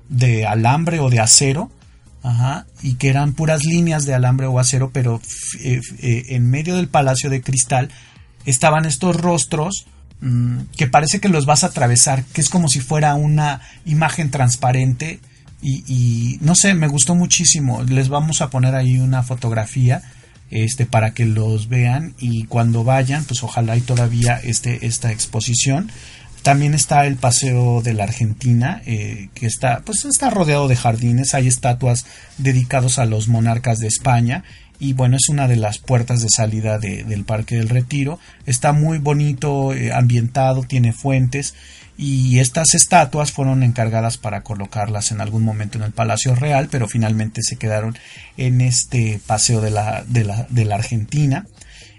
de 0.09 0.45
alambre 0.45 0.99
o 0.99 1.09
de 1.09 1.21
acero 1.21 1.71
Ajá, 2.23 2.67
y 2.83 2.95
que 2.95 3.09
eran 3.09 3.33
puras 3.33 3.63
líneas 3.63 4.05
de 4.05 4.13
alambre 4.13 4.45
o 4.45 4.59
acero, 4.59 4.91
pero 4.93 5.19
eh, 5.63 5.81
eh, 5.99 6.25
en 6.29 6.49
medio 6.49 6.75
del 6.75 6.87
palacio 6.87 7.31
de 7.31 7.41
cristal 7.41 7.89
estaban 8.45 8.85
estos 8.85 9.15
rostros 9.15 9.85
mm, 10.19 10.59
que 10.77 10.85
parece 10.85 11.19
que 11.19 11.29
los 11.29 11.47
vas 11.47 11.63
a 11.63 11.67
atravesar, 11.67 12.23
que 12.25 12.41
es 12.41 12.49
como 12.49 12.67
si 12.67 12.79
fuera 12.79 13.15
una 13.15 13.61
imagen 13.85 14.29
transparente 14.29 15.19
y, 15.63 16.39
no 16.41 16.55
sé, 16.55 16.73
me 16.73 16.87
gustó 16.87 17.13
muchísimo. 17.13 17.83
Les 17.83 18.09
vamos 18.09 18.41
a 18.41 18.49
poner 18.49 18.73
ahí 18.75 18.97
una 18.97 19.21
fotografía 19.21 20.01
este 20.49 20.85
para 20.85 21.13
que 21.13 21.25
los 21.25 21.69
vean 21.69 22.13
y 22.19 22.45
cuando 22.45 22.83
vayan, 22.83 23.23
pues 23.25 23.43
ojalá 23.43 23.77
y 23.77 23.81
todavía 23.81 24.37
esté 24.37 24.85
esta 24.85 25.11
exposición 25.11 25.91
también 26.41 26.73
está 26.73 27.05
el 27.05 27.15
Paseo 27.17 27.81
de 27.81 27.93
la 27.93 28.03
Argentina, 28.03 28.81
eh, 28.85 29.29
que 29.33 29.45
está, 29.45 29.81
pues 29.85 30.05
está 30.05 30.29
rodeado 30.29 30.67
de 30.67 30.75
jardines, 30.75 31.33
hay 31.33 31.47
estatuas 31.47 32.05
dedicadas 32.37 32.99
a 32.99 33.05
los 33.05 33.27
monarcas 33.27 33.79
de 33.79 33.87
España 33.87 34.43
y 34.79 34.93
bueno, 34.93 35.15
es 35.15 35.29
una 35.29 35.47
de 35.47 35.57
las 35.57 35.77
puertas 35.77 36.21
de 36.21 36.27
salida 36.35 36.79
del 36.79 37.23
Parque 37.23 37.55
del 37.55 37.69
Retiro. 37.69 38.17
Está 38.47 38.73
muy 38.73 38.97
bonito, 38.97 39.73
eh, 39.73 39.93
ambientado, 39.93 40.63
tiene 40.63 40.91
fuentes 40.91 41.53
y 41.97 42.39
estas 42.39 42.73
estatuas 42.73 43.31
fueron 43.31 43.61
encargadas 43.61 44.17
para 44.17 44.41
colocarlas 44.41 45.11
en 45.11 45.21
algún 45.21 45.43
momento 45.43 45.77
en 45.77 45.83
el 45.83 45.91
Palacio 45.91 46.33
Real, 46.33 46.67
pero 46.71 46.87
finalmente 46.87 47.43
se 47.43 47.57
quedaron 47.57 47.95
en 48.37 48.59
este 48.59 49.21
Paseo 49.27 49.61
de 49.61 49.69
la, 49.69 50.03
de 50.07 50.23
la, 50.23 50.47
de 50.49 50.65
la 50.65 50.75
Argentina. 50.75 51.45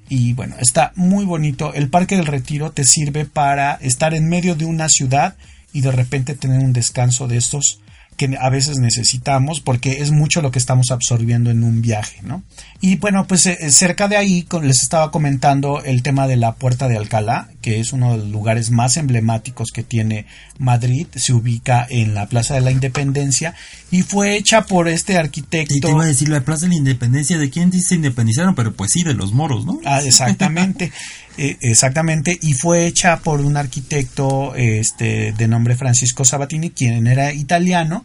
Y 0.08 0.34
bueno, 0.34 0.56
está 0.58 0.92
muy 0.94 1.24
bonito. 1.24 1.72
El 1.74 1.88
Parque 1.88 2.16
del 2.16 2.26
Retiro 2.26 2.72
te 2.72 2.84
sirve 2.84 3.24
para 3.24 3.74
estar 3.74 4.14
en 4.14 4.28
medio 4.28 4.54
de 4.54 4.64
una 4.64 4.88
ciudad 4.88 5.36
y 5.72 5.80
de 5.80 5.92
repente 5.92 6.34
tener 6.34 6.60
un 6.60 6.72
descanso 6.72 7.28
de 7.28 7.38
estos 7.38 7.80
que 8.16 8.36
a 8.38 8.50
veces 8.50 8.78
necesitamos 8.78 9.60
porque 9.60 10.02
es 10.02 10.10
mucho 10.10 10.42
lo 10.42 10.50
que 10.50 10.58
estamos 10.58 10.90
absorbiendo 10.90 11.50
en 11.50 11.64
un 11.64 11.80
viaje, 11.80 12.20
¿no? 12.22 12.42
Y 12.80 12.96
bueno, 12.96 13.26
pues 13.26 13.46
eh, 13.46 13.70
cerca 13.70 14.06
de 14.06 14.16
ahí 14.16 14.46
les 14.62 14.82
estaba 14.82 15.10
comentando 15.10 15.82
el 15.82 16.02
tema 16.02 16.26
de 16.26 16.36
la 16.36 16.54
Puerta 16.54 16.88
de 16.88 16.98
Alcalá, 16.98 17.48
que 17.62 17.80
es 17.80 17.94
uno 17.94 18.12
de 18.12 18.18
los 18.18 18.28
lugares 18.28 18.70
más 18.70 18.98
emblemáticos 18.98 19.70
que 19.72 19.82
tiene 19.82 20.26
Madrid, 20.58 21.06
se 21.14 21.32
ubica 21.32 21.86
en 21.88 22.14
la 22.14 22.26
Plaza 22.26 22.54
de 22.54 22.60
la 22.60 22.70
Independencia 22.70 23.54
y 23.90 24.02
fue 24.02 24.36
hecha 24.36 24.66
por 24.66 24.88
este 24.88 25.16
arquitecto. 25.16 25.74
Y 25.74 25.80
te 25.80 25.90
iba 25.90 26.02
a 26.02 26.06
decir 26.06 26.28
la 26.28 26.42
Plaza 26.42 26.66
de 26.66 26.70
la 26.70 26.76
Independencia, 26.76 27.38
¿de 27.38 27.48
quién 27.48 27.72
se 27.72 27.94
independizaron? 27.94 28.54
Pero 28.54 28.74
pues 28.74 28.90
sí, 28.92 29.02
de 29.02 29.14
los 29.14 29.32
moros, 29.32 29.64
¿no? 29.64 29.80
Ah, 29.86 30.02
exactamente. 30.02 30.92
Eh, 31.38 31.56
exactamente, 31.62 32.38
y 32.42 32.52
fue 32.52 32.84
hecha 32.84 33.20
por 33.20 33.40
un 33.40 33.56
arquitecto 33.56 34.54
este, 34.54 35.32
de 35.32 35.48
nombre 35.48 35.76
Francisco 35.76 36.26
Sabatini, 36.26 36.68
quien 36.68 37.06
era 37.06 37.32
italiano, 37.32 38.04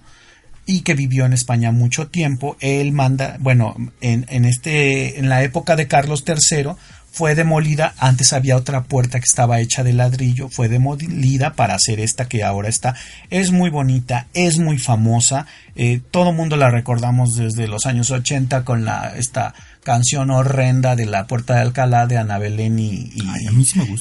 y 0.68 0.82
que 0.82 0.94
vivió 0.94 1.26
en 1.26 1.34
España 1.34 1.72
mucho 1.72 2.08
tiempo. 2.08 2.58
Él 2.60 2.92
manda, 2.92 3.38
bueno, 3.40 3.76
en, 4.02 4.26
en 4.30 4.46
este, 4.46 5.18
en 5.18 5.30
la 5.30 5.42
época 5.42 5.76
de 5.76 5.88
Carlos 5.88 6.24
III, 6.28 6.72
fue 7.18 7.34
demolida, 7.34 7.96
antes 7.98 8.32
había 8.32 8.56
otra 8.56 8.84
puerta 8.84 9.18
que 9.20 9.26
estaba 9.28 9.60
hecha 9.60 9.84
de 9.84 9.92
ladrillo, 9.92 10.50
fue 10.50 10.70
demolida 10.70 11.54
para 11.54 11.74
hacer 11.74 12.00
esta 12.00 12.28
que 12.28 12.44
ahora 12.44 12.70
está. 12.70 12.94
Es 13.32 13.50
muy 13.50 13.72
bonita, 13.72 14.28
es 14.36 14.60
muy 14.60 14.78
famosa, 14.78 15.48
eh, 15.76 16.00
todo 16.12 16.32
mundo 16.32 16.58
la 16.58 16.70
recordamos 16.70 17.36
desde 17.36 17.68
los 17.68 17.88
años 17.88 18.12
80 18.12 18.64
con 18.64 18.86
la, 18.86 19.16
esta 19.18 19.56
canción 19.82 20.30
horrenda 20.30 20.96
de 20.96 21.08
la 21.08 21.26
Puerta 21.26 21.56
de 21.56 21.62
Alcalá 21.62 22.06
de 22.06 22.20
Ana 22.20 22.38
Belén 22.38 22.78
y, 22.78 23.10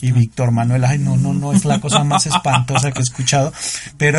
y, 0.02 0.12
Víctor 0.12 0.50
Manuel. 0.50 0.84
Ay, 0.84 0.98
no, 0.98 1.16
no, 1.16 1.32
no, 1.32 1.54
es 1.54 1.64
la 1.64 1.80
cosa 1.80 2.04
más 2.04 2.26
espantosa 2.26 2.92
que 2.92 2.98
he 2.98 3.02
escuchado, 3.02 3.50
pero 3.96 4.18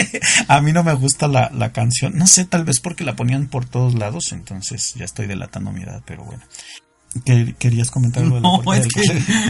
a 0.48 0.60
mí 0.62 0.72
no 0.72 0.84
me 0.84 0.94
gusta 0.94 1.28
la, 1.28 1.50
la 1.52 1.70
canción. 1.72 2.16
No 2.16 2.26
sé, 2.26 2.46
tal 2.46 2.64
vez 2.64 2.80
porque 2.80 3.04
la 3.04 3.14
ponían 3.14 3.48
por 3.48 3.66
todos 3.66 3.94
lados, 3.94 4.32
entonces 4.32 4.94
ya 4.94 5.04
estoy 5.04 5.26
delatando 5.26 5.70
mi 5.70 5.82
edad, 5.82 6.00
pero 6.06 6.24
bueno. 6.24 6.42
¿Querías 7.24 7.90
comentar 7.90 8.22
algo 8.22 8.40
No, 8.40 8.74
es 8.74 8.86
que 8.86 9.02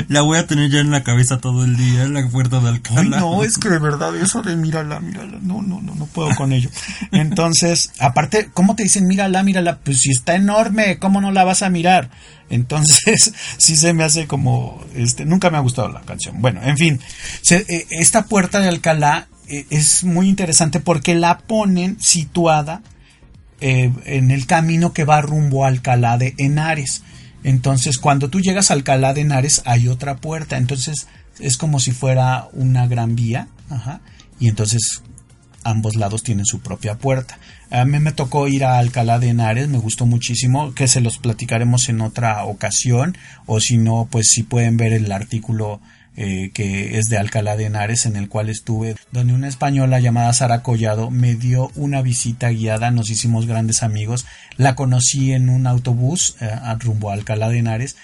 la 0.09 0.23
voy 0.23 0.39
a 0.39 0.47
tener 0.47 0.71
ya 0.71 0.79
en 0.79 0.91
la 0.91 1.03
cabeza 1.03 1.39
todo 1.39 1.65
el 1.65 1.77
día, 1.77 2.05
en 2.05 2.15
la 2.15 2.27
puerta 2.29 2.61
de 2.61 2.69
Alcalá. 2.69 3.19
no, 3.19 3.43
es 3.43 3.59
que 3.59 3.69
de 3.69 3.79
verdad 3.79 4.17
eso 4.17 4.43
de 4.43 4.57
mírala, 4.57 5.01
mírala, 5.01 5.39
no, 5.43 5.61
no, 5.63 5.81
no, 5.83 5.95
no 5.95 6.07
puedo 6.07 6.35
con 6.37 6.53
ello. 6.53 6.71
Entonces, 7.13 7.93
aparte, 7.99 8.51
¿cómo 8.55 8.77
te 8.77 8.85
dicen 8.85 9.07
mírala, 9.07 9.43
mírala? 9.43 9.79
Pues 9.79 10.01
si 10.01 10.11
está 10.11 10.37
enorme, 10.37 10.99
¿cómo 10.99 11.21
no 11.21 11.33
la 11.33 11.45
vas 11.45 11.63
a 11.63 11.69
mirar? 11.69 12.11
Entonces, 12.49 13.35
sí 13.59 13.77
se 13.77 13.93
me 13.93 14.05
hace 14.05 14.27
como, 14.27 14.83
este, 14.95 15.25
nunca 15.25 15.51
me 15.51 15.59
ha 15.59 15.61
gustado 15.61 15.89
la 15.89 16.01
canción. 16.03 16.41
Bueno, 16.41 16.61
en 16.63 16.77
fin, 16.77 17.01
eh, 17.51 17.87
esta 17.91 18.27
puerta 18.27 18.61
de 18.61 18.69
Alcalá 18.69 19.29
eh, 19.49 19.67
es 19.71 20.05
muy 20.05 20.29
interesante 20.29 20.81
porque 20.81 21.15
la 21.15 21.39
ponen 21.39 22.01
situada 22.01 22.83
eh, 23.61 23.91
en 24.05 24.31
el 24.31 24.47
camino 24.47 24.93
que 24.93 25.05
va 25.05 25.21
rumbo 25.21 25.65
a 25.65 25.69
Alcalá 25.69 26.19
de 26.19 26.35
Henares. 26.39 27.03
Entonces, 27.45 27.99
cuando 27.99 28.29
tú 28.29 28.41
llegas 28.41 28.71
a 28.71 28.75
Alcalá 28.75 29.15
de 29.15 29.23
Henares, 29.23 29.63
hay 29.65 29.89
otra 29.89 30.17
puerta. 30.17 30.57
Entonces, 30.57 31.07
es 31.39 31.57
como 31.57 31.81
si 31.81 31.93
fuera 31.93 32.49
una 32.53 32.87
gran 32.87 33.17
vía. 33.17 33.49
Ajá, 33.71 34.01
y 34.41 34.49
entonces, 34.49 35.03
ambos 35.65 35.97
lados 35.97 36.23
tienen 36.23 36.47
su 36.47 36.61
propia 36.61 36.97
puerta. 36.97 37.39
A 37.71 37.85
mí 37.85 37.99
me 37.99 38.13
tocó 38.13 38.49
ir 38.49 38.65
a 38.65 38.79
Alcalá 38.79 39.19
de 39.19 39.29
Henares, 39.29 39.69
me 39.69 39.79
gustó 39.79 40.07
muchísimo, 40.07 40.75
que 40.75 40.89
se 40.89 41.01
los 41.01 41.19
platicaremos 41.19 41.89
en 41.89 42.01
otra 42.01 42.45
ocasión, 42.45 43.17
o 43.47 43.61
si 43.61 43.77
no, 43.77 44.09
pues 44.11 44.29
si 44.29 44.43
pueden 44.43 44.77
ver 44.77 44.93
el 44.93 45.13
artículo 45.13 45.81
eh, 46.21 46.51
que 46.53 46.99
es 46.99 47.07
de 47.07 47.17
Alcalá 47.17 47.57
de 47.57 47.67
Henares, 47.67 48.05
en 48.05 48.17
el 48.17 48.29
cual 48.29 48.49
estuve, 48.49 48.97
donde 49.13 49.35
una 49.35 49.47
española 49.47 50.01
llamada 50.01 50.33
Sara 50.33 50.65
Collado 50.65 51.13
me 51.13 51.37
dio 51.37 51.71
una 51.77 52.03
visita 52.03 52.49
guiada, 52.49 52.91
nos 52.91 53.09
hicimos 53.09 53.47
grandes 53.47 53.85
amigos, 53.85 54.27
la 54.57 54.75
conocí 54.75 55.33
en 55.33 55.49
un 55.49 55.69
autobús 55.69 56.35
eh, 56.41 56.51
rumbo 56.81 57.11
a 57.11 57.13
Alcalá 57.13 57.49
de 57.51 57.59
Henares 57.59 57.95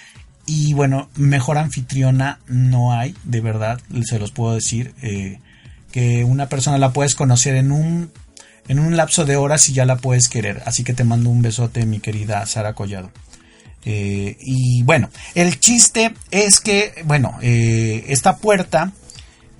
y 0.47 0.75
bueno, 0.75 1.09
mejor 1.17 1.59
anfitriona 1.59 2.39
no 2.47 2.93
hay, 2.93 3.17
de 3.25 3.41
verdad, 3.41 3.81
se 4.05 4.21
los 4.21 4.31
puedo 4.31 4.55
decir, 4.55 4.95
eh, 5.03 5.41
que 5.91 6.23
una 6.23 6.49
persona 6.49 6.79
la 6.79 6.93
puedes 6.93 7.17
conocer 7.17 7.57
en 7.57 7.73
un 7.73 8.13
en 8.69 8.79
un 8.79 8.97
lapso 8.97 9.25
de 9.25 9.35
horas 9.35 9.69
y 9.69 9.73
ya 9.73 9.87
la 9.87 9.97
puedes 9.97 10.29
querer. 10.29 10.63
Así 10.67 10.85
que 10.85 10.95
te 10.95 11.03
mando 11.03 11.31
un 11.31 11.43
besote, 11.43 11.85
mi 11.85 11.99
querida 11.99 12.47
Sara 12.47 12.75
Collado. 12.75 13.11
Eh, 13.85 14.37
y 14.41 14.83
bueno, 14.83 15.11
el 15.35 15.59
chiste 15.61 16.15
es 16.31 16.61
que, 16.61 17.03
bueno, 17.05 17.39
eh, 17.43 18.05
esta 18.09 18.37
puerta 18.37 18.93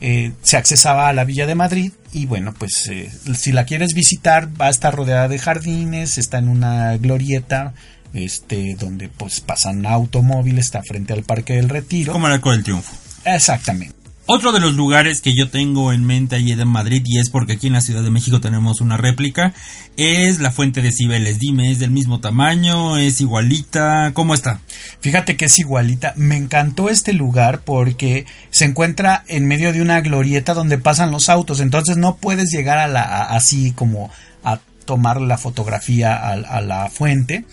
eh, 0.01 0.33
se 0.43 0.57
accesaba 0.57 1.09
a 1.09 1.13
la 1.13 1.25
Villa 1.25 1.47
de 1.47 1.55
Madrid 1.55 1.93
y 2.13 2.27
bueno, 2.27 2.55
pues 2.57 2.91
si 3.35 3.53
la 3.53 3.65
quieres 3.65 3.95
visitar 3.95 4.49
va 4.61 4.67
a 4.67 4.71
estar 4.71 4.95
rodeada 4.95 5.29
de 5.29 5.39
jardines, 5.39 6.19
está 6.19 6.39
en 6.39 6.49
una 6.49 6.97
glorieta, 6.97 7.75
este, 8.13 8.77
donde 8.77 9.09
pues 9.09 9.41
pasan 9.41 9.85
automóviles, 9.85 10.67
está 10.67 10.83
frente 10.83 11.13
al 11.13 11.25
Parque 11.25 11.55
del 11.55 11.69
Retiro. 11.69 12.13
Como 12.13 12.29
el 12.29 12.35
Arco 12.35 12.53
del 12.53 12.63
Triunfo. 12.63 12.95
Exactamente. 13.25 14.04
Otro 14.27 14.53
de 14.53 14.61
los 14.61 14.73
lugares 14.73 15.21
que 15.21 15.35
yo 15.37 15.51
tengo 15.51 15.93
en 15.93 16.03
mente 16.03 16.37
allí 16.37 16.53
en 16.53 16.67
Madrid, 16.67 17.03
y 17.05 17.19
es 17.19 17.29
porque 17.29 17.53
aquí 17.53 17.67
en 17.67 17.75
la 17.75 17.83
Ciudad 17.83 18.03
de 18.03 18.11
México 18.11 18.41
tenemos 18.41 18.81
una 18.81 18.97
réplica, 18.97 19.53
es 19.99 20.41
la 20.41 20.51
Fuente 20.51 20.81
de 20.81 20.93
Cibeles. 20.93 21.39
Dime, 21.39 21.71
¿es 21.71 21.79
del 21.79 21.91
mismo 21.91 22.21
tamaño? 22.21 22.97
¿Es 22.97 23.21
igualita? 23.21 24.13
¿Cómo 24.15 24.33
está? 24.33 24.61
Fíjate 25.01 25.37
que 25.37 25.45
es 25.45 25.59
igualita. 25.59 26.15
Me 26.17 26.39
encantó 26.39 26.89
este 26.89 27.13
lugar 27.13 27.65
porque 27.65 28.25
se 28.49 28.65
encuentra 28.65 29.25
en 29.29 29.47
medio 29.47 29.75
de 29.75 29.83
una 29.83 30.01
glorieta 30.01 30.55
donde 30.55 30.79
pasan 30.79 31.11
los 31.11 31.29
autos, 31.29 31.61
entonces 31.61 31.99
no 31.99 32.17
puedes 32.17 32.51
llegar 32.51 32.79
a 32.79 32.89
la, 32.89 33.25
así 33.25 33.73
como 33.73 34.11
a 34.43 34.59
tomar 34.87 35.21
la 35.21 35.37
fotografía 35.37 36.17
a 36.17 36.61
la 36.63 36.89
fuente 36.89 37.45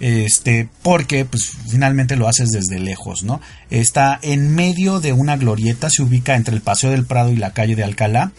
este, 0.00 0.68
porque 0.82 1.24
pues 1.24 1.50
finalmente 1.68 2.16
lo 2.16 2.28
haces 2.28 2.50
desde 2.50 2.78
lejos, 2.78 3.22
¿no? 3.22 3.40
Está 3.70 4.18
en 4.22 4.54
medio 4.54 5.00
de 5.00 5.12
una 5.12 5.36
glorieta, 5.36 5.90
se 5.90 6.02
ubica 6.02 6.36
entre 6.36 6.54
el 6.54 6.60
Paseo 6.60 6.90
del 6.90 7.04
Prado 7.04 7.32
y 7.32 7.36
la 7.36 7.52
calle 7.52 7.76
de 7.76 7.84
Alcalá. 7.84 8.32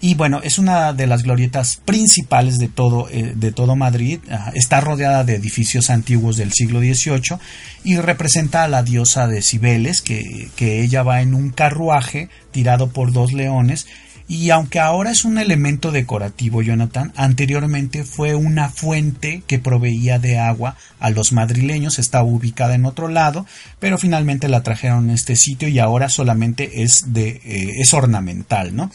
Y 0.00 0.16
bueno, 0.16 0.40
es 0.42 0.58
una 0.58 0.92
de 0.92 1.06
las 1.06 1.22
glorietas 1.22 1.80
principales 1.82 2.58
de 2.58 2.68
todo, 2.68 3.08
eh, 3.10 3.32
de 3.34 3.52
todo 3.52 3.74
Madrid. 3.74 4.20
está 4.52 4.80
rodeada 4.82 5.24
de 5.24 5.36
edificios 5.36 5.88
antiguos 5.88 6.36
del 6.36 6.52
siglo 6.52 6.80
XVIII 6.80 7.38
y 7.84 7.96
representa 7.96 8.64
a 8.64 8.68
la 8.68 8.82
diosa 8.82 9.28
de 9.28 9.40
Cibeles, 9.40 10.02
que, 10.02 10.50
que 10.56 10.82
ella 10.82 11.02
va 11.04 11.22
en 11.22 11.32
un 11.32 11.48
carruaje 11.50 12.28
tirado 12.50 12.90
por 12.90 13.12
dos 13.12 13.32
leones 13.32 13.86
y 14.26 14.50
aunque 14.50 14.80
ahora 14.80 15.10
es 15.10 15.24
un 15.24 15.38
elemento 15.38 15.92
decorativo, 15.92 16.62
Jonathan, 16.62 17.12
anteriormente 17.14 18.04
fue 18.04 18.34
una 18.34 18.70
fuente 18.70 19.42
que 19.46 19.58
proveía 19.58 20.18
de 20.18 20.38
agua 20.38 20.76
a 20.98 21.10
los 21.10 21.32
madrileños, 21.32 21.98
estaba 21.98 22.24
ubicada 22.24 22.74
en 22.74 22.86
otro 22.86 23.08
lado, 23.08 23.44
pero 23.80 23.98
finalmente 23.98 24.48
la 24.48 24.62
trajeron 24.62 25.10
a 25.10 25.14
este 25.14 25.36
sitio 25.36 25.68
y 25.68 25.78
ahora 25.78 26.08
solamente 26.08 26.82
es 26.82 27.12
de 27.12 27.40
eh, 27.44 27.72
es 27.80 27.92
ornamental, 27.92 28.74
¿no? 28.74 28.90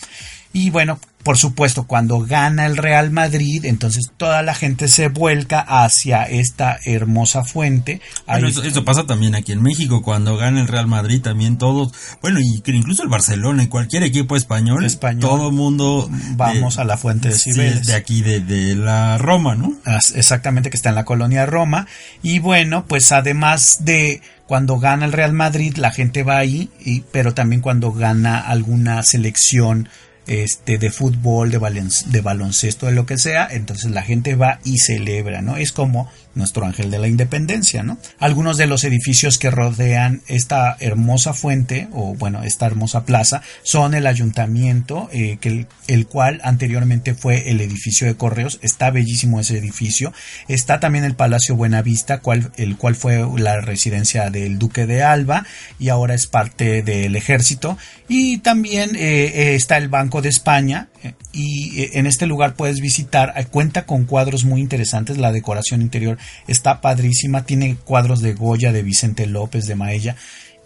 Y 0.52 0.72
bueno, 0.72 1.00
por 1.24 1.38
supuesto, 1.38 1.86
cuando 1.86 2.20
gana 2.22 2.65
el 2.65 2.78
Real 2.78 3.11
Madrid, 3.11 3.65
entonces 3.65 4.11
toda 4.15 4.41
la 4.41 4.55
gente 4.55 4.88
se 4.88 5.09
vuelca 5.09 5.59
hacia 5.59 6.24
esta 6.24 6.80
hermosa 6.86 7.43
fuente. 7.43 8.01
Bueno, 8.26 8.47
eso, 8.47 8.86
pasa 8.86 9.05
también 9.05 9.36
aquí 9.36 9.51
en 9.51 9.61
México, 9.61 10.01
cuando 10.01 10.38
gana 10.38 10.61
el 10.61 10.67
Real 10.67 10.88
Madrid, 10.88 11.22
también 11.22 11.57
todos, 11.57 11.93
bueno, 12.22 12.39
y 12.39 12.63
incluso 12.65 13.03
el 13.03 13.09
Barcelona 13.09 13.63
y 13.63 13.67
cualquier 13.67 14.03
equipo 14.03 14.36
español, 14.36 14.88
todo 15.20 15.49
el 15.49 15.55
mundo... 15.55 16.09
Vamos 16.36 16.78
a 16.78 16.86
la 16.86 16.97
fuente 16.97 17.30
de 17.30 17.38
Cibeles. 17.38 17.86
de 17.86 17.95
aquí, 17.95 18.22
de, 18.22 18.39
de 18.39 18.76
la 18.76 19.17
Roma, 19.17 19.55
¿no? 19.55 19.74
Exactamente, 20.15 20.70
que 20.70 20.78
está 20.78 20.89
en 20.89 20.95
la 20.95 21.05
colonia 21.05 21.45
Roma. 21.45 21.88
Y 22.24 22.39
bueno, 22.39 22.86
pues 22.88 23.11
además 23.11 23.80
de 23.82 24.22
cuando 24.47 24.80
gana 24.80 25.05
el 25.05 25.11
Real 25.11 25.34
Madrid, 25.34 25.76
la 25.76 25.91
gente 25.91 26.24
va 26.24 26.38
ahí, 26.38 26.70
y, 26.80 27.01
pero 27.11 27.34
también 27.34 27.61
cuando 27.61 27.91
gana 27.91 28.39
alguna 28.39 29.03
selección 29.03 29.89
este, 30.30 30.78
de 30.78 30.92
fútbol, 30.92 31.50
de, 31.50 31.58
de 31.58 32.22
baloncesto, 32.22 32.86
de 32.86 32.92
lo 32.92 33.08
que 33.08 33.18
sea, 33.18 33.48
entonces 33.50 33.90
la 33.90 34.04
gente 34.04 34.36
va 34.36 34.60
y 34.64 34.78
celebra, 34.78 35.42
¿no? 35.42 35.58
Es 35.58 35.72
como 35.72 36.10
nuestro 36.36 36.66
ángel 36.66 36.92
de 36.92 37.00
la 37.00 37.08
independencia, 37.08 37.84
¿no? 37.84 37.98
Algunos 38.20 38.58
de 38.58 38.68
los 38.68 38.84
edificios 38.84 39.38
que 39.38 39.52
rodean 39.52 40.22
esta 40.28 40.78
hermosa 40.80 41.34
fuente, 41.34 41.88
o 41.92 42.16
bueno, 42.16 42.44
esta 42.44 42.66
hermosa 42.66 43.06
plaza, 43.06 43.42
son 43.64 43.94
el 43.94 44.08
ayuntamiento, 44.08 45.10
eh, 45.12 45.38
que 45.42 45.68
el, 45.88 46.08
cual 46.08 46.40
anteriormente 46.44 47.14
fue 47.14 47.50
el 47.50 47.62
edificio 47.62 48.08
de 48.08 48.16
correos, 48.16 48.60
está 48.62 48.92
bellísimo 48.92 49.40
ese 49.40 49.58
edificio, 49.58 50.14
está 50.48 50.80
también 50.80 51.04
el 51.04 51.16
Palacio 51.16 51.56
Buenavista, 51.56 52.20
cual, 52.20 52.52
el 52.58 52.78
cual 52.78 52.96
fue 52.96 53.26
la 53.38 53.60
residencia 53.62 54.30
del 54.30 54.60
duque 54.60 54.86
de 54.86 55.04
Alba, 55.04 55.46
y 55.80 55.90
ahora 55.90 56.14
es 56.14 56.28
parte 56.28 56.84
del 56.84 57.16
ejército, 57.16 57.78
y 58.08 58.38
también 58.40 58.96
eh, 58.96 59.32
eh, 59.34 59.56
está 59.56 59.78
el 59.78 59.90
Banco 59.90 60.22
de 60.22 60.30
España, 60.30 60.90
y 61.32 61.97
en 61.97 62.08
este 62.08 62.26
lugar 62.28 62.56
puedes 62.56 62.82
visitar, 62.82 63.34
cuenta 63.52 63.86
con 63.86 64.06
cuadros 64.06 64.45
muy 64.45 64.62
interesantes, 64.62 65.18
la 65.18 65.32
decoración 65.32 65.82
interior 65.82 66.18
está 66.47 66.82
padrísima, 66.82 67.45
tiene 67.45 67.76
cuadros 67.76 68.22
de 68.22 68.34
Goya, 68.34 68.72
de 68.72 68.84
Vicente 68.84 69.26
López, 69.26 69.66
de 69.66 69.76
Maella. 69.76 70.16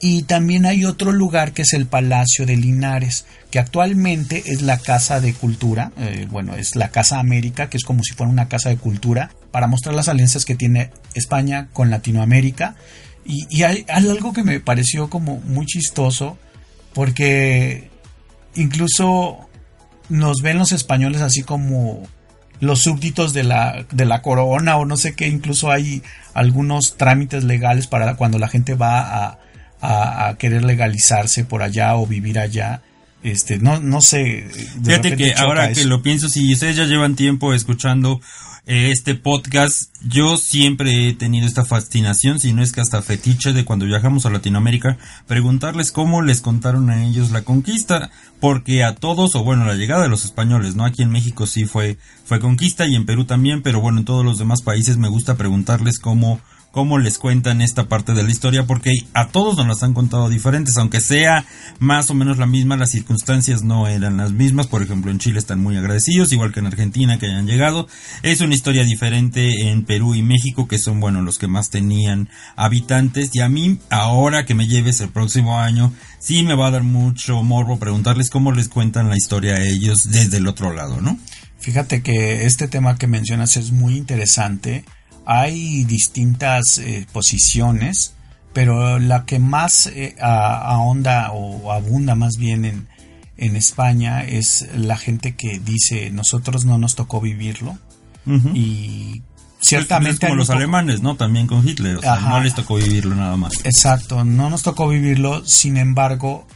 Y 0.06 0.24
también 0.24 0.66
hay 0.66 0.84
otro 0.84 1.14
lugar 1.14 1.54
que 1.54 1.62
es 1.62 1.72
el 1.72 1.86
Palacio 1.86 2.46
de 2.46 2.58
Linares, 2.58 3.26
que 3.52 3.60
actualmente 3.60 4.44
es 4.48 4.62
la 4.62 4.78
Casa 4.78 5.22
de 5.22 5.34
Cultura, 5.34 5.94
eh, 5.98 6.28
bueno, 6.30 6.56
es 6.56 6.76
la 6.76 6.90
Casa 6.90 7.20
América, 7.20 7.70
que 7.70 7.78
es 7.78 7.86
como 7.86 8.04
si 8.04 8.14
fuera 8.14 8.30
una 8.30 8.50
casa 8.50 8.68
de 8.68 8.76
cultura, 8.76 9.32
para 9.52 9.68
mostrar 9.68 9.96
las 9.96 10.10
alianzas 10.10 10.44
que 10.44 10.56
tiene 10.56 10.90
España 11.14 11.70
con 11.72 11.90
Latinoamérica. 11.90 12.76
Y, 13.24 13.48
y 13.50 13.64
hay 13.64 13.86
algo 13.88 14.34
que 14.34 14.44
me 14.44 14.60
pareció 14.60 15.10
como 15.10 15.38
muy 15.38 15.66
chistoso, 15.68 16.38
porque 16.94 17.90
incluso 18.56 19.48
nos 20.10 20.42
ven 20.42 20.58
los 20.58 20.72
españoles 20.72 21.22
así 21.22 21.44
como 21.44 22.04
los 22.60 22.84
súbditos 22.84 23.34
de 23.34 23.44
la, 23.44 23.86
de 23.92 24.06
la 24.06 24.22
corona 24.22 24.78
o 24.78 24.86
no 24.86 24.98
sé 24.98 25.16
qué, 25.16 25.28
incluso 25.28 25.72
hay 25.72 26.02
algunos 26.34 26.98
trámites 26.98 27.44
legales 27.44 27.88
para 27.88 28.16
cuando 28.16 28.40
la 28.40 28.48
gente 28.48 28.76
va 28.76 29.00
a, 29.02 29.40
a, 29.82 30.36
querer 30.38 30.64
legalizarse 30.64 31.44
por 31.44 31.62
allá 31.62 31.96
o 31.96 32.08
vivir 32.08 32.40
allá. 32.40 32.82
Este, 33.22 33.58
no, 33.58 33.80
no 33.80 34.02
sé. 34.02 34.48
Fíjate 34.84 35.16
que 35.16 35.34
ahora 35.34 35.72
que 35.72 35.86
lo 35.86 36.02
pienso, 36.02 36.30
si 36.30 36.54
ustedes 36.54 36.76
ya 36.76 36.86
llevan 36.86 37.16
tiempo 37.16 37.54
escuchando 37.54 38.22
este 38.66 39.16
podcast, 39.16 39.94
yo 40.08 40.38
siempre 40.38 41.10
he 41.10 41.14
tenido 41.14 41.46
esta 41.46 41.66
fascinación, 41.66 42.40
si 42.40 42.54
no 42.54 42.64
es 42.64 42.72
que 42.72 42.80
hasta 42.80 43.02
fetiche 43.02 43.52
de 43.52 43.66
cuando 43.66 43.86
viajamos 43.86 44.26
a 44.26 44.30
Latinoamérica, 44.30 44.98
preguntarles 45.28 45.92
cómo 45.92 46.22
les 46.22 46.40
contaron 46.40 46.90
a 46.90 47.06
ellos 47.06 47.32
la 47.32 47.42
conquista, 47.42 48.10
porque 48.40 48.84
a 48.84 48.96
todos, 48.96 49.36
o 49.36 49.44
bueno, 49.44 49.66
la 49.66 49.76
llegada 49.76 50.04
de 50.04 50.10
los 50.10 50.24
españoles, 50.24 50.76
¿no? 50.76 50.86
Aquí 50.86 51.02
en 51.02 51.12
México 51.12 51.46
sí 51.46 51.66
fue, 51.66 51.98
fue 52.24 52.40
conquista 52.40 52.88
y 52.88 52.96
en 52.96 53.06
Perú 53.06 53.26
también, 53.26 53.62
pero 53.62 53.82
bueno, 53.82 54.00
en 54.00 54.06
todos 54.06 54.24
los 54.24 54.40
demás 54.40 54.62
países 54.62 54.96
me 54.96 55.10
gusta 55.10 55.36
preguntarles 55.36 56.00
cómo 56.00 56.40
cómo 56.74 56.98
les 56.98 57.20
cuentan 57.20 57.62
esta 57.62 57.88
parte 57.88 58.16
de 58.16 58.24
la 58.24 58.32
historia, 58.32 58.66
porque 58.66 58.92
a 59.14 59.28
todos 59.28 59.56
nos 59.58 59.68
las 59.68 59.84
han 59.84 59.94
contado 59.94 60.28
diferentes, 60.28 60.76
aunque 60.78 61.02
sea 61.02 61.46
más 61.78 62.10
o 62.10 62.16
menos 62.16 62.40
la 62.40 62.48
misma, 62.48 62.76
las 62.76 62.90
circunstancias 62.90 63.62
no 63.62 63.88
eran 63.88 64.18
las 64.18 64.32
mismas. 64.32 64.66
Por 64.66 64.82
ejemplo, 64.82 65.12
en 65.12 65.20
Chile 65.20 65.38
están 65.38 65.62
muy 65.62 65.78
agradecidos, 65.78 66.34
igual 66.34 66.52
que 66.52 66.62
en 66.62 66.66
Argentina 66.66 67.20
que 67.20 67.28
hayan 67.28 67.46
llegado. 67.46 67.88
Es 68.24 68.42
una 68.42 68.56
historia 68.56 68.84
diferente 68.84 69.70
en 69.70 69.86
Perú 69.86 70.16
y 70.16 70.24
México, 70.24 70.68
que 70.68 70.80
son, 70.80 71.00
bueno, 71.00 71.22
los 71.22 71.38
que 71.38 71.46
más 71.46 71.70
tenían 71.70 72.28
habitantes. 72.56 73.30
Y 73.34 73.42
a 73.42 73.50
mí, 73.50 73.78
ahora 73.92 74.48
que 74.48 74.56
me 74.56 74.68
lleves 74.68 75.00
el 75.00 75.10
próximo 75.10 75.60
año, 75.60 75.94
sí 76.18 76.42
me 76.42 76.56
va 76.56 76.70
a 76.70 76.72
dar 76.72 76.84
mucho 76.84 77.44
morbo 77.44 77.78
preguntarles 77.78 78.32
cómo 78.32 78.52
les 78.52 78.68
cuentan 78.68 79.10
la 79.10 79.16
historia 79.16 79.58
a 79.58 79.64
ellos 79.64 80.10
desde 80.10 80.38
el 80.38 80.48
otro 80.48 80.74
lado, 80.74 81.02
¿no? 81.02 81.20
Fíjate 81.60 82.02
que 82.02 82.48
este 82.48 82.68
tema 82.68 82.98
que 82.98 83.06
mencionas 83.06 83.58
es 83.58 83.72
muy 83.72 83.96
interesante 83.96 84.86
hay 85.26 85.84
distintas 85.86 86.78
eh, 86.78 87.06
posiciones, 87.12 88.14
pero 88.54 89.00
la 89.00 89.26
que 89.26 89.40
más 89.40 89.88
eh, 89.88 90.16
ahonda 90.20 91.32
o 91.32 91.72
abunda 91.72 92.16
más 92.16 92.38
bien 92.38 92.66
en, 92.66 92.88
en, 93.38 93.56
España 93.56 94.24
es 94.24 94.68
la 94.76 94.98
gente 94.98 95.36
que 95.36 95.60
dice 95.60 96.12
nosotros 96.12 96.66
no 96.66 96.78
nos 96.78 96.96
tocó 96.96 97.20
vivirlo 97.20 97.78
y 98.54 99.22
ciertamente 99.60 100.28
como 100.28 100.36
los 100.36 100.50
alemanes, 100.50 101.02
¿no? 101.02 101.16
También 101.16 101.48
con 101.48 101.68
Hitler, 101.68 102.00
no 102.04 102.40
les 102.42 102.56
tocó 102.56 102.76
vivirlo 102.76 103.16
nada 103.16 103.36
más. 103.36 103.66
Exacto, 103.66 104.24
no 104.24 104.50
nos 104.50 104.64
tocó 104.64 104.88
vivirlo, 104.88 105.46
sin 105.46 105.78
embargo, 105.78 106.48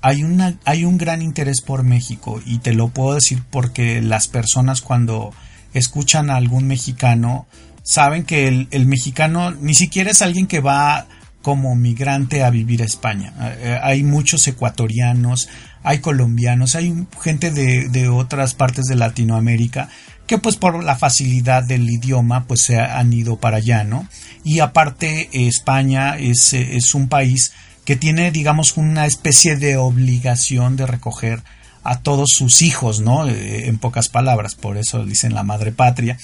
hay, 0.00 0.22
una, 0.22 0.58
hay 0.64 0.84
un 0.84 0.98
gran 0.98 1.22
interés 1.22 1.60
por 1.60 1.82
México 1.82 2.40
y 2.44 2.58
te 2.58 2.74
lo 2.74 2.88
puedo 2.88 3.14
decir 3.14 3.42
porque 3.50 4.02
las 4.02 4.28
personas 4.28 4.82
cuando 4.82 5.32
escuchan 5.72 6.30
a 6.30 6.36
algún 6.36 6.66
mexicano 6.66 7.46
saben 7.84 8.24
que 8.24 8.48
el, 8.48 8.86
mexicano 8.86 9.52
ni 9.52 9.74
siquiera 9.74 10.10
es 10.10 10.22
alguien 10.22 10.48
que 10.48 10.60
va 10.60 11.06
como 11.42 11.76
migrante 11.76 12.42
a 12.42 12.50
vivir 12.50 12.82
a 12.82 12.86
España. 12.86 13.34
Eh, 13.38 13.56
eh, 13.60 13.80
hay 13.82 14.02
muchos 14.02 14.48
ecuatorianos, 14.48 15.48
hay 15.82 15.98
colombianos, 15.98 16.74
hay 16.74 17.06
gente 17.22 17.50
de, 17.50 18.08
otras 18.08 18.54
partes 18.54 18.86
de 18.86 18.96
Latinoamérica 18.96 19.88
que 20.26 20.38
pues 20.38 20.56
por 20.56 20.82
la 20.82 20.96
facilidad 20.96 21.62
del 21.62 21.88
idioma 21.88 22.46
pues 22.46 22.62
se 22.62 22.80
han 22.80 23.12
ido 23.12 23.36
para 23.36 23.58
allá, 23.58 23.84
¿no? 23.84 24.08
Y 24.42 24.60
aparte 24.60 25.28
España 25.46 26.16
es, 26.16 26.54
es 26.54 26.94
un 26.94 27.08
país 27.08 27.52
que 27.84 27.96
tiene 27.96 28.30
digamos 28.30 28.78
una 28.78 29.04
especie 29.04 29.56
de 29.56 29.76
obligación 29.76 30.76
de 30.76 30.86
recoger 30.86 31.42
a 31.82 32.00
todos 32.00 32.30
sus 32.30 32.62
hijos, 32.62 33.00
¿no? 33.00 33.28
Eh, 33.28 33.68
en 33.68 33.76
pocas 33.76 34.08
palabras, 34.08 34.54
por 34.54 34.78
eso 34.78 35.04
dicen 35.04 35.34
la 35.34 35.42
madre 35.42 35.70
patria. 35.70 36.16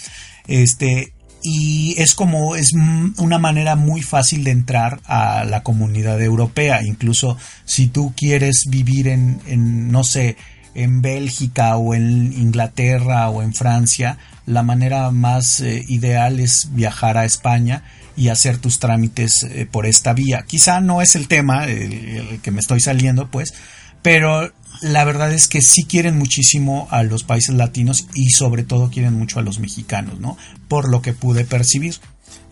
Este, 0.49 1.13
y 1.43 1.95
es 1.99 2.15
como 2.15 2.57
es 2.57 2.73
una 3.19 3.39
manera 3.39 3.77
muy 3.77 4.03
fácil 4.03 4.45
de 4.45 4.51
entrar 4.51 5.01
a 5.07 5.45
la 5.45 5.63
comunidad 5.63 6.21
europea. 6.21 6.83
Incluso 6.83 7.37
si 7.65 7.87
tú 7.87 8.13
quieres 8.17 8.67
vivir 8.69 9.09
en, 9.09 9.41
en, 9.47 9.91
no 9.91 10.05
sé 10.05 10.37
en 10.75 11.03
Bélgica 11.03 11.77
o 11.77 11.95
en 11.95 12.33
Inglaterra 12.33 13.29
o 13.29 13.43
en 13.43 13.55
Francia 13.55 14.19
la 14.47 14.63
manera 14.63 15.11
más 15.11 15.61
eh, 15.61 15.85
ideal 15.89 16.41
es 16.41 16.69
viajar 16.73 17.19
a 17.19 17.25
España 17.25 17.85
y 18.17 18.29
hacer 18.29 18.59
tus 18.59 18.79
trámites 18.79 19.45
eh, 19.45 19.67
por 19.71 19.87
esta 19.87 20.13
vía. 20.13 20.45
Quizá 20.47 20.81
no 20.81 21.03
es 21.03 21.17
el 21.17 21.29
tema 21.29 21.65
el 21.65 22.41
que 22.43 22.51
me 22.51 22.61
estoy 22.61 22.81
saliendo 22.81 23.31
pues 23.31 23.55
pero 24.03 24.53
la 24.83 25.05
verdad 25.05 25.33
es 25.33 25.49
que 25.49 25.63
sí 25.63 25.85
quieren 25.85 26.19
muchísimo 26.19 26.89
a 26.91 27.03
los 27.03 27.25
países 27.25 27.55
latinos 27.55 28.07
y 28.15 28.31
sobre 28.31 28.63
todo 28.63 28.91
quieren 28.91 29.15
mucho 29.15 29.39
a 29.39 29.43
los 29.43 29.59
mexicanos, 29.59 30.21
¿no? 30.21 30.37
Por 30.69 30.89
lo 30.89 31.03
que 31.03 31.13
pude 31.13 31.45
percibir. 31.45 31.95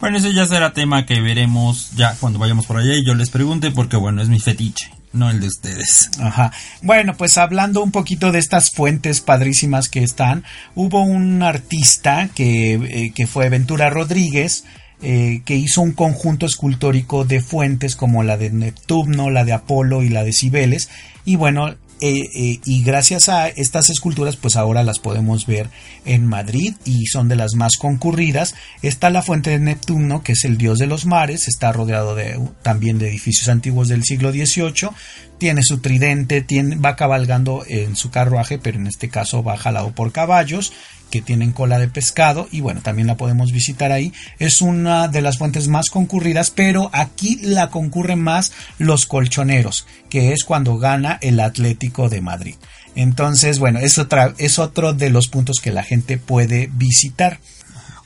Bueno, 0.00 0.18
ese 0.18 0.32
ya 0.32 0.46
será 0.46 0.72
tema 0.72 1.06
que 1.06 1.20
veremos 1.20 1.90
ya 1.96 2.14
cuando 2.20 2.38
vayamos 2.38 2.66
por 2.66 2.76
allá 2.76 2.94
y 2.94 3.04
yo 3.04 3.14
les 3.14 3.30
pregunte 3.30 3.70
porque 3.70 3.96
bueno, 3.96 4.22
es 4.22 4.28
mi 4.28 4.38
fetiche, 4.38 4.90
no 5.12 5.30
el 5.30 5.40
de 5.40 5.48
ustedes. 5.48 6.10
Ajá. 6.20 6.52
Bueno, 6.82 7.16
pues 7.16 7.36
hablando 7.38 7.82
un 7.82 7.90
poquito 7.90 8.30
de 8.30 8.38
estas 8.38 8.70
fuentes 8.70 9.20
padrísimas 9.20 9.88
que 9.88 10.04
están, 10.04 10.44
hubo 10.74 11.02
un 11.02 11.42
artista 11.42 12.28
que, 12.34 12.74
eh, 12.74 13.12
que 13.12 13.26
fue 13.26 13.48
Ventura 13.48 13.90
Rodríguez, 13.90 14.64
eh, 15.00 15.42
que 15.44 15.54
hizo 15.54 15.80
un 15.80 15.92
conjunto 15.92 16.46
escultórico 16.46 17.24
de 17.24 17.40
fuentes 17.40 17.94
como 17.94 18.24
la 18.24 18.36
de 18.36 18.50
Neptuno, 18.50 19.30
la 19.30 19.44
de 19.44 19.52
Apolo 19.52 20.02
y 20.02 20.08
la 20.08 20.24
de 20.24 20.32
Cibeles. 20.32 20.90
Y 21.24 21.36
bueno, 21.36 21.76
eh, 22.00 22.28
eh, 22.34 22.60
y 22.64 22.82
gracias 22.84 23.28
a 23.28 23.48
estas 23.48 23.90
esculturas 23.90 24.36
pues 24.36 24.56
ahora 24.56 24.82
las 24.82 24.98
podemos 24.98 25.46
ver 25.46 25.68
en 26.04 26.26
Madrid 26.26 26.74
y 26.84 27.06
son 27.06 27.28
de 27.28 27.36
las 27.36 27.54
más 27.54 27.76
concurridas. 27.76 28.54
Está 28.82 29.10
la 29.10 29.22
fuente 29.22 29.50
de 29.50 29.58
Neptuno 29.58 30.22
que 30.22 30.32
es 30.32 30.44
el 30.44 30.58
dios 30.58 30.78
de 30.78 30.86
los 30.86 31.06
mares 31.06 31.48
está 31.48 31.72
rodeado 31.72 32.14
de, 32.14 32.38
también 32.62 32.98
de 32.98 33.08
edificios 33.08 33.48
antiguos 33.48 33.88
del 33.88 34.04
siglo 34.04 34.30
XVIII 34.32 34.90
tiene 35.38 35.62
su 35.62 35.78
tridente 35.78 36.44
va 36.84 36.96
cabalgando 36.96 37.64
en 37.66 37.96
su 37.96 38.10
carruaje 38.10 38.58
pero 38.58 38.78
en 38.78 38.86
este 38.86 39.08
caso 39.08 39.42
va 39.42 39.56
jalado 39.56 39.92
por 39.92 40.12
caballos 40.12 40.72
que 41.10 41.22
tienen 41.22 41.52
cola 41.52 41.78
de 41.78 41.88
pescado 41.88 42.48
y 42.50 42.60
bueno, 42.60 42.80
también 42.82 43.06
la 43.06 43.16
podemos 43.16 43.52
visitar 43.52 43.92
ahí. 43.92 44.12
Es 44.38 44.62
una 44.62 45.08
de 45.08 45.22
las 45.22 45.38
fuentes 45.38 45.68
más 45.68 45.90
concurridas, 45.90 46.50
pero 46.50 46.90
aquí 46.92 47.38
la 47.42 47.70
concurren 47.70 48.20
más 48.20 48.52
los 48.78 49.06
colchoneros, 49.06 49.86
que 50.10 50.32
es 50.32 50.44
cuando 50.44 50.78
gana 50.78 51.18
el 51.20 51.40
Atlético 51.40 52.08
de 52.08 52.20
Madrid. 52.20 52.54
Entonces, 52.94 53.58
bueno, 53.58 53.78
es, 53.78 53.98
otra, 53.98 54.34
es 54.38 54.58
otro 54.58 54.92
de 54.92 55.10
los 55.10 55.28
puntos 55.28 55.58
que 55.62 55.72
la 55.72 55.82
gente 55.82 56.18
puede 56.18 56.68
visitar. 56.72 57.38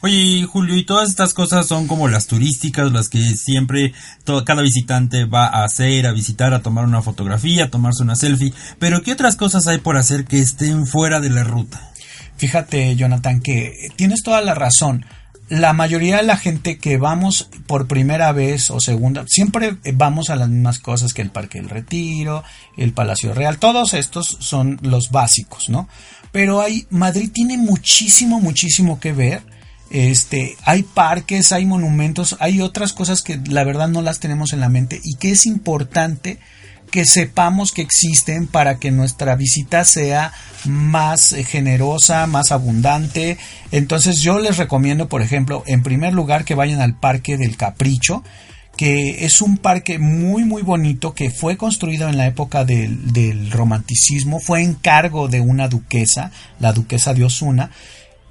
Oye, 0.05 0.45
Julio, 0.51 0.77
y 0.77 0.85
todas 0.85 1.09
estas 1.09 1.33
cosas 1.33 1.67
son 1.69 1.87
como 1.87 2.09
las 2.09 2.27
turísticas, 2.27 2.91
las 2.91 3.09
que 3.09 3.23
siempre 3.37 3.93
todo, 4.25 4.45
cada 4.45 4.61
visitante 4.61 5.27
va 5.27 5.47
a 5.47 5.63
hacer, 5.63 6.09
a 6.09 6.13
visitar, 6.13 6.53
a 6.55 6.61
tomar 6.61 6.85
una 6.85 7.03
fotografía, 7.03 7.67
a 7.67 7.71
tomarse 7.71 8.03
una 8.03 8.17
selfie, 8.17 8.53
pero 8.81 9.03
¿qué 9.03 9.13
otras 9.13 9.37
cosas 9.37 9.69
hay 9.69 9.79
por 9.79 9.97
hacer 9.97 10.25
que 10.25 10.41
estén 10.41 10.89
fuera 10.89 11.21
de 11.21 11.31
la 11.31 11.45
ruta? 11.45 11.92
Fíjate, 12.37 12.97
Jonathan, 12.97 13.41
que 13.41 13.91
tienes 13.97 14.23
toda 14.23 14.41
la 14.41 14.55
razón. 14.55 15.05
La 15.49 15.73
mayoría 15.73 16.17
de 16.17 16.23
la 16.23 16.37
gente 16.37 16.79
que 16.79 16.97
vamos 16.97 17.51
por 17.67 17.87
primera 17.87 18.33
vez 18.33 18.71
o 18.71 18.81
segunda, 18.81 19.25
siempre 19.29 19.77
vamos 19.95 20.31
a 20.31 20.37
las 20.37 20.49
mismas 20.49 20.79
cosas 20.79 21.13
que 21.13 21.21
el 21.21 21.31
Parque 21.31 21.61
del 21.61 21.69
Retiro, 21.69 22.43
el 22.77 22.93
Palacio 22.93 23.35
Real, 23.35 23.59
todos 23.59 23.93
estos 23.93 24.39
son 24.41 24.79
los 24.83 25.11
básicos, 25.11 25.69
¿no? 25.69 25.89
Pero 26.31 26.63
hay, 26.63 26.87
Madrid 26.89 27.31
tiene 27.33 27.59
muchísimo, 27.59 28.41
muchísimo 28.41 28.99
que 28.99 29.13
ver. 29.13 29.43
Este, 29.91 30.57
hay 30.65 30.85
parques, 30.85 31.53
hay 31.53 31.67
monumentos, 31.67 32.37
hay 32.41 32.63
otras 32.63 32.95
cosas 32.95 33.21
que 33.21 33.39
la 33.47 33.63
verdad 33.63 33.89
no 33.89 34.01
las 34.01 34.21
tenemos 34.21 34.55
en 34.55 34.61
la 34.61 34.71
mente 34.71 35.01
y 35.05 35.17
que 35.17 35.33
es 35.33 35.45
importante 35.45 36.39
que 36.93 37.07
sepamos 37.07 37.73
que 37.73 37.83
existen 37.83 38.47
para 38.47 38.79
que 38.79 38.93
nuestra 38.93 39.35
visita 39.35 39.83
sea 39.83 40.33
más 40.67 41.33
eh, 41.33 41.43
generosa, 41.43 42.29
más 42.29 42.53
abundante. 42.53 43.39
Entonces 43.73 44.21
yo 44.21 44.39
les 44.39 44.59
recomiendo, 44.59 45.09
por 45.09 45.23
ejemplo, 45.23 45.65
en 45.67 45.83
primer 45.83 46.13
lugar 46.13 46.45
que 46.45 46.55
vayan 46.55 46.81
al 46.81 46.95
Parque 46.95 47.39
del 47.39 47.57
Capricho, 47.57 48.23
que 48.77 49.25
es 49.25 49.41
un 49.41 49.57
parque 49.57 49.99
muy 49.99 50.45
muy 50.45 50.63
bonito 50.63 51.15
que 51.15 51.31
fue 51.31 51.57
construido 51.57 52.09
en 52.09 52.19
la 52.19 52.27
época 52.27 52.65
del, 52.65 53.51
romanticismo, 53.51 54.39
fue 54.39 54.63
encargo 54.63 55.29
de 55.29 55.41
una 55.41 55.69
duquesa, 55.69 56.31
la 56.61 56.75
duquesa 56.75 57.15
de 57.15 57.25
Osuna, 57.25 57.71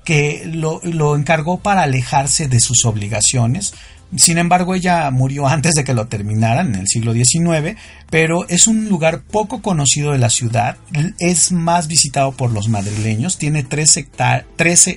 que 0.05 0.43
lo 0.45 1.15
encargó 1.15 1.59
para 1.59 1.83
alejarse 1.83 2.47
de 2.47 2.59
sus 2.59 2.85
obligaciones, 2.85 3.73
sin 4.15 4.37
embargo, 4.37 4.75
ella 4.75 5.09
murió 5.11 5.47
antes 5.47 5.73
de 5.73 5.83
que 5.83 5.93
lo 5.93 6.07
terminaran, 6.07 6.73
en 6.73 6.81
el 6.81 6.87
siglo 6.87 7.13
XIX, 7.13 7.77
pero 8.09 8.47
es 8.49 8.67
un 8.67 8.89
lugar 8.89 9.21
poco 9.21 9.61
conocido 9.61 10.11
de 10.11 10.17
la 10.17 10.29
ciudad, 10.29 10.77
es 11.19 11.51
más 11.51 11.87
visitado 11.87 12.31
por 12.33 12.51
los 12.51 12.67
madrileños, 12.67 13.37
tiene 13.37 13.63
13, 13.63 14.07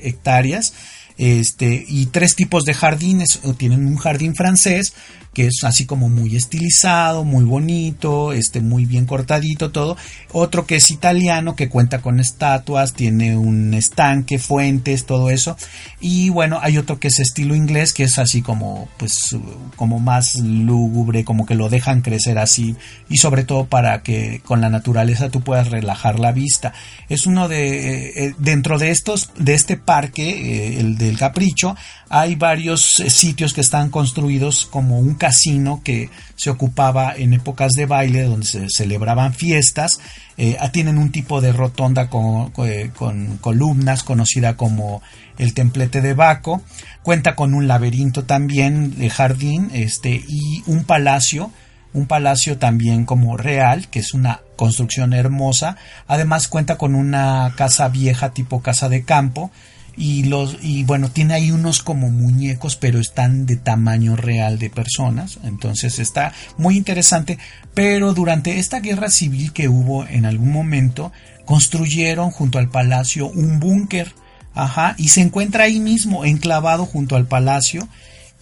hectáreas, 0.02 0.74
este, 1.18 1.84
y 1.86 2.06
tres 2.06 2.34
tipos 2.34 2.64
de 2.64 2.74
jardines. 2.74 3.40
Tienen 3.56 3.86
un 3.86 3.96
jardín 3.96 4.34
francés, 4.34 4.94
que 5.34 5.46
es 5.46 5.64
así 5.64 5.84
como 5.84 6.08
muy 6.08 6.36
estilizado, 6.36 7.24
muy 7.24 7.44
bonito, 7.44 8.32
este, 8.32 8.60
muy 8.60 8.86
bien 8.86 9.04
cortadito 9.04 9.70
todo. 9.72 9.96
Otro 10.32 10.64
que 10.66 10.76
es 10.76 10.90
italiano, 10.90 11.56
que 11.56 11.68
cuenta 11.68 12.00
con 12.00 12.20
estatuas, 12.20 12.94
tiene 12.94 13.36
un 13.36 13.74
estanque, 13.74 14.38
fuentes, 14.38 15.04
todo 15.04 15.30
eso. 15.30 15.56
Y 16.00 16.30
bueno, 16.30 16.60
hay 16.62 16.78
otro 16.78 17.00
que 17.00 17.08
es 17.08 17.18
estilo 17.18 17.54
inglés, 17.54 17.92
que 17.92 18.04
es 18.04 18.18
así 18.18 18.40
como, 18.42 18.88
pues, 18.96 19.36
como 19.76 19.98
más 19.98 20.36
lúgubre, 20.36 21.24
como 21.24 21.46
que 21.46 21.56
lo 21.56 21.68
dejan 21.68 22.00
crecer 22.00 22.38
así. 22.38 22.76
Y 23.08 23.18
sobre 23.18 23.42
todo 23.42 23.66
para 23.66 24.02
que 24.02 24.40
con 24.44 24.60
la 24.60 24.70
naturaleza 24.70 25.30
tú 25.30 25.42
puedas 25.42 25.70
relajar 25.70 26.20
la 26.20 26.32
vista. 26.32 26.72
Es 27.08 27.26
uno 27.26 27.48
de, 27.48 28.26
eh, 28.26 28.34
dentro 28.38 28.78
de 28.78 28.90
estos, 28.90 29.30
de 29.36 29.54
este 29.54 29.76
parque, 29.76 30.30
eh, 30.30 30.80
el 30.80 30.96
del 31.04 31.18
Capricho, 31.18 31.76
hay 32.08 32.34
varios 32.34 33.00
eh, 33.00 33.10
sitios 33.10 33.54
que 33.54 33.60
están 33.60 33.90
construidos 33.90 34.66
como 34.66 34.98
un 34.98 35.14
casino 35.14 35.80
que 35.84 36.10
se 36.36 36.50
ocupaba 36.50 37.14
en 37.16 37.32
épocas 37.32 37.72
de 37.72 37.86
baile 37.86 38.22
donde 38.22 38.46
se 38.46 38.68
celebraban 38.68 39.34
fiestas. 39.34 40.00
Eh, 40.36 40.56
ah, 40.60 40.70
tienen 40.70 40.98
un 40.98 41.12
tipo 41.12 41.40
de 41.40 41.52
rotonda 41.52 42.08
con, 42.08 42.52
eh, 42.64 42.90
con, 42.96 43.38
columnas 43.38 44.02
conocida 44.02 44.56
como 44.56 45.02
el 45.38 45.54
templete 45.54 46.00
de 46.00 46.14
Baco. 46.14 46.62
Cuenta 47.02 47.36
con 47.36 47.54
un 47.54 47.68
laberinto 47.68 48.24
también 48.24 48.98
de 48.98 49.10
jardín 49.10 49.70
este, 49.72 50.24
y 50.26 50.62
un 50.66 50.84
palacio 50.84 51.50
un 51.94 52.06
palacio 52.06 52.58
también 52.58 53.06
como 53.06 53.36
real, 53.36 53.88
que 53.88 54.00
es 54.00 54.14
una 54.14 54.40
construcción 54.56 55.12
hermosa. 55.12 55.76
Además 56.08 56.48
cuenta 56.48 56.76
con 56.76 56.94
una 56.94 57.54
casa 57.56 57.88
vieja 57.88 58.30
tipo 58.30 58.60
casa 58.60 58.88
de 58.88 59.04
campo 59.04 59.50
y 59.96 60.24
los 60.24 60.58
y 60.62 60.84
bueno 60.84 61.10
tiene 61.10 61.34
ahí 61.34 61.50
unos 61.50 61.82
como 61.82 62.10
muñecos 62.10 62.76
pero 62.76 62.98
están 62.98 63.46
de 63.46 63.56
tamaño 63.56 64.16
real 64.16 64.58
de 64.58 64.70
personas. 64.70 65.38
Entonces 65.44 65.98
está 65.98 66.32
muy 66.56 66.76
interesante. 66.76 67.38
Pero 67.74 68.14
durante 68.14 68.58
esta 68.58 68.80
guerra 68.80 69.10
civil 69.10 69.52
que 69.52 69.68
hubo 69.68 70.06
en 70.06 70.26
algún 70.26 70.52
momento 70.52 71.12
construyeron 71.44 72.30
junto 72.30 72.58
al 72.58 72.70
palacio 72.70 73.28
un 73.28 73.60
búnker. 73.60 74.12
Ajá 74.56 74.94
y 74.98 75.08
se 75.08 75.20
encuentra 75.20 75.64
ahí 75.64 75.80
mismo 75.80 76.24
enclavado 76.24 76.86
junto 76.86 77.16
al 77.16 77.26
palacio 77.26 77.88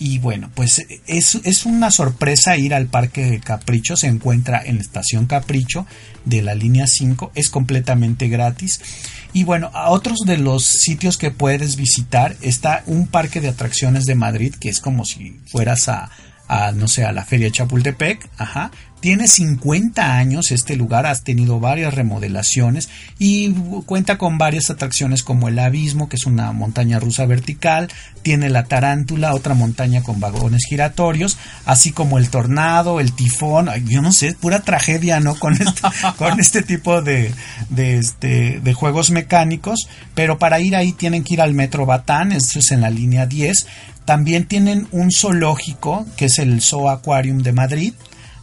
y 0.05 0.19
bueno, 0.19 0.51
pues 0.53 0.85
es, 1.07 1.39
es, 1.45 1.65
una 1.65 1.93
sorpresa 1.93 2.57
ir 2.57 2.75
al 2.75 2.87
Parque 2.87 3.25
de 3.25 3.39
Capricho, 3.39 3.97
se 3.97 4.09
encuentra 4.09 4.61
en 4.61 4.77
la 4.77 4.83
estación 4.83 5.27
Capricho 5.27 5.87
de 6.25 6.43
la 6.43 6.57
línea 6.57 6.89
5, 6.89 7.31
es 7.37 7.51
completamente 7.51 8.27
gratis. 8.27 8.81
Y 9.33 9.45
bueno, 9.45 9.71
a 9.75 9.91
otros 9.91 10.19
de 10.27 10.39
los 10.39 10.65
sitios 10.65 11.19
que 11.19 11.31
puedes 11.31 11.77
visitar 11.77 12.37
está 12.41 12.83
un 12.87 13.07
parque 13.07 13.41
de 13.41 13.51
atracciones 13.51 14.05
de 14.05 14.17
Madrid, 14.17 14.57
que 14.59 14.71
es 14.71 14.81
como 14.81 15.05
si 15.05 15.39
fueras 15.47 15.89
a, 15.89 16.11
a 16.49 16.73
no 16.73 16.89
sé, 16.89 17.05
a 17.05 17.13
la 17.13 17.25
Feria 17.25 17.51
Chapultepec, 17.51 18.29
ajá, 18.37 18.71
tiene 19.03 19.27
50 19.27 20.17
años 20.17 20.53
este 20.53 20.77
lugar, 20.77 21.07
has 21.07 21.25
tenido 21.25 21.59
varias 21.59 21.93
remodelaciones 21.93 22.89
y 23.19 23.53
cuenta 23.85 24.17
con 24.17 24.39
varias 24.39 24.71
atracciones 24.71 25.25
como 25.25 25.49
el 25.49 25.59
Abismo, 25.59 26.09
que 26.09 26.15
es 26.15 26.25
una 26.25 26.53
montaña 26.53 27.01
rusa 27.01 27.27
vertical, 27.27 27.89
tiene 28.23 28.49
la 28.49 28.63
Tarántula, 28.63 29.35
otra 29.35 29.55
montaña 29.55 30.05
con 30.05 30.21
vagones 30.21 30.63
giratorios, 30.69 31.37
así 31.67 31.91
como 31.91 32.17
el 32.17 32.31
Tornado, 32.31 33.01
el 33.01 33.13
Tifón, 33.13 33.69
yo 33.89 34.03
no 34.03 34.13
sé, 34.13 34.29
es 34.29 34.35
pura 34.37 34.61
tragedia, 34.61 35.19
¿no? 35.19 35.35
Con 35.35 35.55
este, 35.55 35.83
con 36.17 36.39
este 36.39 36.63
tipo 36.63 37.03
de, 37.03 37.35
de, 37.71 37.99
este, 37.99 38.61
de 38.61 38.73
juegos 38.73 39.11
mecánicos, 39.11 39.89
pero 40.15 40.39
para 40.39 40.61
ir 40.61 40.77
ahí 40.77 40.93
tienen 40.93 41.25
que 41.25 41.35
ir 41.35 41.41
al 41.41 41.55
Metro 41.55 41.87
Batán, 41.87 42.31
esto 42.31 42.61
es 42.61 42.71
en 42.71 42.83
la 42.83 42.91
línea 42.91 43.27
10, 43.27 43.67
también 44.05 44.47
tienen 44.47 44.89
un 44.91 45.13
zoológico, 45.13 46.07
que 46.17 46.27
es 46.27 46.39
el 46.39 46.61
Zoo 46.61 46.91
Aquarium 46.91 47.43
de 47.43 47.53
Madrid, 47.53 47.95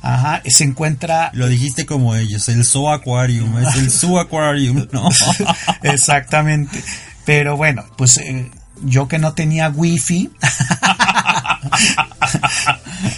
Ajá, 0.01 0.41
se 0.45 0.63
encuentra. 0.63 1.29
Lo 1.33 1.47
dijiste 1.47 1.85
como 1.85 2.15
ellos, 2.15 2.47
el 2.49 2.63
Zoo 2.63 2.89
Aquarium, 2.89 3.57
es 3.59 3.75
el 3.75 3.91
Zoo 3.91 4.19
Aquarium, 4.19 4.87
¿no? 4.91 5.09
Exactamente. 5.83 6.81
Pero 7.25 7.57
bueno, 7.57 7.85
pues 7.97 8.17
eh, 8.17 8.49
yo 8.83 9.07
que 9.07 9.19
no 9.19 9.33
tenía 9.33 9.69
wifi. 9.69 10.31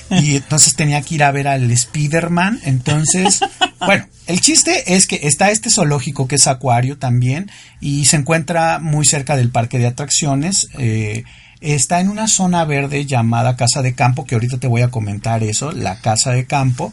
y 0.10 0.38
entonces 0.38 0.76
tenía 0.76 1.02
que 1.02 1.16
ir 1.16 1.24
a 1.24 1.32
ver 1.32 1.48
al 1.48 1.70
Spider-Man. 1.70 2.62
Entonces, 2.64 3.42
bueno, 3.80 4.08
el 4.26 4.42
chiste 4.42 4.96
es 4.96 5.06
que 5.06 5.20
está 5.24 5.52
este 5.52 5.70
zoológico 5.70 6.28
que 6.28 6.36
es 6.36 6.48
acuario 6.48 6.98
también 6.98 7.52
y 7.80 8.06
se 8.06 8.18
encuentra 8.18 8.80
muy 8.80 9.06
cerca 9.06 9.36
del 9.36 9.52
parque 9.52 9.78
de 9.78 9.88
atracciones. 9.88 10.68
Eh, 10.80 11.24
está 11.62 12.02
en 12.02 12.10
una 12.10 12.28
zona 12.28 12.66
verde 12.66 13.06
llamada 13.06 13.56
Casa 13.56 13.82
de 13.82 13.94
Campo, 13.94 14.26
que 14.26 14.36
ahorita 14.36 14.58
te 14.58 14.68
voy 14.68 14.82
a 14.82 14.90
comentar 14.90 15.44
eso, 15.44 15.72
la 15.72 16.02
Casa 16.02 16.32
de 16.32 16.46
Campo. 16.46 16.92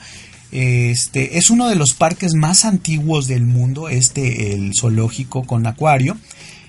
Este 0.52 1.38
es 1.38 1.50
uno 1.50 1.68
de 1.68 1.74
los 1.74 1.94
parques 1.94 2.34
más 2.34 2.64
antiguos 2.64 3.26
del 3.26 3.44
mundo, 3.44 3.88
este 3.88 4.54
el 4.54 4.72
zoológico 4.78 5.44
con 5.44 5.66
acuario. 5.66 6.16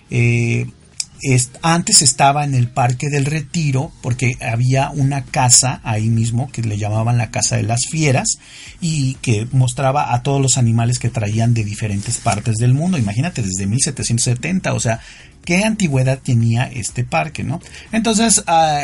Eh, 0.09 0.65
antes 1.61 2.01
estaba 2.01 2.45
en 2.45 2.55
el 2.55 2.69
Parque 2.69 3.09
del 3.09 3.25
Retiro 3.25 3.91
porque 4.01 4.37
había 4.39 4.89
una 4.89 5.25
casa 5.25 5.81
ahí 5.83 6.09
mismo 6.09 6.49
que 6.51 6.61
le 6.61 6.77
llamaban 6.77 7.17
la 7.17 7.29
Casa 7.29 7.57
de 7.57 7.63
las 7.63 7.81
Fieras 7.89 8.39
y 8.79 9.15
que 9.15 9.45
mostraba 9.51 10.13
a 10.13 10.23
todos 10.23 10.41
los 10.41 10.57
animales 10.57 10.97
que 10.97 11.09
traían 11.09 11.53
de 11.53 11.65
diferentes 11.65 12.17
partes 12.19 12.55
del 12.55 12.73
mundo. 12.73 12.97
Imagínate, 12.97 13.41
desde 13.41 13.67
1770, 13.67 14.73
o 14.73 14.79
sea, 14.79 15.01
qué 15.45 15.63
antigüedad 15.63 16.19
tenía 16.19 16.65
este 16.65 17.03
parque, 17.03 17.43
¿no? 17.43 17.61
Entonces, 17.91 18.43
ah, 18.47 18.83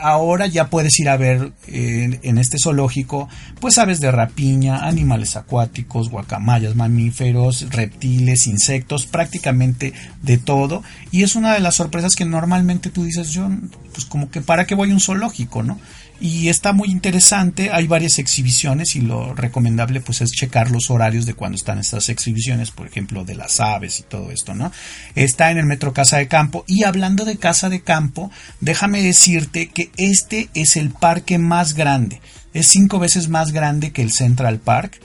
ahora 0.00 0.46
ya 0.46 0.68
puedes 0.68 0.98
ir 0.98 1.08
a 1.08 1.16
ver 1.16 1.52
en 1.66 2.38
este 2.38 2.58
zoológico, 2.62 3.28
pues 3.60 3.78
aves 3.78 4.00
de 4.00 4.10
rapiña, 4.10 4.86
animales 4.86 5.36
acuáticos, 5.36 6.10
guacamayas, 6.10 6.74
mamíferos, 6.74 7.70
reptiles, 7.70 8.46
insectos, 8.46 9.06
prácticamente 9.06 9.92
de 10.22 10.38
todo. 10.38 10.82
Y 11.10 11.22
es 11.22 11.34
una 11.34 11.54
de 11.54 11.60
las 11.60 11.76
sorpresas 11.76 12.14
que 12.14 12.24
normalmente 12.24 12.90
tú 12.90 13.04
dices, 13.04 13.30
yo, 13.30 13.48
pues 13.92 14.04
como 14.04 14.30
que 14.30 14.40
para 14.40 14.66
qué 14.66 14.74
voy 14.74 14.90
a 14.90 14.94
un 14.94 15.00
zoológico, 15.00 15.62
¿no? 15.62 15.78
Y 16.22 16.48
está 16.48 16.72
muy 16.72 16.88
interesante. 16.88 17.70
Hay 17.72 17.88
varias 17.88 18.20
exhibiciones 18.20 18.94
y 18.94 19.00
lo 19.00 19.34
recomendable 19.34 20.00
pues 20.00 20.20
es 20.20 20.30
checar 20.30 20.70
los 20.70 20.88
horarios 20.88 21.26
de 21.26 21.34
cuando 21.34 21.56
están 21.56 21.80
estas 21.80 22.08
exhibiciones, 22.08 22.70
por 22.70 22.86
ejemplo, 22.86 23.24
de 23.24 23.34
las 23.34 23.58
aves 23.58 23.98
y 23.98 24.04
todo 24.04 24.30
esto, 24.30 24.54
¿no? 24.54 24.70
Está 25.16 25.50
en 25.50 25.58
el 25.58 25.66
Metro 25.66 25.92
Casa 25.92 26.18
de 26.18 26.28
Campo 26.28 26.64
y 26.68 26.84
hablando 26.84 27.24
de 27.24 27.38
Casa 27.38 27.68
de 27.68 27.80
Campo, 27.80 28.30
déjame 28.60 29.02
decirte 29.02 29.70
que 29.70 29.90
este 29.96 30.48
es 30.54 30.76
el 30.76 30.90
parque 30.90 31.38
más 31.38 31.74
grande. 31.74 32.20
Es 32.54 32.68
cinco 32.68 33.00
veces 33.00 33.28
más 33.28 33.50
grande 33.50 33.90
que 33.90 34.02
el 34.02 34.12
Central 34.12 34.60
Park 34.60 35.00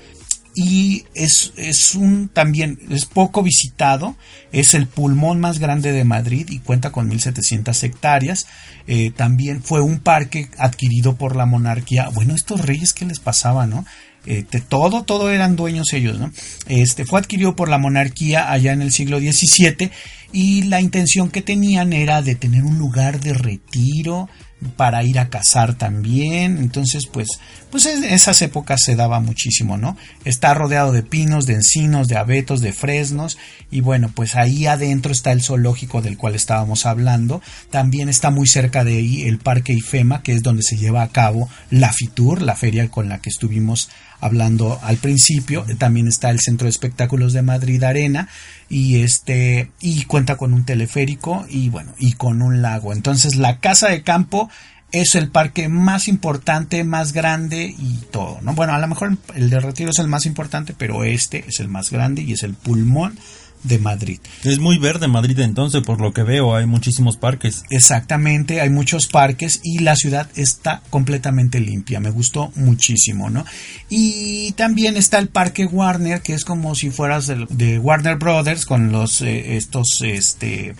y 0.59 1.05
es, 1.13 1.53
es, 1.55 1.93
un 1.93 2.29
también 2.29 2.79
es 2.89 3.05
poco 3.05 3.43
visitado 3.43 4.15
es 4.51 4.73
el 4.73 4.87
pulmón 4.87 5.39
más 5.39 5.59
grande 5.59 5.91
de 5.91 6.03
Madrid 6.03 6.47
y 6.49 6.57
cuenta 6.57 6.91
con 6.91 7.07
1700 7.07 7.83
hectáreas. 7.83 8.47
Eh, 8.87 9.11
también 9.11 9.61
fue 9.61 9.81
un 9.81 9.99
parque 9.99 10.49
adquirido 10.57 11.15
por 11.15 11.35
la 11.35 11.45
monarquía. 11.45 12.09
Bueno 12.09 12.33
estos 12.33 12.65
reyes 12.65 12.95
qué 12.95 13.05
les 13.05 13.19
pasaba 13.19 13.67
no 13.67 13.85
eh, 14.25 14.43
todo 14.67 15.03
todo 15.03 15.29
eran 15.29 15.55
dueños 15.55 15.93
ellos 15.93 16.19
no 16.19 16.31
este 16.67 17.05
fue 17.05 17.19
adquirido 17.19 17.55
por 17.55 17.69
la 17.69 17.77
monarquía 17.77 18.51
allá 18.51 18.73
en 18.73 18.81
el 18.81 18.91
siglo 18.91 19.19
XVII 19.19 19.91
y 20.31 20.63
la 20.63 20.81
intención 20.81 21.29
que 21.29 21.41
tenían 21.41 21.93
era 21.93 22.21
de 22.21 22.35
tener 22.35 22.63
un 22.63 22.77
lugar 22.77 23.19
de 23.19 23.33
retiro 23.33 24.27
para 24.75 25.03
ir 25.03 25.19
a 25.19 25.29
cazar 25.29 25.75
también. 25.75 26.57
Entonces, 26.57 27.05
pues, 27.05 27.27
pues 27.69 27.85
en 27.85 28.03
esas 28.03 28.41
épocas 28.41 28.81
se 28.83 28.95
daba 28.95 29.19
muchísimo, 29.19 29.77
¿no? 29.77 29.95
Está 30.25 30.53
rodeado 30.53 30.91
de 30.91 31.03
pinos, 31.03 31.45
de 31.45 31.53
encinos, 31.53 32.07
de 32.07 32.17
abetos, 32.17 32.61
de 32.61 32.73
fresnos. 32.73 33.37
Y 33.69 33.81
bueno, 33.81 34.11
pues 34.13 34.35
ahí 34.35 34.65
adentro 34.65 35.11
está 35.11 35.31
el 35.31 35.43
zoológico 35.43 36.01
del 36.01 36.17
cual 36.17 36.35
estábamos 36.35 36.85
hablando. 36.85 37.41
También 37.69 38.09
está 38.09 38.31
muy 38.31 38.47
cerca 38.47 38.83
de 38.83 38.97
ahí 38.97 39.23
el 39.23 39.37
Parque 39.37 39.73
IFEMA, 39.73 40.23
que 40.23 40.33
es 40.33 40.43
donde 40.43 40.63
se 40.63 40.77
lleva 40.77 41.03
a 41.03 41.09
cabo 41.09 41.49
la 41.69 41.93
FITUR, 41.93 42.41
la 42.41 42.55
feria 42.55 42.89
con 42.89 43.09
la 43.09 43.19
que 43.19 43.29
estuvimos 43.29 43.89
hablando 44.19 44.79
al 44.81 44.97
principio. 44.97 45.65
También 45.77 46.07
está 46.07 46.29
el 46.29 46.39
Centro 46.39 46.65
de 46.65 46.71
Espectáculos 46.71 47.33
de 47.33 47.41
Madrid 47.41 47.83
Arena 47.83 48.29
y 48.69 49.01
este 49.01 49.71
y 49.79 50.03
cuenta 50.05 50.37
con 50.37 50.53
un 50.53 50.65
teleférico 50.65 51.45
y 51.49 51.69
bueno, 51.69 51.93
y 51.97 52.13
con 52.13 52.41
un 52.41 52.61
lago. 52.61 52.93
Entonces, 52.93 53.35
la 53.35 53.59
casa 53.59 53.89
de 53.89 54.03
campo 54.03 54.49
es 54.91 55.15
el 55.15 55.29
parque 55.29 55.67
más 55.67 56.07
importante, 56.07 56.83
más 56.83 57.11
grande 57.11 57.75
y 57.77 57.97
todo, 58.11 58.39
¿no? 58.41 58.53
Bueno, 58.53 58.73
a 58.73 58.79
lo 58.79 58.87
mejor 58.87 59.17
el 59.35 59.49
de 59.49 59.59
Retiro 59.59 59.91
es 59.91 59.99
el 59.99 60.07
más 60.07 60.25
importante, 60.25 60.73
pero 60.77 61.03
este 61.03 61.43
es 61.47 61.59
el 61.59 61.67
más 61.67 61.91
grande 61.91 62.21
y 62.21 62.33
es 62.33 62.43
el 62.43 62.53
pulmón 62.53 63.17
de 63.63 63.79
Madrid. 63.79 64.19
Es 64.43 64.59
muy 64.59 64.77
verde 64.77 65.07
Madrid 65.07 65.39
entonces, 65.39 65.81
por 65.83 66.01
lo 66.01 66.13
que 66.13 66.23
veo, 66.23 66.55
hay 66.55 66.65
muchísimos 66.65 67.17
parques. 67.17 67.63
Exactamente, 67.69 68.61
hay 68.61 68.69
muchos 68.69 69.07
parques 69.07 69.59
y 69.63 69.79
la 69.79 69.95
ciudad 69.95 70.29
está 70.35 70.81
completamente 70.89 71.59
limpia, 71.59 71.99
me 71.99 72.09
gustó 72.09 72.51
muchísimo, 72.55 73.29
¿no? 73.29 73.45
Y 73.89 74.51
también 74.53 74.97
está 74.97 75.19
el 75.19 75.29
parque 75.29 75.65
Warner, 75.65 76.21
que 76.21 76.33
es 76.33 76.45
como 76.45 76.75
si 76.75 76.89
fueras 76.89 77.27
de, 77.27 77.79
Warner 77.79 78.17
Brothers 78.17 78.65
con 78.65 78.91
los 78.91 79.21
eh, 79.21 79.57
estos 79.57 80.01
este 80.01 80.75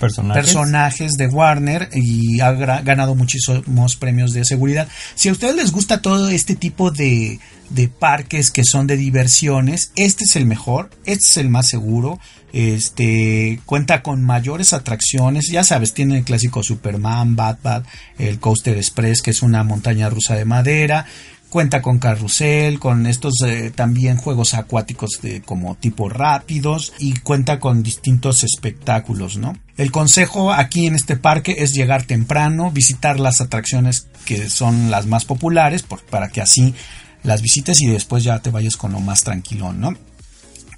personajes. 0.00 1.12
de 1.12 1.26
Warner 1.28 1.88
y 1.92 2.40
ha 2.40 2.52
ganado 2.52 3.14
muchísimos 3.14 3.96
premios 3.96 4.32
de 4.32 4.44
seguridad. 4.44 4.88
Si 5.14 5.28
a 5.28 5.32
ustedes 5.32 5.54
les 5.54 5.70
gusta 5.70 6.02
todo 6.02 6.28
este 6.30 6.56
tipo 6.56 6.90
de, 6.90 7.38
de 7.68 7.88
parques 7.88 8.50
que 8.50 8.64
son 8.64 8.86
de 8.86 8.96
diversiones, 8.96 9.92
este 9.94 10.24
es 10.24 10.34
el 10.34 10.46
mejor, 10.46 10.90
este 11.04 11.26
es 11.30 11.36
el 11.36 11.48
más 11.48 11.68
seguro. 11.68 12.18
Este 12.52 13.60
cuenta 13.64 14.02
con 14.02 14.24
mayores 14.24 14.72
atracciones, 14.72 15.46
ya 15.52 15.62
sabes, 15.62 15.94
tiene 15.94 16.18
el 16.18 16.24
clásico 16.24 16.64
Superman, 16.64 17.36
Batman, 17.36 17.84
el 18.18 18.40
Coaster 18.40 18.76
Express, 18.76 19.22
que 19.22 19.30
es 19.30 19.42
una 19.42 19.62
montaña 19.62 20.10
rusa 20.10 20.34
de 20.34 20.44
madera, 20.44 21.06
cuenta 21.50 21.82
con 21.82 21.98
carrusel, 21.98 22.78
con 22.78 23.06
estos 23.06 23.34
eh, 23.44 23.70
también 23.74 24.16
juegos 24.16 24.54
acuáticos 24.54 25.18
de 25.20 25.42
como 25.42 25.74
tipo 25.74 26.08
rápidos 26.08 26.92
y 26.98 27.14
cuenta 27.14 27.60
con 27.60 27.82
distintos 27.82 28.44
espectáculos, 28.44 29.36
¿no? 29.36 29.56
El 29.76 29.90
consejo 29.90 30.52
aquí 30.52 30.86
en 30.86 30.94
este 30.94 31.16
parque 31.16 31.56
es 31.58 31.72
llegar 31.72 32.04
temprano, 32.04 32.70
visitar 32.70 33.20
las 33.20 33.40
atracciones 33.40 34.06
que 34.24 34.48
son 34.48 34.90
las 34.90 35.06
más 35.06 35.24
populares 35.24 35.82
por- 35.82 36.02
para 36.04 36.28
que 36.28 36.40
así 36.40 36.74
las 37.22 37.42
visites 37.42 37.80
y 37.82 37.86
después 37.88 38.24
ya 38.24 38.38
te 38.38 38.50
vayas 38.50 38.76
con 38.76 38.92
lo 38.92 39.00
más 39.00 39.24
tranquilón, 39.24 39.80
¿no? 39.80 39.94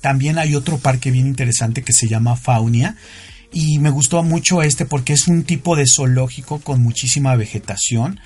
También 0.01 0.39
hay 0.39 0.57
otro 0.57 0.79
parque 0.79 1.11
bien 1.13 1.27
interesante 1.29 1.83
que 1.83 1.93
se 1.93 2.09
llama 2.09 2.35
Faunia. 2.35 2.97
Y 3.55 3.79
me 3.81 3.91
gustó 3.91 4.23
mucho 4.23 4.63
este 4.63 4.87
porque 4.87 5.13
es 5.13 5.29
un 5.29 5.43
tipo 5.45 5.77
de 5.77 5.85
zoológico 5.87 6.61
con 6.61 6.83
muchísima 6.83 7.37
vegetación, 7.37 8.19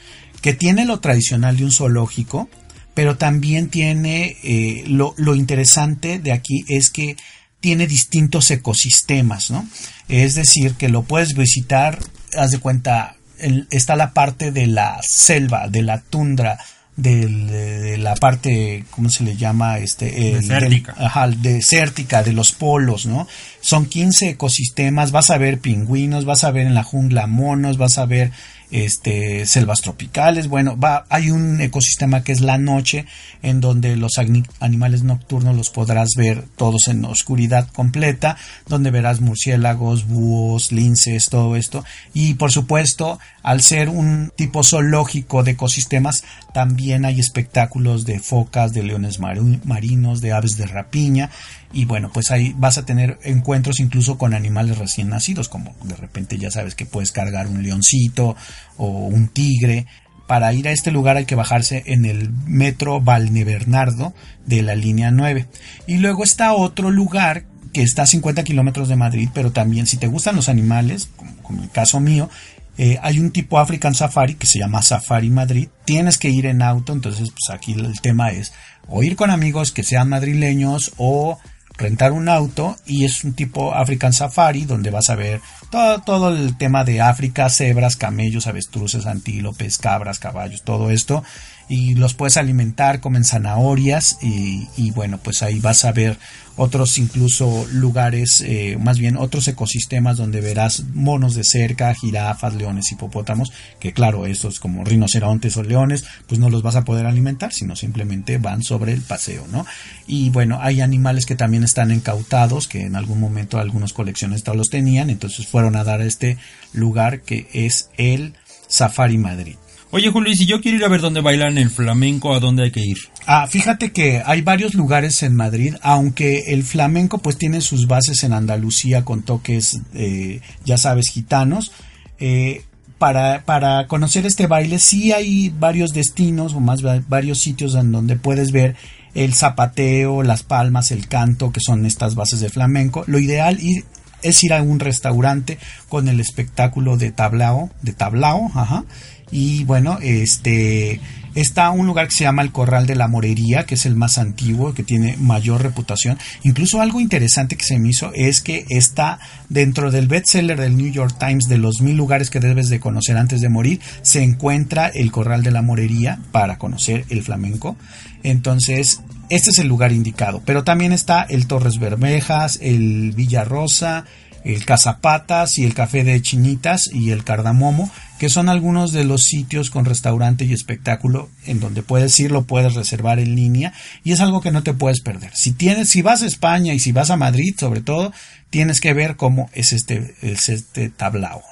que 0.47 0.55
tiene 0.55 0.85
lo 0.85 1.01
tradicional 1.01 1.57
de 1.57 1.65
un 1.65 1.73
zoológico, 1.73 2.49
pero 2.95 3.17
también 3.17 3.69
tiene 3.69 4.37
eh, 4.45 4.85
lo, 4.87 5.13
lo 5.17 5.35
interesante 5.35 6.21
de 6.21 6.31
aquí 6.31 6.65
es 6.69 6.91
que 6.91 7.17
tiene 7.59 7.89
distintos 7.89 8.49
ecosistemas, 8.53 9.51
¿no? 9.51 9.69
Es 10.09 10.37
decir, 10.37 10.75
que 10.75 10.89
lo 10.89 11.03
puedes 11.03 11.35
visitar, 11.35 11.99
haz 12.39 12.53
de 12.53 12.59
cuenta, 12.61 13.17
el- 13.41 13.67
está 13.73 13.97
la 13.97 14.13
parte 14.13 14.53
de 14.53 14.69
la 14.69 15.01
selva, 15.03 15.67
de 15.67 15.83
la 15.83 16.01
tundra, 16.01 16.59
del- 16.95 17.49
de, 17.49 17.99
la 17.99 18.15
parte, 18.15 18.85
¿cómo 18.93 19.11
se 19.11 19.25
le 19.25 19.37
llama? 19.37 19.79
Este, 19.81 20.31
el- 20.31 20.43
Desértica. 20.43 20.93
del- 20.93 21.07
ajá, 21.07 21.27
desértica, 21.29 22.23
de 22.23 22.35
los 22.35 22.53
polos, 22.53 23.05
¿no? 23.07 23.27
Son 23.67 23.87
15 23.87 24.29
ecosistemas, 24.29 25.11
vas 25.11 25.31
a 25.31 25.39
ver 25.39 25.59
pingüinos, 25.59 26.25
vas 26.25 26.45
a 26.45 26.53
ver 26.53 26.69
en 26.69 26.75
la 26.77 26.85
jungla 26.85 27.27
monos, 27.27 27.79
vas 27.79 27.99
a 27.99 28.07
ver 28.07 28.31
este 28.71 29.45
selvas 29.47 29.81
tropicales, 29.81 30.47
bueno, 30.47 30.77
va 30.77 31.05
hay 31.09 31.31
un 31.31 31.61
ecosistema 31.61 32.23
que 32.23 32.31
es 32.33 32.41
la 32.41 32.59
noche 32.59 33.07
en 33.43 33.61
donde 33.61 33.97
los 33.97 34.19
animales 34.61 35.03
nocturnos 35.03 35.57
los 35.57 35.71
podrás 35.71 36.11
ver 36.17 36.45
todos 36.57 36.87
en 36.87 37.05
oscuridad 37.05 37.69
completa, 37.69 38.37
donde 38.69 38.93
verás 38.93 39.21
murciélagos, 39.21 40.07
búhos, 40.07 40.71
linces, 40.71 41.29
todo 41.29 41.57
esto. 41.57 41.85
Y 42.15 42.35
por 42.35 42.53
supuesto, 42.53 43.19
al 43.43 43.63
ser 43.63 43.89
un 43.89 44.33
tipo 44.37 44.63
zoológico 44.63 45.43
de 45.43 45.53
ecosistemas, 45.53 46.23
también 46.55 47.05
hay 47.05 47.19
espectáculos 47.19 48.05
de 48.05 48.21
focas, 48.21 48.73
de 48.73 48.85
leones 48.85 49.19
marinos, 49.19 50.21
de 50.21 50.33
aves 50.33 50.57
de 50.57 50.67
rapiña 50.67 51.31
y 51.77 51.85
bueno, 51.85 52.11
pues 52.11 52.31
ahí 52.31 52.55
vas 52.57 52.79
a 52.79 52.87
tener 52.87 53.19
encuentros 53.23 53.81
incluso 53.81 54.17
con 54.17 54.33
animales 54.33 54.79
recién 54.79 55.11
nacidos, 55.11 55.51
como 55.51 55.75
de 55.85 55.95
repente 55.95 56.39
ya 56.39 56.51
sabes 56.51 56.75
que 56.75 56.87
puedes 56.87 57.13
cargar 57.13 57.49
un 57.49 57.63
leoncito 57.63 58.35
o 58.79 58.87
un 58.87 59.29
tigre. 59.29 59.85
Para 60.27 60.55
ir 60.55 60.67
a 60.69 60.73
este 60.73 60.91
lugar 60.91 61.19
hay 61.19 61.27
que 61.27 61.35
bajarse 61.35 61.83
en 61.85 62.07
el 62.07 62.31
metro 62.47 63.03
Valnebernardo 63.03 64.15
de 64.47 64.63
la 64.63 64.75
línea 64.75 65.11
9. 65.11 65.47
Y 65.87 65.99
luego 65.99 66.25
está 66.25 66.55
otro 66.55 66.91
lugar 66.91 67.45
que 67.75 67.83
está 67.83 68.05
a 68.05 68.07
50 68.07 68.43
kilómetros 68.43 68.89
de 68.89 68.97
Madrid, 68.97 69.29
pero 69.35 69.53
también 69.53 69.87
si 69.87 69.99
te 69.99 70.07
gustan 70.07 70.35
los 70.35 70.49
animales, 70.49 71.11
como, 71.15 71.37
como 71.43 71.63
el 71.63 71.71
caso 71.71 72.01
mío, 72.01 72.31
eh, 72.79 72.99
hay 73.03 73.19
un 73.19 73.33
tipo 73.33 73.59
African 73.59 73.95
Safari 73.95 74.37
que 74.37 74.47
se 74.47 74.61
llama 74.61 74.81
Safari 74.81 75.29
Madrid. 75.29 75.69
Tienes 75.85 76.17
que 76.17 76.31
ir 76.31 76.47
en 76.47 76.63
auto, 76.63 76.95
entonces 76.95 77.29
pues 77.31 77.51
aquí 77.51 77.75
el 77.75 78.01
tema 78.01 78.31
es 78.31 78.55
o 78.89 79.03
ir 79.03 79.15
con 79.15 79.31
amigos 79.31 79.73
que 79.73 79.83
sean 79.83 80.09
madrileños 80.09 80.93
o 80.97 81.39
rentar 81.79 82.13
un 82.13 82.29
auto 82.29 82.77
y 82.87 83.05
es 83.05 83.25
un 83.25 83.35
tipo 83.35 83.75
African 83.75 84.13
Safari 84.13 84.65
donde 84.65 84.91
vas 84.91 85.11
a 85.11 85.15
ver 85.15 85.41
todo, 85.71 86.01
todo 86.01 86.29
el 86.31 86.57
tema 86.57 86.85
de 86.85 87.01
África, 87.01 87.51
cebras, 87.51 87.97
camellos, 87.97 88.47
avestruces, 88.47 89.07
antílopes, 89.07 89.79
cabras, 89.79 90.19
caballos, 90.19 90.63
todo 90.63 90.91
esto. 90.91 91.23
Y 91.69 91.95
los 91.95 92.15
puedes 92.15 92.37
alimentar, 92.37 93.01
comen 93.01 93.25
zanahorias 93.25 94.19
y, 94.23 94.69
y 94.77 94.93
bueno, 94.93 95.19
pues 95.19 95.43
ahí 95.43 95.59
vas 95.59 95.85
a 95.85 95.93
ver 95.93 96.17
otros 96.57 96.99
incluso 96.99 97.67
lugares, 97.73 98.43
eh, 98.45 98.79
más 98.81 98.99
bien 98.99 99.17
otros 99.17 99.47
ecosistemas 99.49 100.17
donde 100.17 100.41
verás 100.41 100.85
monos 100.95 101.35
de 101.35 101.45
cerca, 101.45 101.95
jirafas, 101.95 102.55
leones, 102.55 102.91
hipopótamos, 102.93 103.53
que 103.79 103.93
claro, 103.93 104.27
estos 104.27 104.59
como 104.59 104.85
rinocerontes 104.85 105.57
o 105.57 105.63
leones, 105.63 106.05
pues 106.27 106.41
no 106.41 106.51
los 106.51 106.63
vas 106.63 106.77
a 106.77 106.85
poder 106.85 107.07
alimentar, 107.07 107.53
sino 107.53 107.77
simplemente 107.77 108.39
van 108.39 108.63
sobre 108.63 108.93
el 108.93 109.03
paseo, 109.03 109.47
¿no? 109.53 109.67
Y 110.07 110.31
bueno, 110.31 110.59
hay 110.61 110.81
animales 110.81 111.27
que 111.27 111.37
también 111.37 111.65
están 111.65 111.91
incautados, 111.91 112.69
que 112.69 112.83
en 112.83 112.97
algún 112.97 113.21
momento 113.21 113.59
algunos 113.59 113.93
coleccionistas 113.93 114.57
los 114.57 114.69
tenían, 114.69 115.11
entonces 115.11 115.47
fueron 115.47 115.77
a 115.77 115.85
dar 115.85 116.01
a 116.01 116.07
este 116.07 116.39
lugar 116.73 117.21
que 117.21 117.49
es 117.53 117.91
el 117.97 118.35
Safari 118.69 119.19
Madrid. 119.19 119.57
Oye, 119.93 120.11
Julio, 120.11 120.33
y 120.33 120.37
si 120.37 120.47
yo 120.47 120.61
quiero 120.61 120.79
ir 120.79 120.85
a 120.85 120.89
ver 120.89 121.01
dónde 121.01 121.21
bailan 121.21 121.59
el 121.59 121.71
flamenco, 121.71 122.35
¿a 122.35 122.41
dónde 122.41 122.65
hay 122.65 122.71
que 122.71 122.81
ir? 122.81 122.99
Ah, 123.27 123.47
fíjate 123.47 123.93
que 123.93 124.21
hay 124.25 124.43
varios 124.43 124.75
lugares 124.75 125.23
en 125.23 125.35
Madrid, 125.35 125.75
aunque 125.81 126.53
el 126.53 126.65
flamenco 126.65 127.19
pues 127.19 127.39
tiene 127.39 127.61
sus 127.61 127.87
bases 127.87 128.23
en 128.25 128.33
Andalucía 128.33 129.05
con 129.05 129.23
toques, 129.23 129.81
eh, 129.95 130.41
ya 130.65 130.77
sabes, 130.77 131.09
gitanos. 131.09 131.73
Eh, 132.19 132.65
para, 132.99 133.45
para 133.45 133.87
conocer 133.87 134.27
este 134.27 134.47
baile 134.47 134.79
sí 134.79 135.13
hay 135.13 135.51
varios 135.51 135.93
destinos 135.93 136.55
o 136.55 136.61
más 136.61 136.85
va- 136.85 137.03
varios 137.09 137.39
sitios 137.41 137.75
en 137.75 137.93
donde 137.93 138.17
puedes 138.17 138.53
ver 138.53 138.75
el 139.15 139.35
zapateo, 139.35 140.23
las 140.23 140.43
palmas, 140.43 140.91
el 140.91 141.07
canto, 141.07 141.53
que 141.53 141.61
son 141.65 141.87
estas 141.87 142.15
bases 142.17 142.41
de 142.41 142.49
flamenco. 142.49 143.05
Lo 143.07 143.19
ideal 143.19 143.59
ir- 143.61 143.85
es 144.23 144.43
ir 144.45 144.53
a 144.55 144.63
un 144.63 144.81
restaurante 144.81 145.59
con 145.89 146.09
el 146.09 146.21
espectáculo 146.21 146.97
de 146.97 147.13
tablao, 147.13 147.71
de 147.83 147.93
tablao, 147.93 148.51
ajá. 148.55 148.85
Y 149.31 149.65
bueno, 149.65 149.99
este 150.03 151.01
está 151.37 151.71
un 151.71 151.87
lugar 151.87 152.09
que 152.09 152.15
se 152.15 152.25
llama 152.25 152.43
el 152.43 152.51
Corral 152.51 152.87
de 152.87 152.95
la 152.97 153.09
Morería, 153.09 153.67
que 153.67 153.75
es 153.75 153.85
el 153.85 153.95
más 153.95 154.17
antiguo, 154.17 154.73
que 154.73 154.83
tiene 154.83 155.17
mayor 155.19 155.63
reputación. 155.63 156.19
Incluso 156.43 156.81
algo 156.81 156.99
interesante 156.99 157.57
que 157.57 157.65
se 157.65 157.79
me 157.79 157.91
hizo 157.91 158.11
es 158.15 158.41
que 158.41 158.65
está 158.71 159.19
dentro 159.51 159.91
del 159.91 160.09
bestseller 160.09 160.59
del 160.59 160.77
New 160.77 160.91
York 160.91 161.17
Times 161.19 161.45
de 161.49 161.59
los 161.59 161.83
mil 161.83 161.97
lugares 161.97 162.31
que 162.31 162.41
debes 162.41 162.71
de 162.71 162.81
conocer 162.81 163.19
antes 163.19 163.43
de 163.43 163.51
morir, 163.51 163.81
se 164.03 164.23
encuentra 164.23 164.89
el 164.89 165.13
Corral 165.13 165.43
de 165.43 165.51
la 165.51 165.63
Morería 165.63 166.19
para 166.33 166.57
conocer 166.57 167.05
el 167.11 167.23
flamenco. 167.23 167.77
Entonces, 168.23 169.03
este 169.29 169.51
es 169.51 169.59
el 169.59 169.69
lugar 169.69 169.93
indicado. 169.93 170.43
Pero 170.45 170.65
también 170.65 170.93
está 170.93 171.23
el 171.23 171.47
Torres 171.47 171.79
Bermejas, 171.79 172.59
el 172.63 173.13
Villa 173.13 173.45
Rosa, 173.45 174.07
el 174.47 174.65
Cazapatas 174.65 175.59
y 175.59 175.65
el 175.65 175.75
Café 175.75 176.05
de 176.05 176.23
Chinitas 176.23 176.89
y 176.93 177.11
el 177.11 177.25
Cardamomo, 177.25 177.91
que 178.19 178.29
son 178.29 178.49
algunos 178.49 178.93
de 178.93 179.05
los 179.05 179.23
sitios 179.23 179.71
con 179.71 179.85
restaurante 179.85 180.45
y 180.45 180.53
espectáculo 180.53 181.29
en 181.45 181.61
donde 181.61 181.83
puedes 181.83 182.19
ir, 182.19 182.31
lo 182.31 182.45
puedes 182.45 182.75
reservar 182.75 183.19
en 183.19 183.35
línea 183.35 183.73
y 184.05 184.13
es 184.13 184.21
algo 184.21 184.41
que 184.41 184.51
no 184.51 184.63
te 184.63 184.75
puedes 184.75 185.01
perder. 185.01 185.31
Si 185.35 185.53
tienes, 185.53 185.89
si 185.89 186.03
vas 186.03 186.23
a 186.23 186.27
España 186.27 186.73
y 186.75 186.79
si 186.79 186.93
vas 186.93 187.11
a 187.11 187.17
Madrid, 187.17 187.55
sobre 187.59 187.81
todo, 187.81 188.13
tienes 188.51 188.81
que 188.81 188.95
ver 188.95 189.17
cómo 189.17 189.51
es 189.53 189.73
este, 189.73 190.15
es 190.23 190.49
este 190.49 190.89
tablao. 190.89 191.43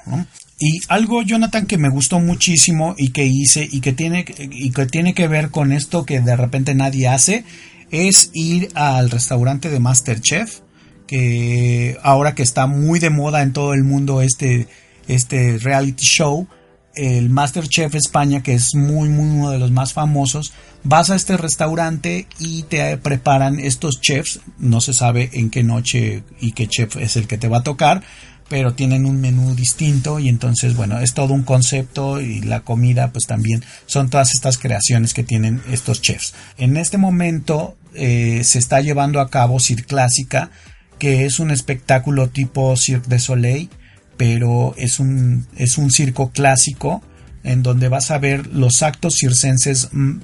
Y 0.59 0.81
algo, 0.89 1.23
Jonathan, 1.23 1.67
que 1.67 1.79
me 1.79 1.91
gustó 1.91 2.21
muchísimo 2.21 2.95
y 2.97 3.11
que 3.11 3.27
hice 3.27 3.69
y 3.71 3.81
que 3.81 3.93
tiene, 3.93 4.25
y 4.39 4.71
que 4.71 4.87
tiene 4.87 5.13
que 5.13 5.29
ver 5.29 5.51
con 5.51 5.73
esto 5.73 6.05
que 6.05 6.21
de 6.21 6.37
repente 6.37 6.75
nadie 6.75 7.09
hace, 7.09 7.45
es 7.91 8.31
ir 8.33 8.71
al 8.75 9.11
restaurante 9.11 9.69
de 9.69 9.81
Masterchef, 9.81 10.61
que 11.07 11.99
ahora 12.03 12.35
que 12.35 12.43
está 12.43 12.67
muy 12.67 12.99
de 12.99 13.11
moda 13.11 13.43
en 13.43 13.53
todo 13.53 13.75
el 13.75 13.85
mundo 13.85 14.23
este, 14.23 14.69
este 15.09 15.59
reality 15.59 16.05
show, 16.05 16.49
el 16.95 17.29
Masterchef 17.31 17.95
España, 17.95 18.43
que 18.43 18.55
es 18.55 18.75
muy, 18.75 19.09
muy 19.09 19.29
uno 19.29 19.51
de 19.51 19.59
los 19.59 19.71
más 19.71 19.93
famosos, 19.93 20.53
vas 20.85 21.11
a 21.11 21.17
este 21.17 21.37
restaurante 21.37 22.27
y 22.39 22.63
te 22.65 22.97
preparan 22.99 23.59
estos 23.59 24.01
chefs, 24.01 24.41
no 24.59 24.81
se 24.81 24.93
sabe 24.93 25.31
en 25.33 25.51
qué 25.51 25.63
noche 25.63 26.23
y 26.41 26.53
qué 26.53 26.69
chef 26.69 26.97
es 26.97 27.17
el 27.17 27.27
que 27.27 27.39
te 27.39 27.49
va 27.49 27.59
a 27.59 27.63
tocar, 27.65 28.03
pero 28.49 28.75
tienen 28.75 29.07
un 29.07 29.21
menú 29.21 29.55
distinto 29.55 30.19
y 30.19 30.29
entonces 30.29 30.77
bueno 30.77 31.01
es 31.01 31.15
todo 31.15 31.33
un 31.33 31.45
concepto 31.45 32.21
y 32.21 32.43
la 32.43 32.61
comida 32.61 33.11
pues 33.11 33.27
también 33.27 33.65
son 33.87 34.11
todas 34.11 34.31
estas 34.35 34.59
creaciones 34.59 35.15
que 35.15 35.25
tienen 35.25 35.63
estos 35.71 36.03
chefs. 36.03 36.35
En 36.59 36.77
este 36.77 36.99
momento 36.99 37.77
eh, 37.95 38.43
se 38.45 38.59
está 38.59 38.81
llevando 38.81 39.21
a 39.21 39.31
cabo 39.31 39.61
Cirque 39.61 39.85
Clásica 39.85 40.51
que 40.99 41.25
es 41.25 41.41
un 41.41 41.51
espectáculo 41.51 42.29
tipo 42.29 42.77
Cirque 42.77 43.09
de 43.09 43.19
Soleil 43.19 43.71
pero 44.17 44.75
es 44.77 45.01
un 45.01 45.47
es 45.57 45.79
un 45.79 45.91
circo 45.91 46.31
clásico 46.31 47.03
en 47.43 47.63
donde 47.63 47.89
vas 47.89 48.11
a 48.11 48.19
ver 48.19 48.47
los 48.49 48.83
actos 48.83 49.17
circenses 49.19 49.89
mm, 49.93 50.19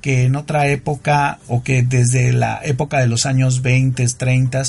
que 0.00 0.24
en 0.24 0.36
otra 0.36 0.68
época 0.68 1.38
o 1.48 1.62
que 1.62 1.82
desde 1.82 2.32
la 2.32 2.60
época 2.62 2.98
de 3.00 3.06
los 3.06 3.24
años 3.26 3.62
20, 3.62 4.06
30 4.06 4.64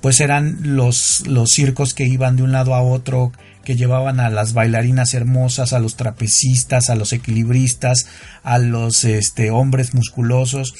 pues 0.00 0.20
eran 0.20 0.58
los, 0.62 1.26
los 1.26 1.50
circos 1.50 1.94
que 1.94 2.06
iban 2.06 2.36
de 2.36 2.42
un 2.42 2.52
lado 2.52 2.74
a 2.74 2.82
otro, 2.82 3.32
que 3.64 3.76
llevaban 3.76 4.18
a 4.18 4.30
las 4.30 4.54
bailarinas 4.54 5.14
hermosas, 5.14 5.72
a 5.72 5.78
los 5.78 5.96
trapecistas, 5.96 6.88
a 6.88 6.94
los 6.94 7.12
equilibristas, 7.12 8.06
a 8.42 8.58
los 8.58 9.04
este, 9.04 9.50
hombres 9.50 9.94
musculosos, 9.94 10.74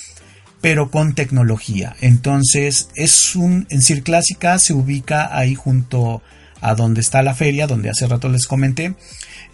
pero 0.60 0.90
con 0.90 1.14
tecnología. 1.14 1.94
Entonces, 2.00 2.88
es 2.94 3.36
un, 3.36 3.66
en 3.70 3.82
Cir 3.82 4.02
Clásica 4.02 4.58
se 4.58 4.72
ubica 4.72 5.36
ahí 5.36 5.54
junto 5.54 6.22
a 6.60 6.74
donde 6.74 7.00
está 7.00 7.22
la 7.22 7.34
feria, 7.34 7.66
donde 7.66 7.90
hace 7.90 8.06
rato 8.06 8.28
les 8.28 8.46
comenté. 8.46 8.94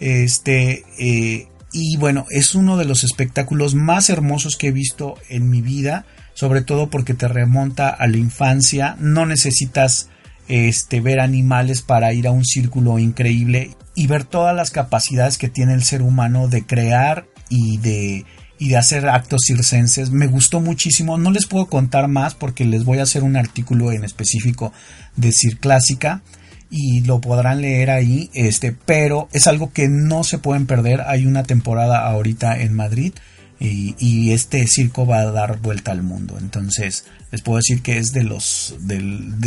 Este, 0.01 0.85
eh, 0.99 1.49
y 1.73 1.97
bueno, 1.99 2.27
es 2.31 2.55
uno 2.55 2.77
de 2.77 2.85
los 2.85 3.05
espectáculos 3.05 3.75
más 3.75 4.09
hermosos 4.11 4.57
que 4.57 4.69
he 4.69 4.73
visto 4.73 5.15
en 5.29 5.51
mi 5.51 5.61
vida, 5.61 6.07
sobre 6.35 6.63
todo 6.63 6.89
porque 6.91 7.15
te 7.15 7.29
remonta 7.29 7.89
a 7.89 8.07
la 8.07 8.17
infancia, 8.17 8.97
no 8.99 9.27
necesitas 9.27 10.09
este, 10.49 11.01
ver 11.01 11.21
animales 11.21 11.83
para 11.83 12.13
ir 12.13 12.27
a 12.29 12.31
un 12.31 12.45
círculo 12.45 12.99
increíble 12.99 13.77
y 13.95 14.07
ver 14.07 14.25
todas 14.25 14.55
las 14.55 14.71
capacidades 14.71 15.39
que 15.39 15.49
tiene 15.49 15.75
el 15.75 15.83
ser 15.83 16.03
humano 16.03 16.49
de 16.49 16.65
crear 16.65 17.27
y 17.49 17.79
de, 17.79 18.25
y 18.59 18.69
de 18.69 18.77
hacer 18.77 19.09
actos 19.09 19.43
circenses. 19.47 20.11
Me 20.11 20.27
gustó 20.27 20.61
muchísimo. 20.61 21.19
No 21.19 21.31
les 21.31 21.47
puedo 21.47 21.67
contar 21.67 22.09
más 22.09 22.35
porque 22.35 22.65
les 22.65 22.85
voy 22.85 22.99
a 22.99 23.05
hacer 23.05 23.23
un 23.23 23.37
artículo 23.37 23.93
en 23.93 24.05
específico 24.05 24.73
de 25.17 25.35
Clásica 25.59 26.23
y 26.71 27.03
lo 27.03 27.21
podrán 27.21 27.61
leer 27.61 27.91
ahí, 27.91 28.31
este, 28.35 28.73
pero 28.73 29.29
es 29.33 29.47
algo 29.47 29.73
que 29.73 29.89
no 29.89 30.25
se 30.25 30.39
pueden 30.39 30.67
perder. 30.67 31.03
Hay 31.03 31.27
una 31.27 31.45
temporada 31.45 32.07
ahorita 32.09 32.61
en 32.61 32.75
Madrid 32.75 33.13
y, 33.59 34.33
este 34.33 34.67
circo 34.67 35.07
va 35.07 35.21
a 35.21 35.31
dar 35.31 35.61
vuelta 35.61 35.93
al 35.93 36.03
mundo. 36.03 36.37
Entonces, 36.39 37.05
les 37.31 37.41
puedo 37.41 37.57
decir 37.57 37.83
que 37.83 37.99
es 37.99 38.13
de 38.13 38.23
los 38.23 38.75
de, 38.81 39.01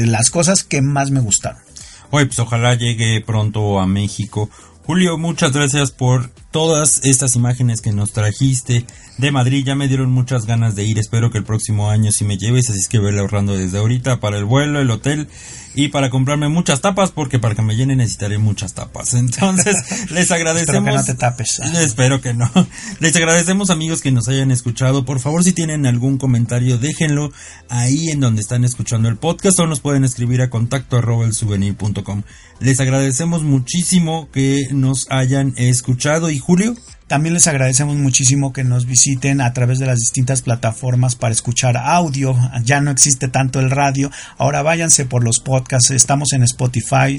las 0.08 0.30
cosas 0.30 0.64
que 0.64 0.82
más 0.82 1.12
me 1.12 1.20
gustaron. 1.20 1.62
Oye, 2.12 2.26
pues 2.26 2.40
ojalá 2.40 2.74
llegue 2.74 3.22
pronto 3.22 3.80
a 3.80 3.86
México. 3.86 4.50
Julio, 4.84 5.20
muchas 5.20 5.52
gracias 5.52 5.92
por 5.92 6.32
todas 6.50 7.06
estas 7.06 7.36
imágenes 7.36 7.82
que 7.82 7.92
nos 7.92 8.12
trajiste 8.12 8.86
de 9.20 9.32
Madrid. 9.32 9.64
Ya 9.64 9.76
me 9.76 9.88
dieron 9.88 10.10
muchas 10.12 10.48
ganas 10.48 10.76
de 10.76 10.86
ir. 10.86 10.98
Espero 10.98 11.30
que 11.30 11.38
el 11.38 11.44
próximo 11.44 11.92
año 11.92 12.12
sí 12.12 12.26
me 12.26 12.40
lleves. 12.40 12.72
Así 12.72 12.80
es 12.80 12.88
que 12.88 12.98
voy 12.98 13.16
ahorrando 13.16 13.56
desde 13.56 13.78
ahorita 13.78 14.20
para 14.20 14.40
el 14.40 14.46
vuelo, 14.46 14.80
el 14.80 14.90
hotel 14.90 15.28
y 15.86 15.88
para 15.90 16.10
comprarme 16.10 16.50
muchas 16.50 16.82
tapas. 16.82 17.12
Porque 17.12 17.40
para 17.40 17.56
que 17.56 17.62
me 17.62 17.76
llene 17.76 17.96
necesitaré 17.96 18.38
muchas 18.38 18.74
tapas. 18.74 19.14
Entonces, 19.16 19.76
les 20.12 20.32
agradecemos. 20.32 20.76
espero 20.76 20.86
que 20.86 20.98
no 20.98 21.06
te 21.06 21.14
tapes. 21.16 21.60
Espero 21.80 22.22
que 22.22 22.34
no. 22.34 22.50
Les 23.00 23.16
agradecemos, 23.16 23.70
amigos, 23.70 24.02
que 24.02 24.12
nos 24.12 24.28
hayan 24.28 24.52
escuchado. 24.52 25.06
Por 25.06 25.20
favor, 25.20 25.44
si 25.44 25.54
tienen 25.54 25.86
algún 25.86 26.18
comentario, 26.18 26.78
déjenlo 26.78 27.32
ahí 27.70 28.10
en 28.10 28.20
donde 28.20 28.42
están 28.42 28.64
escuchando 28.64 29.08
el 29.10 29.18
podcast 29.18 29.60
o 29.60 29.68
nos 29.68 29.80
pueden 29.80 30.04
escribir 30.04 30.42
a 30.42 30.50
contacto 30.50 30.98
arroba 30.98 31.26
el 31.26 31.34
souvenir.com. 31.34 32.24
Les 32.60 32.80
agradecemos 32.80 33.44
muchísimo 33.44 34.30
que 34.32 34.68
nos 34.72 35.08
hayan 35.10 35.54
escuchado 35.58 36.30
y 36.30 36.40
Julio. 36.40 36.76
También 37.10 37.34
les 37.34 37.48
agradecemos 37.48 37.96
muchísimo 37.96 38.54
que 38.54 38.64
nos 38.64 38.86
visiten 38.86 39.42
a 39.42 39.52
través 39.52 39.80
de 39.80 39.88
las 39.88 39.98
distintas 39.98 40.44
plataformas 40.44 41.16
para 41.16 41.34
escuchar 41.34 41.76
audio. 41.76 42.38
Ya 42.64 42.82
no 42.82 42.92
existe 42.92 43.28
tanto 43.28 43.60
el 43.60 43.72
radio. 43.72 44.12
Ahora 44.38 44.62
váyanse 44.62 45.06
por 45.06 45.24
los 45.24 45.40
podcasts. 45.40 45.90
Estamos 45.90 46.34
en 46.34 46.44
Spotify, 46.44 47.18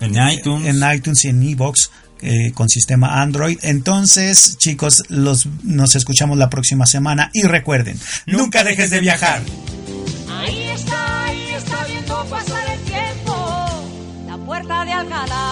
en 0.00 0.14
iTunes, 0.30 0.66
en 0.66 0.92
iTunes 0.94 1.26
y 1.26 1.28
en 1.28 1.42
Evox. 1.42 1.90
Eh, 2.22 2.52
con 2.52 2.68
sistema 2.68 3.20
Android. 3.20 3.58
Entonces, 3.62 4.56
chicos, 4.58 5.04
los, 5.08 5.46
nos 5.62 5.94
escuchamos 5.94 6.36
la 6.36 6.50
próxima 6.50 6.84
semana 6.84 7.30
y 7.32 7.42
recuerden, 7.42 7.96
nunca 8.26 8.64
dejes 8.64 8.90
de 8.90 8.98
viajar. 8.98 9.40
Ahí 10.28 10.62
está, 10.74 11.26
ahí 11.26 11.50
está 11.56 11.84
viendo 11.86 12.24
pasar 12.24 12.64
el 12.74 12.80
tiempo, 12.80 13.86
la 14.26 14.36
puerta 14.38 14.84
de 14.84 14.92
Alcalá 14.94 15.47